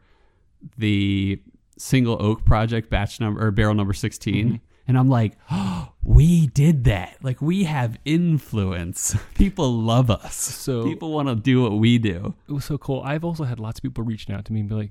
the 0.76 1.40
single 1.78 2.16
oak 2.20 2.44
project 2.44 2.90
batch 2.90 3.20
number 3.20 3.46
or 3.46 3.50
barrel 3.52 3.74
number 3.74 3.92
16 3.92 4.48
Mhm. 4.54 4.60
And 4.88 4.96
I'm 4.98 5.08
like 5.08 5.32
oh, 5.50 5.92
we 6.04 6.46
did 6.48 6.84
that 6.84 7.16
like 7.22 7.40
we 7.42 7.64
have 7.64 7.98
influence 8.04 9.16
people 9.34 9.72
love 9.72 10.10
us 10.10 10.34
So 10.34 10.84
people 10.84 11.12
want 11.12 11.28
to 11.28 11.34
do 11.34 11.62
what 11.62 11.72
we 11.72 11.98
do 11.98 12.34
it 12.48 12.52
was 12.52 12.64
so 12.64 12.78
cool. 12.78 13.02
I've 13.04 13.24
also 13.24 13.44
had 13.44 13.58
lots 13.60 13.78
of 13.78 13.82
people 13.82 14.04
reaching 14.04 14.34
out 14.34 14.44
to 14.46 14.52
me 14.52 14.60
and 14.60 14.68
be 14.68 14.74
like, 14.74 14.90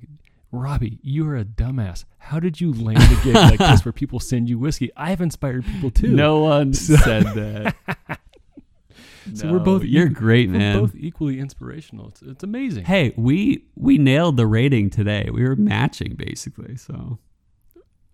Robbie, 0.51 0.99
you 1.01 1.27
are 1.27 1.35
a 1.35 1.43
dumbass. 1.43 2.05
How 2.17 2.39
did 2.39 2.61
you 2.61 2.71
land 2.71 2.99
a 3.03 3.23
gig 3.23 3.35
like 3.35 3.59
this 3.59 3.83
where 3.83 3.91
people 3.91 4.19
send 4.21 4.47
you 4.49 4.57
whiskey? 4.57 4.89
I've 4.95 5.19
inspired 5.19 5.65
people 5.65 5.91
too. 5.91 6.09
no 6.15 6.39
one 6.39 6.73
So- 6.73 6.95
said 6.97 7.23
that 7.23 7.75
So 9.33 9.51
we're 9.51 9.59
both 9.59 9.83
you're 9.83 10.05
equal- 10.07 10.19
great 10.21 10.49
We're 10.51 10.57
man 10.59 10.79
both 10.79 10.95
equally 10.95 11.39
inspirational. 11.39 12.09
It's, 12.09 12.21
it's 12.21 12.43
amazing. 12.43 12.85
Hey, 12.85 13.13
we 13.17 13.65
we 13.75 13.97
nailed 13.97 14.37
the 14.37 14.45
rating 14.45 14.89
today. 14.91 15.29
We 15.33 15.43
were 15.43 15.55
matching 15.55 16.15
basically. 16.15 16.75
So 16.77 17.17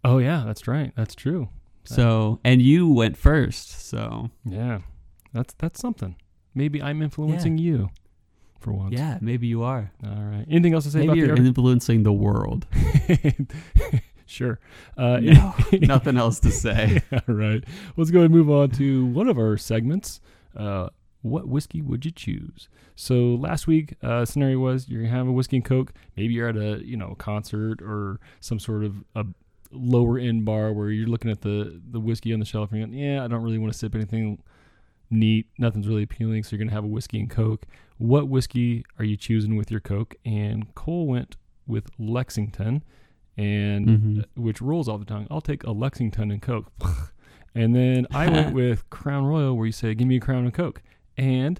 Oh 0.03 0.17
yeah, 0.19 0.43
that's 0.45 0.67
right. 0.67 0.93
That's 0.95 1.13
true. 1.13 1.49
So 1.83 2.39
and 2.43 2.61
you 2.61 2.87
went 2.91 3.17
first. 3.17 3.87
So 3.89 4.29
Yeah, 4.45 4.79
that's 5.33 5.53
that's 5.55 5.79
something. 5.79 6.15
Maybe 6.53 6.81
I'm 6.81 7.01
influencing 7.01 7.57
you 7.57 7.89
for 8.59 8.73
once. 8.73 8.93
yeah, 8.93 9.17
maybe 9.21 9.47
you 9.47 9.63
are. 9.63 9.91
All 10.05 10.23
right. 10.23 10.45
Anything 10.49 10.73
else 10.73 10.83
to 10.85 10.91
say 10.91 11.05
Maybe 11.07 11.19
you're 11.19 11.33
about 11.33 11.39
the 11.41 11.47
influencing 11.47 12.03
the 12.03 12.13
world. 12.13 12.67
sure. 14.25 14.59
Uh, 14.97 15.19
No, 15.21 15.53
nothing 15.81 16.17
else 16.17 16.39
to 16.41 16.51
say. 16.51 17.01
All 17.11 17.33
right. 17.35 17.63
Let's 17.97 18.11
go 18.11 18.19
ahead 18.19 18.31
and 18.31 18.35
move 18.35 18.49
on 18.49 18.69
to 18.71 19.05
one 19.07 19.27
of 19.27 19.37
our 19.37 19.57
segments. 19.57 20.19
Uh, 20.55 20.89
what 21.21 21.47
whiskey 21.47 21.81
would 21.81 22.03
you 22.05 22.11
choose? 22.11 22.67
So 22.95 23.35
last 23.35 23.67
week, 23.67 23.95
uh, 24.03 24.25
scenario 24.25 24.59
was 24.59 24.89
you're 24.89 25.01
gonna 25.03 25.15
have 25.15 25.27
a 25.27 25.31
whiskey 25.31 25.57
and 25.57 25.65
coke. 25.65 25.93
Maybe 26.17 26.33
you're 26.33 26.49
at 26.49 26.57
a 26.57 26.81
you 26.85 26.97
know 26.97 27.15
concert 27.17 27.81
or 27.81 28.19
some 28.39 28.59
sort 28.59 28.83
of 28.83 29.03
a 29.15 29.25
lower 29.71 30.17
end 30.17 30.45
bar 30.45 30.73
where 30.73 30.89
you're 30.89 31.07
looking 31.07 31.31
at 31.31 31.41
the 31.41 31.81
the 31.89 31.99
whiskey 31.99 32.33
on 32.33 32.39
the 32.39 32.45
shelf 32.45 32.71
and 32.71 32.79
you're 32.79 32.87
going, 32.87 32.97
yeah, 32.99 33.23
I 33.23 33.27
don't 33.27 33.41
really 33.43 33.57
want 33.57 33.71
to 33.73 33.77
sip 33.79 33.95
anything 33.95 34.41
neat. 35.09 35.47
Nothing's 35.57 35.87
really 35.87 36.03
appealing. 36.03 36.43
So 36.43 36.55
you're 36.55 36.63
gonna 36.65 36.75
have 36.75 36.83
a 36.83 36.87
whiskey 36.87 37.19
and 37.19 37.29
coke. 37.29 37.65
What 37.97 38.27
whiskey 38.29 38.83
are 38.99 39.05
you 39.05 39.15
choosing 39.17 39.55
with 39.55 39.69
your 39.71 39.79
coke? 39.79 40.15
And 40.25 40.73
Cole 40.75 41.05
went 41.07 41.35
with 41.67 41.89
Lexington, 41.99 42.83
and 43.37 43.87
Mhm. 43.87 44.25
which 44.35 44.61
rolls 44.61 44.87
off 44.89 44.99
the 44.99 45.05
tongue. 45.05 45.27
I'll 45.29 45.41
take 45.41 45.63
a 45.63 45.71
Lexington 45.71 46.31
and 46.31 46.41
Coke. 46.41 46.71
and 47.55 47.75
then 47.75 48.07
I 48.11 48.27
went 48.29 48.53
with 48.55 48.89
Crown 48.89 49.25
Royal, 49.25 49.55
where 49.55 49.65
you 49.67 49.71
say, 49.71 49.93
"Give 49.95 50.07
me 50.07 50.17
a 50.17 50.19
Crown 50.19 50.43
and 50.45 50.53
Coke," 50.53 50.81
and 51.17 51.59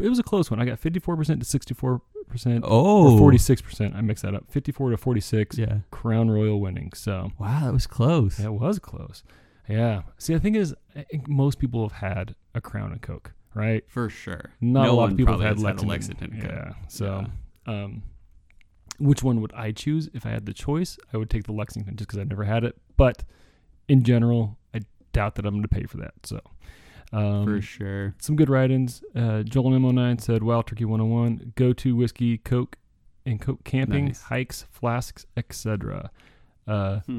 it 0.00 0.08
was 0.08 0.18
a 0.18 0.22
close 0.22 0.50
one. 0.50 0.60
I 0.60 0.64
got 0.64 0.78
fifty-four 0.78 1.16
percent 1.16 1.40
to 1.40 1.46
sixty-four 1.46 2.02
percent, 2.30 2.64
Oh, 2.66 3.18
forty-six 3.18 3.60
percent. 3.60 3.94
I 3.94 4.00
mixed 4.00 4.22
that 4.22 4.34
up. 4.34 4.44
Fifty-four 4.50 4.90
to 4.90 4.96
forty-six. 4.96 5.58
Yeah. 5.58 5.78
Crown 5.90 6.30
Royal 6.30 6.60
winning. 6.60 6.92
So 6.94 7.32
Wow, 7.38 7.60
that 7.64 7.72
was 7.72 7.86
close. 7.86 8.36
that 8.38 8.52
was 8.52 8.78
close. 8.78 9.22
Yeah. 9.68 10.02
See, 10.18 10.32
the 10.34 10.40
thing 10.40 10.54
is, 10.54 10.74
I 10.96 11.02
think 11.02 11.28
most 11.28 11.58
people 11.58 11.88
have 11.88 11.98
had 12.00 12.34
a 12.54 12.60
Crown 12.60 12.90
and 12.92 13.00
Coke, 13.02 13.32
right? 13.54 13.84
For 13.88 14.08
sure. 14.08 14.50
Not 14.60 14.84
no 14.86 14.92
a 14.92 14.94
lot 14.94 15.10
of 15.12 15.16
people 15.16 15.38
have 15.38 15.42
had 15.58 15.58
Lexington. 15.60 15.86
a 15.86 15.90
Lexington. 15.90 16.42
Yeah. 16.42 16.72
So, 16.88 17.26
um, 17.66 18.02
which 18.98 19.22
one 19.22 19.40
would 19.40 19.52
I 19.54 19.72
choose 19.72 20.08
if 20.12 20.26
I 20.26 20.30
had 20.30 20.46
the 20.46 20.52
choice? 20.54 20.98
I 21.12 21.16
would 21.16 21.30
take 21.30 21.44
the 21.44 21.52
Lexington 21.52 21.96
just 21.96 22.08
because 22.08 22.18
I've 22.18 22.28
never 22.28 22.44
had 22.44 22.64
it. 22.64 22.76
But 22.96 23.22
in 23.88 24.02
general, 24.02 24.58
I 24.74 24.80
doubt 25.12 25.36
that 25.36 25.46
I'm 25.46 25.54
going 25.54 25.62
to 25.62 25.68
pay 25.68 25.84
for 25.84 25.98
that. 25.98 26.14
So, 26.24 26.40
um, 27.12 27.44
For 27.44 27.60
sure. 27.60 28.14
some 28.20 28.36
good 28.36 28.48
write-ins. 28.48 29.02
Uh, 29.14 29.42
Joel 29.42 29.70
Mo9 29.72 30.20
said, 30.20 30.42
"Wow, 30.42 30.62
Turkey 30.62 30.84
101. 30.84 31.52
Go 31.56 31.72
to 31.72 31.96
whiskey, 31.96 32.38
Coke, 32.38 32.76
and 33.26 33.40
Coke 33.40 33.64
camping, 33.64 34.06
Nice. 34.06 34.22
hikes, 34.22 34.64
flasks, 34.70 35.26
etc." 35.36 36.10
Uh, 36.66 37.00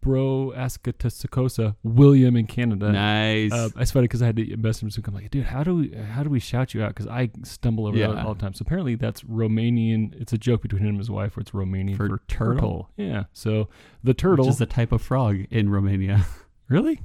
Bro 0.00 0.54
Ascatasacosa, 0.56 1.76
William 1.82 2.36
in 2.36 2.46
Canada. 2.46 2.90
nice. 2.90 3.52
Uh, 3.52 3.68
it's 3.76 3.90
funny 3.90 4.04
because 4.04 4.22
I 4.22 4.26
had 4.26 4.36
to 4.36 4.56
message 4.56 4.96
him. 4.96 5.04
I'm 5.06 5.14
like, 5.14 5.30
dude, 5.30 5.44
how 5.44 5.62
do 5.62 5.74
we 5.74 5.94
how 5.94 6.22
do 6.22 6.30
we 6.30 6.40
shout 6.40 6.72
you 6.72 6.82
out? 6.82 6.88
Because 6.88 7.06
I 7.06 7.30
stumble 7.44 7.86
over 7.86 7.98
that 7.98 8.24
all 8.24 8.32
the 8.34 8.40
time. 8.40 8.54
So 8.54 8.62
apparently 8.62 8.94
that's 8.94 9.22
Romanian. 9.24 10.18
It's 10.18 10.32
a 10.32 10.38
joke 10.38 10.62
between 10.62 10.80
him 10.82 10.88
and 10.90 10.98
his 10.98 11.10
wife, 11.10 11.36
where 11.36 11.42
it's 11.42 11.50
Romanian 11.50 11.98
For 11.98 12.08
for, 12.08 12.20
turtle. 12.28 12.88
Yeah. 12.96 13.24
So 13.34 13.68
the 14.02 14.14
turtle. 14.14 14.46
Which 14.46 14.54
is 14.54 14.60
a 14.62 14.66
type 14.66 14.90
of 14.90 15.02
frog 15.02 15.40
in 15.50 15.68
Romania. 15.68 16.24
really 16.68 17.00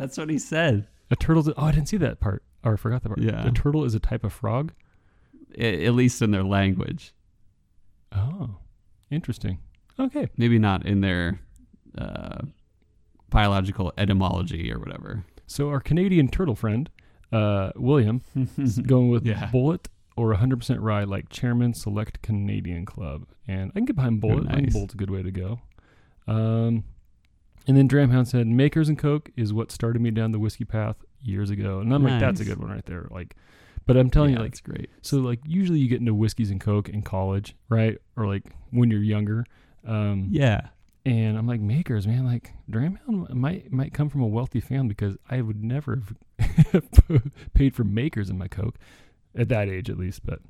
That's 0.00 0.16
what 0.18 0.30
he 0.30 0.38
said. 0.38 0.86
a 1.10 1.16
turtle's. 1.16 1.48
Oh, 1.48 1.54
I 1.58 1.72
didn't 1.72 1.88
see 1.88 1.98
that 1.98 2.20
part. 2.20 2.42
Or 2.64 2.72
I 2.74 2.76
forgot 2.76 3.02
that 3.02 3.08
part. 3.10 3.20
Yeah. 3.20 3.46
A 3.46 3.50
turtle 3.52 3.84
is 3.84 3.94
a 3.94 4.00
type 4.00 4.24
of 4.24 4.32
frog. 4.32 4.72
At 5.58 5.94
least 5.94 6.22
in 6.22 6.30
their 6.30 6.42
language. 6.44 7.12
Oh, 8.12 8.56
interesting. 9.10 9.58
Okay. 9.98 10.28
Maybe 10.36 10.58
not 10.58 10.86
in 10.86 11.00
their 11.00 11.40
uh, 11.98 12.42
biological 13.28 13.92
etymology 13.98 14.72
or 14.72 14.78
whatever. 14.78 15.24
So 15.46 15.68
our 15.68 15.80
Canadian 15.80 16.28
turtle 16.28 16.54
friend, 16.54 16.88
uh, 17.32 17.70
William, 17.76 18.22
is 18.56 18.78
going 18.86 19.10
with 19.10 19.26
Yeah. 19.26 19.50
Bulleit 19.52 19.86
or 20.16 20.34
100% 20.34 20.76
rye, 20.80 21.04
like 21.04 21.28
Chairman 21.30 21.74
Select 21.74 22.22
Canadian 22.22 22.84
Club. 22.84 23.26
And 23.48 23.70
I 23.74 23.78
can 23.80 23.84
get 23.86 23.96
behind 23.96 24.22
Bulleit. 24.22 24.50
I 24.50 24.56
think. 24.56 24.70
Bulleit's 24.72 24.94
a 24.94 24.96
good 24.96 25.10
way 25.10 25.22
to 25.22 25.30
go. 25.30 25.60
Um, 26.26 26.84
and 27.66 27.76
then 27.76 27.88
Dramhound 27.88 28.26
said, 28.26 28.46
Makers 28.46 28.88
and 28.88 28.98
Coke 28.98 29.30
is 29.36 29.52
what 29.52 29.70
started 29.70 30.00
me 30.02 30.10
down 30.10 30.32
the 30.32 30.38
whiskey 30.38 30.64
path 30.64 30.96
years 31.22 31.50
ago. 31.50 31.80
And 31.80 31.92
I'm 31.94 32.02
like, 32.02 32.20
that's 32.20 32.40
a 32.40 32.44
good 32.44 32.58
one 32.58 32.70
right 32.70 32.84
there. 32.86 33.06
Like, 33.10 33.34
but 33.86 33.96
I'm 33.96 34.10
telling 34.10 34.30
yeah, 34.30 34.36
you, 34.38 34.42
like, 34.42 34.52
that's 34.52 34.60
great. 34.60 34.90
so 35.02 35.18
like 35.18 35.40
usually 35.44 35.78
you 35.78 35.88
get 35.88 36.00
into 36.00 36.14
whiskeys 36.14 36.50
and 36.50 36.60
Coke 36.60 36.88
in 36.88 37.02
college, 37.02 37.56
right? 37.68 37.98
Or 38.16 38.26
like 38.26 38.44
when 38.70 38.90
you're 38.90 39.02
younger. 39.02 39.44
Um, 39.86 40.28
Yeah. 40.30 40.68
and 41.06 41.36
I'm 41.38 41.46
like, 41.46 41.60
makers, 41.60 42.06
man, 42.06 42.24
like 42.26 42.52
Dramhound 42.70 43.30
might 43.34 43.72
might 43.72 43.92
come 43.94 44.08
from 44.08 44.20
a 44.22 44.26
wealthy 44.26 44.60
family 44.60 44.88
because 44.88 45.16
I 45.28 45.40
would 45.40 45.62
never 45.64 46.02
have 46.72 46.84
paid 47.54 47.74
for 47.74 47.84
makers 47.84 48.30
in 48.30 48.38
my 48.38 48.48
Coke 48.48 48.76
at 49.36 49.48
that 49.48 49.68
age, 49.68 49.88
at 49.90 49.98
least. 49.98 50.24
But 50.24 50.40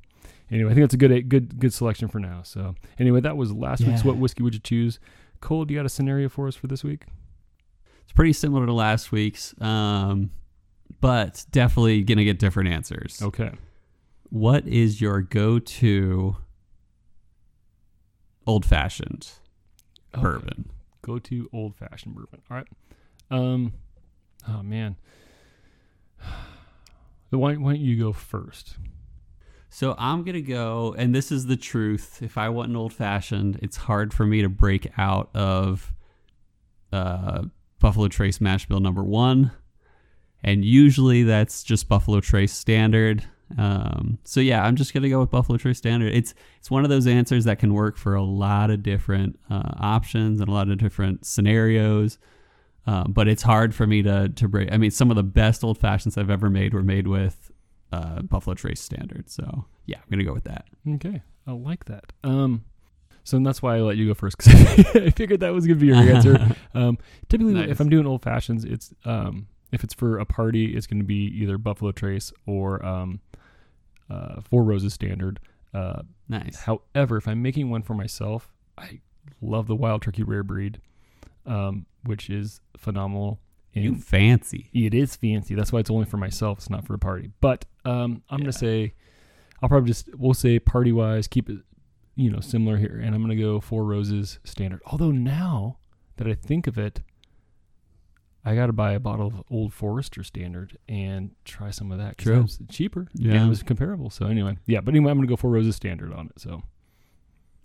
anyway, 0.51 0.71
I 0.71 0.73
think 0.73 0.83
that's 0.83 0.93
a 0.93 0.97
good 0.97 1.29
good 1.29 1.59
good 1.59 1.73
selection 1.73 2.07
for 2.09 2.19
now. 2.19 2.41
So 2.43 2.75
anyway, 2.99 3.21
that 3.21 3.37
was 3.37 3.51
last 3.53 3.83
week's. 3.83 4.03
What 4.03 4.17
whiskey 4.17 4.43
would 4.43 4.53
you 4.53 4.59
choose? 4.59 4.99
Cole, 5.41 5.65
do 5.65 5.73
you 5.73 5.79
got 5.79 5.85
a 5.85 5.89
scenario 5.89 6.29
for 6.29 6.47
us 6.47 6.55
for 6.55 6.67
this 6.67 6.83
week? 6.83 7.03
It's 8.03 8.13
pretty 8.13 8.33
similar 8.33 8.65
to 8.65 8.73
last 8.73 9.11
week's, 9.11 9.53
um, 9.61 10.31
but 11.01 11.45
definitely 11.51 12.03
gonna 12.03 12.23
get 12.23 12.39
different 12.39 12.69
answers. 12.69 13.21
Okay. 13.21 13.51
What 14.29 14.65
is 14.67 15.01
your 15.01 15.21
go-to 15.21 16.37
old-fashioned 18.45 19.29
Okay. 20.13 20.21
bourbon? 20.21 20.71
Go 21.01 21.19
to 21.19 21.49
old 21.51 21.75
fashioned 21.75 22.15
bourbon. 22.15 22.41
All 22.49 22.57
right. 22.57 22.67
Um. 23.29 23.73
Oh 24.47 24.61
man. 24.63 24.95
Why, 27.31 27.55
why 27.55 27.73
don't 27.73 27.79
you 27.81 27.97
go 27.97 28.11
first? 28.11 28.75
So 29.73 29.95
I'm 29.97 30.23
gonna 30.25 30.41
go, 30.41 30.93
and 30.97 31.15
this 31.15 31.31
is 31.31 31.45
the 31.45 31.55
truth. 31.55 32.21
If 32.21 32.37
I 32.37 32.49
want 32.49 32.69
an 32.69 32.75
old 32.75 32.91
fashioned, 32.91 33.57
it's 33.61 33.77
hard 33.77 34.13
for 34.13 34.25
me 34.25 34.41
to 34.41 34.49
break 34.49 34.91
out 34.97 35.29
of 35.33 35.93
uh, 36.91 37.43
Buffalo 37.79 38.09
Trace 38.09 38.41
Mash 38.41 38.67
Bill 38.67 38.81
number 38.81 39.01
one, 39.01 39.51
and 40.43 40.65
usually 40.65 41.23
that's 41.23 41.63
just 41.63 41.87
Buffalo 41.87 42.19
Trace 42.19 42.51
Standard. 42.51 43.23
Um, 43.57 44.17
so 44.25 44.41
yeah, 44.41 44.61
I'm 44.61 44.75
just 44.75 44.93
gonna 44.93 45.07
go 45.07 45.21
with 45.21 45.29
Buffalo 45.29 45.57
Trace 45.57 45.77
Standard. 45.77 46.13
It's 46.13 46.33
it's 46.59 46.69
one 46.69 46.83
of 46.83 46.89
those 46.89 47.07
answers 47.07 47.45
that 47.45 47.57
can 47.57 47.73
work 47.73 47.95
for 47.95 48.13
a 48.13 48.23
lot 48.23 48.71
of 48.71 48.83
different 48.83 49.39
uh, 49.49 49.71
options 49.79 50.41
and 50.41 50.49
a 50.49 50.53
lot 50.53 50.69
of 50.69 50.79
different 50.79 51.25
scenarios. 51.25 52.17
Uh, 52.85 53.07
but 53.07 53.29
it's 53.29 53.43
hard 53.43 53.73
for 53.73 53.87
me 53.87 54.01
to 54.03 54.27
to 54.35 54.49
break. 54.49 54.69
I 54.69 54.75
mean, 54.75 54.91
some 54.91 55.09
of 55.09 55.15
the 55.15 55.23
best 55.23 55.63
old 55.63 55.77
fashions 55.77 56.17
I've 56.17 56.29
ever 56.29 56.49
made 56.49 56.73
were 56.73 56.83
made 56.83 57.07
with 57.07 57.50
uh, 57.91 58.21
Buffalo 58.21 58.53
Trace 58.53 58.79
Standard. 58.81 59.29
So 59.29 59.65
yeah, 59.85 59.97
I'm 59.97 60.09
gonna 60.09 60.23
go 60.23 60.33
with 60.33 60.45
that. 60.45 60.65
Okay, 60.87 61.21
I 61.47 61.51
like 61.51 61.85
that. 61.85 62.13
Um, 62.23 62.63
so 63.23 63.37
that's 63.39 63.61
why 63.61 63.75
I 63.77 63.81
let 63.81 63.97
you 63.97 64.07
go 64.07 64.13
first 64.13 64.37
because 64.37 64.53
I 64.95 65.09
figured 65.11 65.41
that 65.41 65.53
was 65.53 65.65
gonna 65.67 65.79
be 65.79 65.87
your 65.87 65.95
answer. 65.97 66.55
Um, 66.73 66.97
typically, 67.27 67.53
Nice. 67.53 67.69
if 67.69 67.81
I'm 67.81 67.89
doing 67.89 68.07
old 68.07 68.21
fashions, 68.23 68.63
it's 68.63 68.93
um, 69.03 69.47
if 69.73 69.83
it's 69.83 69.93
for 69.93 70.19
a 70.19 70.25
party, 70.25 70.73
it's 70.75 70.87
gonna 70.87 71.03
be 71.03 71.25
either 71.41 71.57
Buffalo 71.57 71.91
Trace 71.91 72.31
or 72.47 72.83
um, 72.85 73.19
uh, 74.09 74.39
Four 74.41 74.63
Roses 74.63 74.93
Standard. 74.93 75.39
Uh, 75.73 76.03
nice. 76.29 76.61
however, 76.61 77.17
if 77.17 77.27
I'm 77.27 77.41
making 77.41 77.69
one 77.69 77.81
for 77.81 77.93
myself, 77.93 78.53
I 78.77 79.01
love 79.41 79.67
the 79.67 79.75
Wild 79.75 80.01
Turkey 80.01 80.23
Rare 80.23 80.43
Breed, 80.43 80.79
um, 81.45 81.85
which 82.05 82.29
is 82.29 82.61
phenomenal. 82.77 83.39
You 83.73 83.95
fancy. 83.95 84.69
it 84.73 84.93
is 84.93 85.15
fancy. 85.15 85.55
That's 85.55 85.71
why 85.71 85.79
it's 85.79 85.89
only 85.89 86.05
for 86.05 86.17
myself. 86.17 86.57
It's 86.59 86.69
not 86.69 86.85
for 86.85 86.93
a 86.93 86.99
party. 86.99 87.31
But 87.39 87.65
um, 87.85 88.21
I'm 88.29 88.39
Yeah. 88.39 88.43
gonna 88.45 88.51
say, 88.53 88.93
I'll 89.61 89.69
probably 89.69 89.87
just 89.87 90.09
we'll 90.17 90.33
say 90.33 90.59
party 90.59 90.91
wise, 90.91 91.27
keep 91.27 91.49
it, 91.49 91.59
you 92.15 92.29
know, 92.29 92.41
similar 92.41 92.77
here, 92.77 92.99
and 93.01 93.15
I'm 93.15 93.21
gonna 93.21 93.35
go 93.35 93.59
Four 93.61 93.85
Roses 93.85 94.39
standard. 94.43 94.81
Although 94.85 95.11
now 95.11 95.77
that 96.17 96.27
I 96.27 96.33
think 96.33 96.67
of 96.67 96.77
it, 96.77 97.01
I 98.43 98.55
got 98.55 98.65
to 98.65 98.73
buy 98.73 98.93
a 98.93 98.99
bottle 98.99 99.27
of 99.27 99.43
Old 99.51 99.71
Forester 99.71 100.23
standard 100.23 100.75
and 100.89 101.31
try 101.45 101.69
some 101.69 101.91
of 101.91 101.99
that. 101.99 102.17
True. 102.17 102.43
that 102.43 102.69
cheaper. 102.69 103.07
Yeah. 103.13 103.35
and 103.35 103.45
it 103.45 103.49
was 103.49 103.61
comparable. 103.63 104.09
So 104.09 104.25
anyway, 104.25 104.57
yeah. 104.65 104.81
But 104.81 104.93
anyway, 104.95 105.11
I'm 105.11 105.17
gonna 105.17 105.27
go 105.27 105.35
Four 105.35 105.51
Roses 105.51 105.75
standard 105.75 106.11
on 106.11 106.25
it. 106.27 106.39
So 106.41 106.63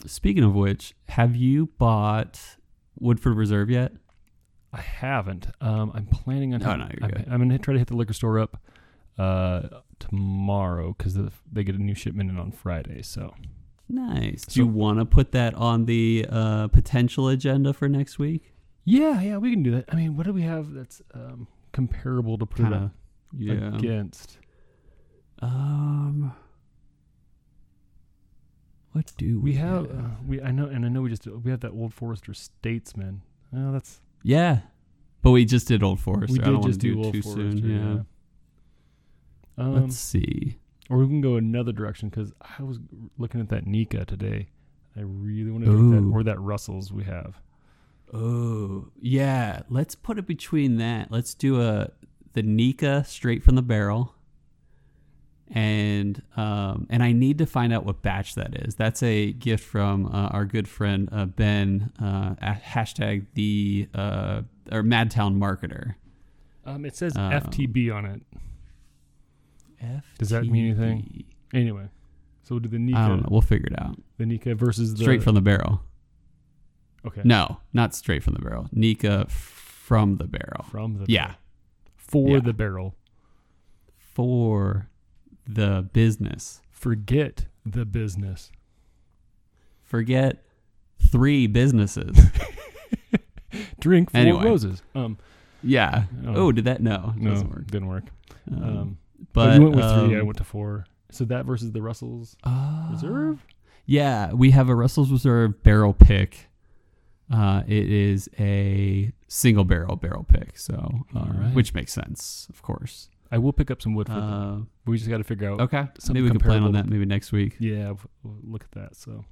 Speaking 0.05 0.45
of 0.45 0.55
which, 0.55 0.95
have 1.09 1.35
you 1.35 1.71
bought 1.79 2.39
Woodford 3.01 3.35
Reserve 3.37 3.71
yet? 3.71 3.93
I 4.77 4.81
haven't. 4.83 5.47
Um, 5.61 5.91
I'm 5.95 6.07
planning 6.07 6.55
on. 6.55 6.63
Oh, 6.63 6.71
hit- 6.71 6.79
no, 6.79 6.85
you're 6.93 7.05
I'm, 7.05 7.11
good. 7.11 7.25
I'm 7.31 7.39
gonna 7.41 7.59
try 7.59 7.73
to 7.73 7.79
hit 7.79 7.89
the 7.89 7.97
liquor 7.97 8.13
store 8.13 8.39
up 8.39 8.61
uh, 9.19 9.63
tomorrow 9.99 10.95
because 10.97 11.17
they 11.51 11.65
get 11.65 11.75
a 11.75 11.83
new 11.83 11.95
shipment 11.95 12.29
in 12.31 12.39
on 12.39 12.53
Friday. 12.53 13.03
So 13.03 13.35
Nice. 13.89 14.45
Do 14.45 14.53
So- 14.53 14.61
you 14.61 14.67
want 14.67 14.99
to 14.99 15.05
put 15.05 15.33
that 15.33 15.55
on 15.55 15.87
the 15.87 16.27
uh, 16.29 16.69
potential 16.69 17.29
agenda 17.29 17.73
for 17.73 17.89
next 17.89 18.19
week? 18.19 18.53
yeah, 18.85 19.21
yeah, 19.21 19.37
we 19.39 19.51
can 19.51 19.63
do 19.63 19.71
that. 19.73 19.85
I 19.89 19.97
mean, 19.97 20.17
what 20.17 20.27
do 20.27 20.33
we 20.33 20.43
have 20.43 20.73
that's 20.73 21.01
um, 21.15 21.49
comparable 21.73 22.37
to 22.39 22.47
put 22.47 22.63
Kind 22.63 22.75
it 22.75 22.83
of. 22.83 22.91
Yeah. 23.37 23.77
against? 23.77 24.39
Um. 25.41 26.33
What 28.93 29.13
do 29.19 29.41
we, 29.41 29.53
We 29.53 29.57
have 29.59 29.85
uh, 29.91 30.09
we 30.27 30.41
I 30.41 30.51
know 30.51 30.67
and 30.67 30.85
I 30.87 30.89
know 30.89 31.03
we 31.03 31.11
just 31.11 31.27
we 31.27 31.51
have 31.51 31.61
that 31.61 31.73
Old 31.73 31.93
Forester 31.93 32.33
Statesman. 32.33 33.23
Oh, 33.55 33.73
that's 33.73 34.01
yeah, 34.27 34.59
but 35.23 35.31
we 35.31 35.45
just 35.45 35.69
did 35.69 35.83
Old 35.85 36.01
Forester. 36.01 36.33
we 36.33 36.41
I 36.41 36.45
did 36.47 36.51
don't 36.51 36.67
just 36.67 36.81
do 36.81 36.95
do 36.95 37.03
Old 37.05 37.15
too 37.15 37.23
Forester. 37.23 37.51
soon. 37.53 38.05
Yeah. 39.59 39.63
Um, 39.65 39.75
Let's 39.83 39.97
see. 39.97 40.59
or 40.91 40.99
we 40.99 41.07
can 41.07 41.21
go 41.21 41.37
another 41.37 41.71
direction 41.73 42.09
because 42.09 42.33
I 42.41 42.63
was 42.65 42.79
looking 43.19 43.41
at 43.41 43.49
that 43.51 43.67
Nikka 43.67 44.05
today. 44.05 44.49
I 44.97 45.03
really 45.03 45.51
want 45.53 45.65
to 45.65 45.71
drink 45.71 45.93
that 45.95 46.11
or 46.13 46.23
that 46.25 46.41
Russell's 46.41 46.93
we 46.93 47.05
have. 47.05 47.41
Oh 48.13 48.89
yeah, 49.01 49.63
let's 49.69 49.95
put 49.95 50.19
it 50.19 50.27
between 50.27 50.79
that. 50.79 51.13
Let's 51.13 51.33
do 51.35 51.61
a 51.63 51.91
the 52.33 52.43
Nikka 52.43 53.05
straight 53.05 53.45
from 53.45 53.55
the 53.55 53.63
barrel, 53.63 54.15
and 55.51 56.21
um, 56.37 56.87
and 56.91 57.03
I 57.03 57.13
need 57.13 57.39
to 57.39 57.47
find 57.47 57.73
out 57.73 57.85
what 57.85 58.03
batch 58.03 58.35
that 58.35 58.67
is. 58.67 58.75
That's 58.75 59.03
a 59.03 59.33
gift 59.33 59.65
from 59.65 60.07
uh, 60.07 60.29
our 60.29 60.45
good 60.45 60.67
friend 60.69 61.09
uh, 61.13 61.27
Ben. 61.27 61.93
Uh, 62.01 62.35
hashtag 62.37 63.27
the 63.35 63.89
uh, 63.95 64.43
or 64.73 64.83
Madtown 64.83 65.39
marketer. 65.39 65.95
Um, 66.65 66.85
it 66.85 66.97
says 66.97 67.17
Um, 67.17 67.31
FTB 67.33 67.95
on 67.95 68.05
it. 68.07 68.23
F. 69.81 70.05
Does 70.19 70.31
that 70.31 70.45
mean 70.47 70.67
anything? 70.71 71.25
Anyway, 71.55 71.89
so 72.43 72.55
we'll 72.57 72.61
do 72.61 72.69
the 72.69 72.79
Nikka, 72.79 72.99
I 72.99 73.09
don't 73.09 73.21
know. 73.23 73.29
We'll 73.31 73.41
figure 73.41 73.69
it 73.69 73.81
out. 73.81 73.97
the 74.19 74.27
Nikka 74.27 74.55
versus 74.57 74.95
the 74.95 75.03
Straight 75.05 75.23
from 75.23 75.35
the 75.37 75.41
barrel. 75.41 75.83
okay 77.07 77.21
No, 77.25 77.59
not 77.73 77.95
straight 77.95 78.23
from 78.25 78.35
the 78.35 78.41
barrel. 78.41 78.69
Nikka 78.73 79.27
from 79.29 80.17
the 80.17 80.25
barrel. 80.27 80.65
from 80.71 80.95
the 80.99 81.05
Yeah, 81.07 81.35
for 81.97 82.31
Yeah. 82.31 82.41
the 82.41 82.53
barrel. 82.53 82.97
for 83.99 84.89
the 85.47 85.89
business. 85.93 86.61
Forget 86.71 87.47
the 87.65 87.85
business. 87.85 88.51
Forget 89.83 90.45
three 91.11 91.47
businesses. 91.47 92.17
Drink 93.81 94.11
four 94.11 94.21
Anyway. 94.21 94.45
roses. 94.45 94.83
Um, 94.95 95.19
yeah. 95.63 96.05
Oh. 96.27 96.35
Oh, 96.47 96.53
did 96.53 96.65
that? 96.65 96.81
No, 96.81 97.15
no, 97.17 97.31
doesn't 97.31 97.51
work. 97.51 97.67
didn't 97.71 97.89
work. 97.89 98.05
Um, 98.51 98.63
Um, 98.63 98.99
but 99.33 99.47
but 99.47 99.55
you 99.55 99.63
went 99.63 99.77
with 99.77 99.85
three. 99.85 100.17
I 100.17 100.21
um, 100.21 100.27
went 100.27 100.39
to 100.39 100.45
four. 100.45 100.87
So 101.11 101.25
that 101.27 101.47
versus 101.47 101.73
the 101.73 101.81
Russells 101.81 102.37
uh, 102.45 102.89
Reserve. 102.91 103.45
Yeah, 103.87 104.33
we 104.33 104.51
have 104.51 104.69
a 104.69 104.75
Russell's 104.75 105.11
Reserve 105.11 105.63
barrel 105.63 105.93
pick. 105.95 106.49
Uh, 107.33 107.63
it 107.67 107.91
is 107.91 108.29
a 108.39 109.13
single 109.27 109.65
barrel 109.65 109.97
barrel 109.97 110.25
pick, 110.25 110.59
so 110.59 111.01
uh, 111.15 111.27
right. 111.29 111.55
which 111.55 111.75
makes 111.75 111.93
sense, 111.93 112.47
of 112.51 112.63
course. 112.63 113.09
I 113.31 113.39
will 113.39 113.53
pick 113.53 113.71
up 113.71 113.83
some 113.83 113.95
wood 113.95 114.07
for 114.07 114.15
them. 114.15 114.23
Uh, 114.23 114.65
We 114.91 114.97
just 114.99 115.09
got 115.11 115.19
to 115.19 115.25
figure 115.25 115.51
out. 115.51 115.61
okay, 115.61 115.87
maybe 116.09 116.23
we 116.23 116.31
can 116.31 116.39
plan 116.41 116.63
on 116.63 116.73
that 116.73 116.87
maybe 116.87 117.05
next 117.05 117.33
week. 117.33 117.57
Yeah, 117.59 117.95
we'll 118.23 118.39
look 118.45 118.65
at 118.65 118.73
that. 118.73 118.97
So. 118.97 119.25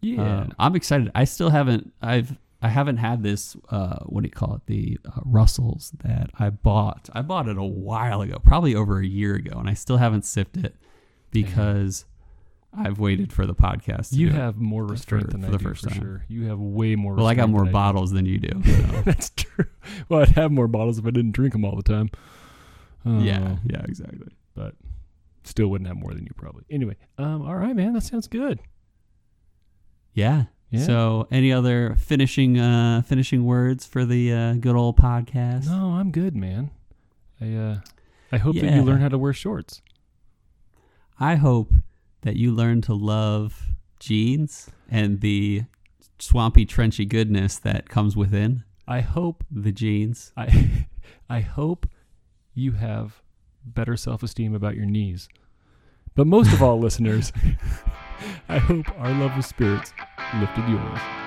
Yeah. 0.00 0.40
Um, 0.40 0.52
I'm 0.58 0.76
excited. 0.76 1.10
I 1.14 1.24
still 1.24 1.50
haven't. 1.50 1.92
I've. 2.02 2.36
I 2.62 2.68
haven't 2.68 2.96
had 2.96 3.22
this. 3.22 3.56
Uh, 3.68 3.98
what 4.06 4.22
do 4.22 4.26
you 4.26 4.30
call 4.32 4.54
it? 4.56 4.62
The 4.66 4.98
uh, 5.04 5.20
Russells 5.24 5.92
that 6.02 6.30
I 6.38 6.48
bought. 6.50 7.10
I 7.12 7.20
bought 7.22 7.46
it 7.48 7.58
a 7.58 7.62
while 7.64 8.22
ago, 8.22 8.38
probably 8.42 8.74
over 8.74 8.98
a 8.98 9.06
year 9.06 9.34
ago, 9.34 9.58
and 9.58 9.68
I 9.68 9.74
still 9.74 9.98
haven't 9.98 10.24
sipped 10.24 10.56
it 10.56 10.74
because 11.30 12.06
I've 12.76 12.98
waited 12.98 13.32
for 13.34 13.44
the 13.44 13.54
podcast. 13.54 14.12
You 14.14 14.30
have 14.30 14.56
more 14.56 14.86
for- 14.86 14.92
restraint 14.92 15.30
than 15.30 15.42
for 15.42 15.48
I 15.48 15.50
the 15.50 15.58
do 15.58 15.64
first 15.64 15.82
for 15.84 15.90
time. 15.90 16.00
sure. 16.00 16.24
You 16.28 16.44
have 16.46 16.58
way 16.58 16.96
more. 16.96 17.14
Well, 17.14 17.26
I 17.26 17.34
got 17.34 17.50
more 17.50 17.64
than 17.64 17.72
bottles 17.72 18.12
than 18.12 18.24
you 18.24 18.38
do. 18.38 18.62
so. 18.64 18.72
That's 19.04 19.30
true. 19.30 19.66
Well, 20.08 20.20
I'd 20.20 20.30
have 20.30 20.50
more 20.50 20.68
bottles 20.68 20.98
if 20.98 21.04
I 21.06 21.10
didn't 21.10 21.32
drink 21.32 21.52
them 21.52 21.64
all 21.66 21.76
the 21.76 21.82
time. 21.82 22.10
Oh, 23.06 23.18
yeah, 23.20 23.56
yeah, 23.66 23.82
exactly. 23.84 24.32
but 24.54 24.74
still 25.44 25.68
wouldn't 25.68 25.88
have 25.88 25.96
more 25.96 26.14
than 26.14 26.24
you 26.24 26.32
probably. 26.36 26.64
Anyway, 26.70 26.96
um, 27.18 27.42
all 27.42 27.56
right, 27.56 27.76
man, 27.76 27.92
that 27.92 28.02
sounds 28.02 28.26
good. 28.26 28.60
Yeah. 30.14 30.44
Yeah. 30.70 30.86
So, 30.86 31.28
any 31.30 31.52
other 31.52 31.94
finishing 31.96 32.58
uh, 32.58 33.02
finishing 33.02 33.44
words 33.44 33.86
for 33.86 34.04
the 34.04 34.32
uh, 34.32 34.54
good 34.54 34.74
old 34.74 34.96
podcast? 34.96 35.66
No, 35.66 35.90
I'm 35.92 36.10
good, 36.10 36.34
man. 36.34 36.70
I 37.40 37.54
uh, 37.54 37.76
I 38.32 38.38
hope 38.38 38.56
that 38.56 38.72
you 38.72 38.82
learn 38.82 39.00
how 39.00 39.08
to 39.08 39.18
wear 39.18 39.32
shorts. 39.32 39.82
I 41.20 41.36
hope 41.36 41.72
that 42.22 42.34
you 42.36 42.52
learn 42.52 42.80
to 42.82 42.94
love 42.94 43.66
jeans 44.00 44.68
and 44.90 45.20
the 45.20 45.64
swampy, 46.18 46.66
trenchy 46.66 47.08
goodness 47.08 47.58
that 47.58 47.88
comes 47.88 48.16
within 48.16 48.64
I 48.86 49.00
hope 49.00 49.44
the 49.50 49.72
jeans. 49.72 50.32
I 50.36 50.86
I 51.28 51.40
hope 51.40 51.86
you 52.54 52.72
have 52.72 53.22
better 53.64 53.96
self-esteem 53.96 54.54
about 54.54 54.76
your 54.76 54.86
knees. 54.86 55.28
But 56.14 56.26
most 56.26 56.52
of 56.52 56.62
all, 56.62 56.78
listeners, 56.80 57.32
I 58.48 58.58
hope 58.58 58.86
our 58.98 59.12
love 59.12 59.36
of 59.36 59.44
spirits 59.44 59.92
lifted 60.40 60.68
yours. 60.68 61.23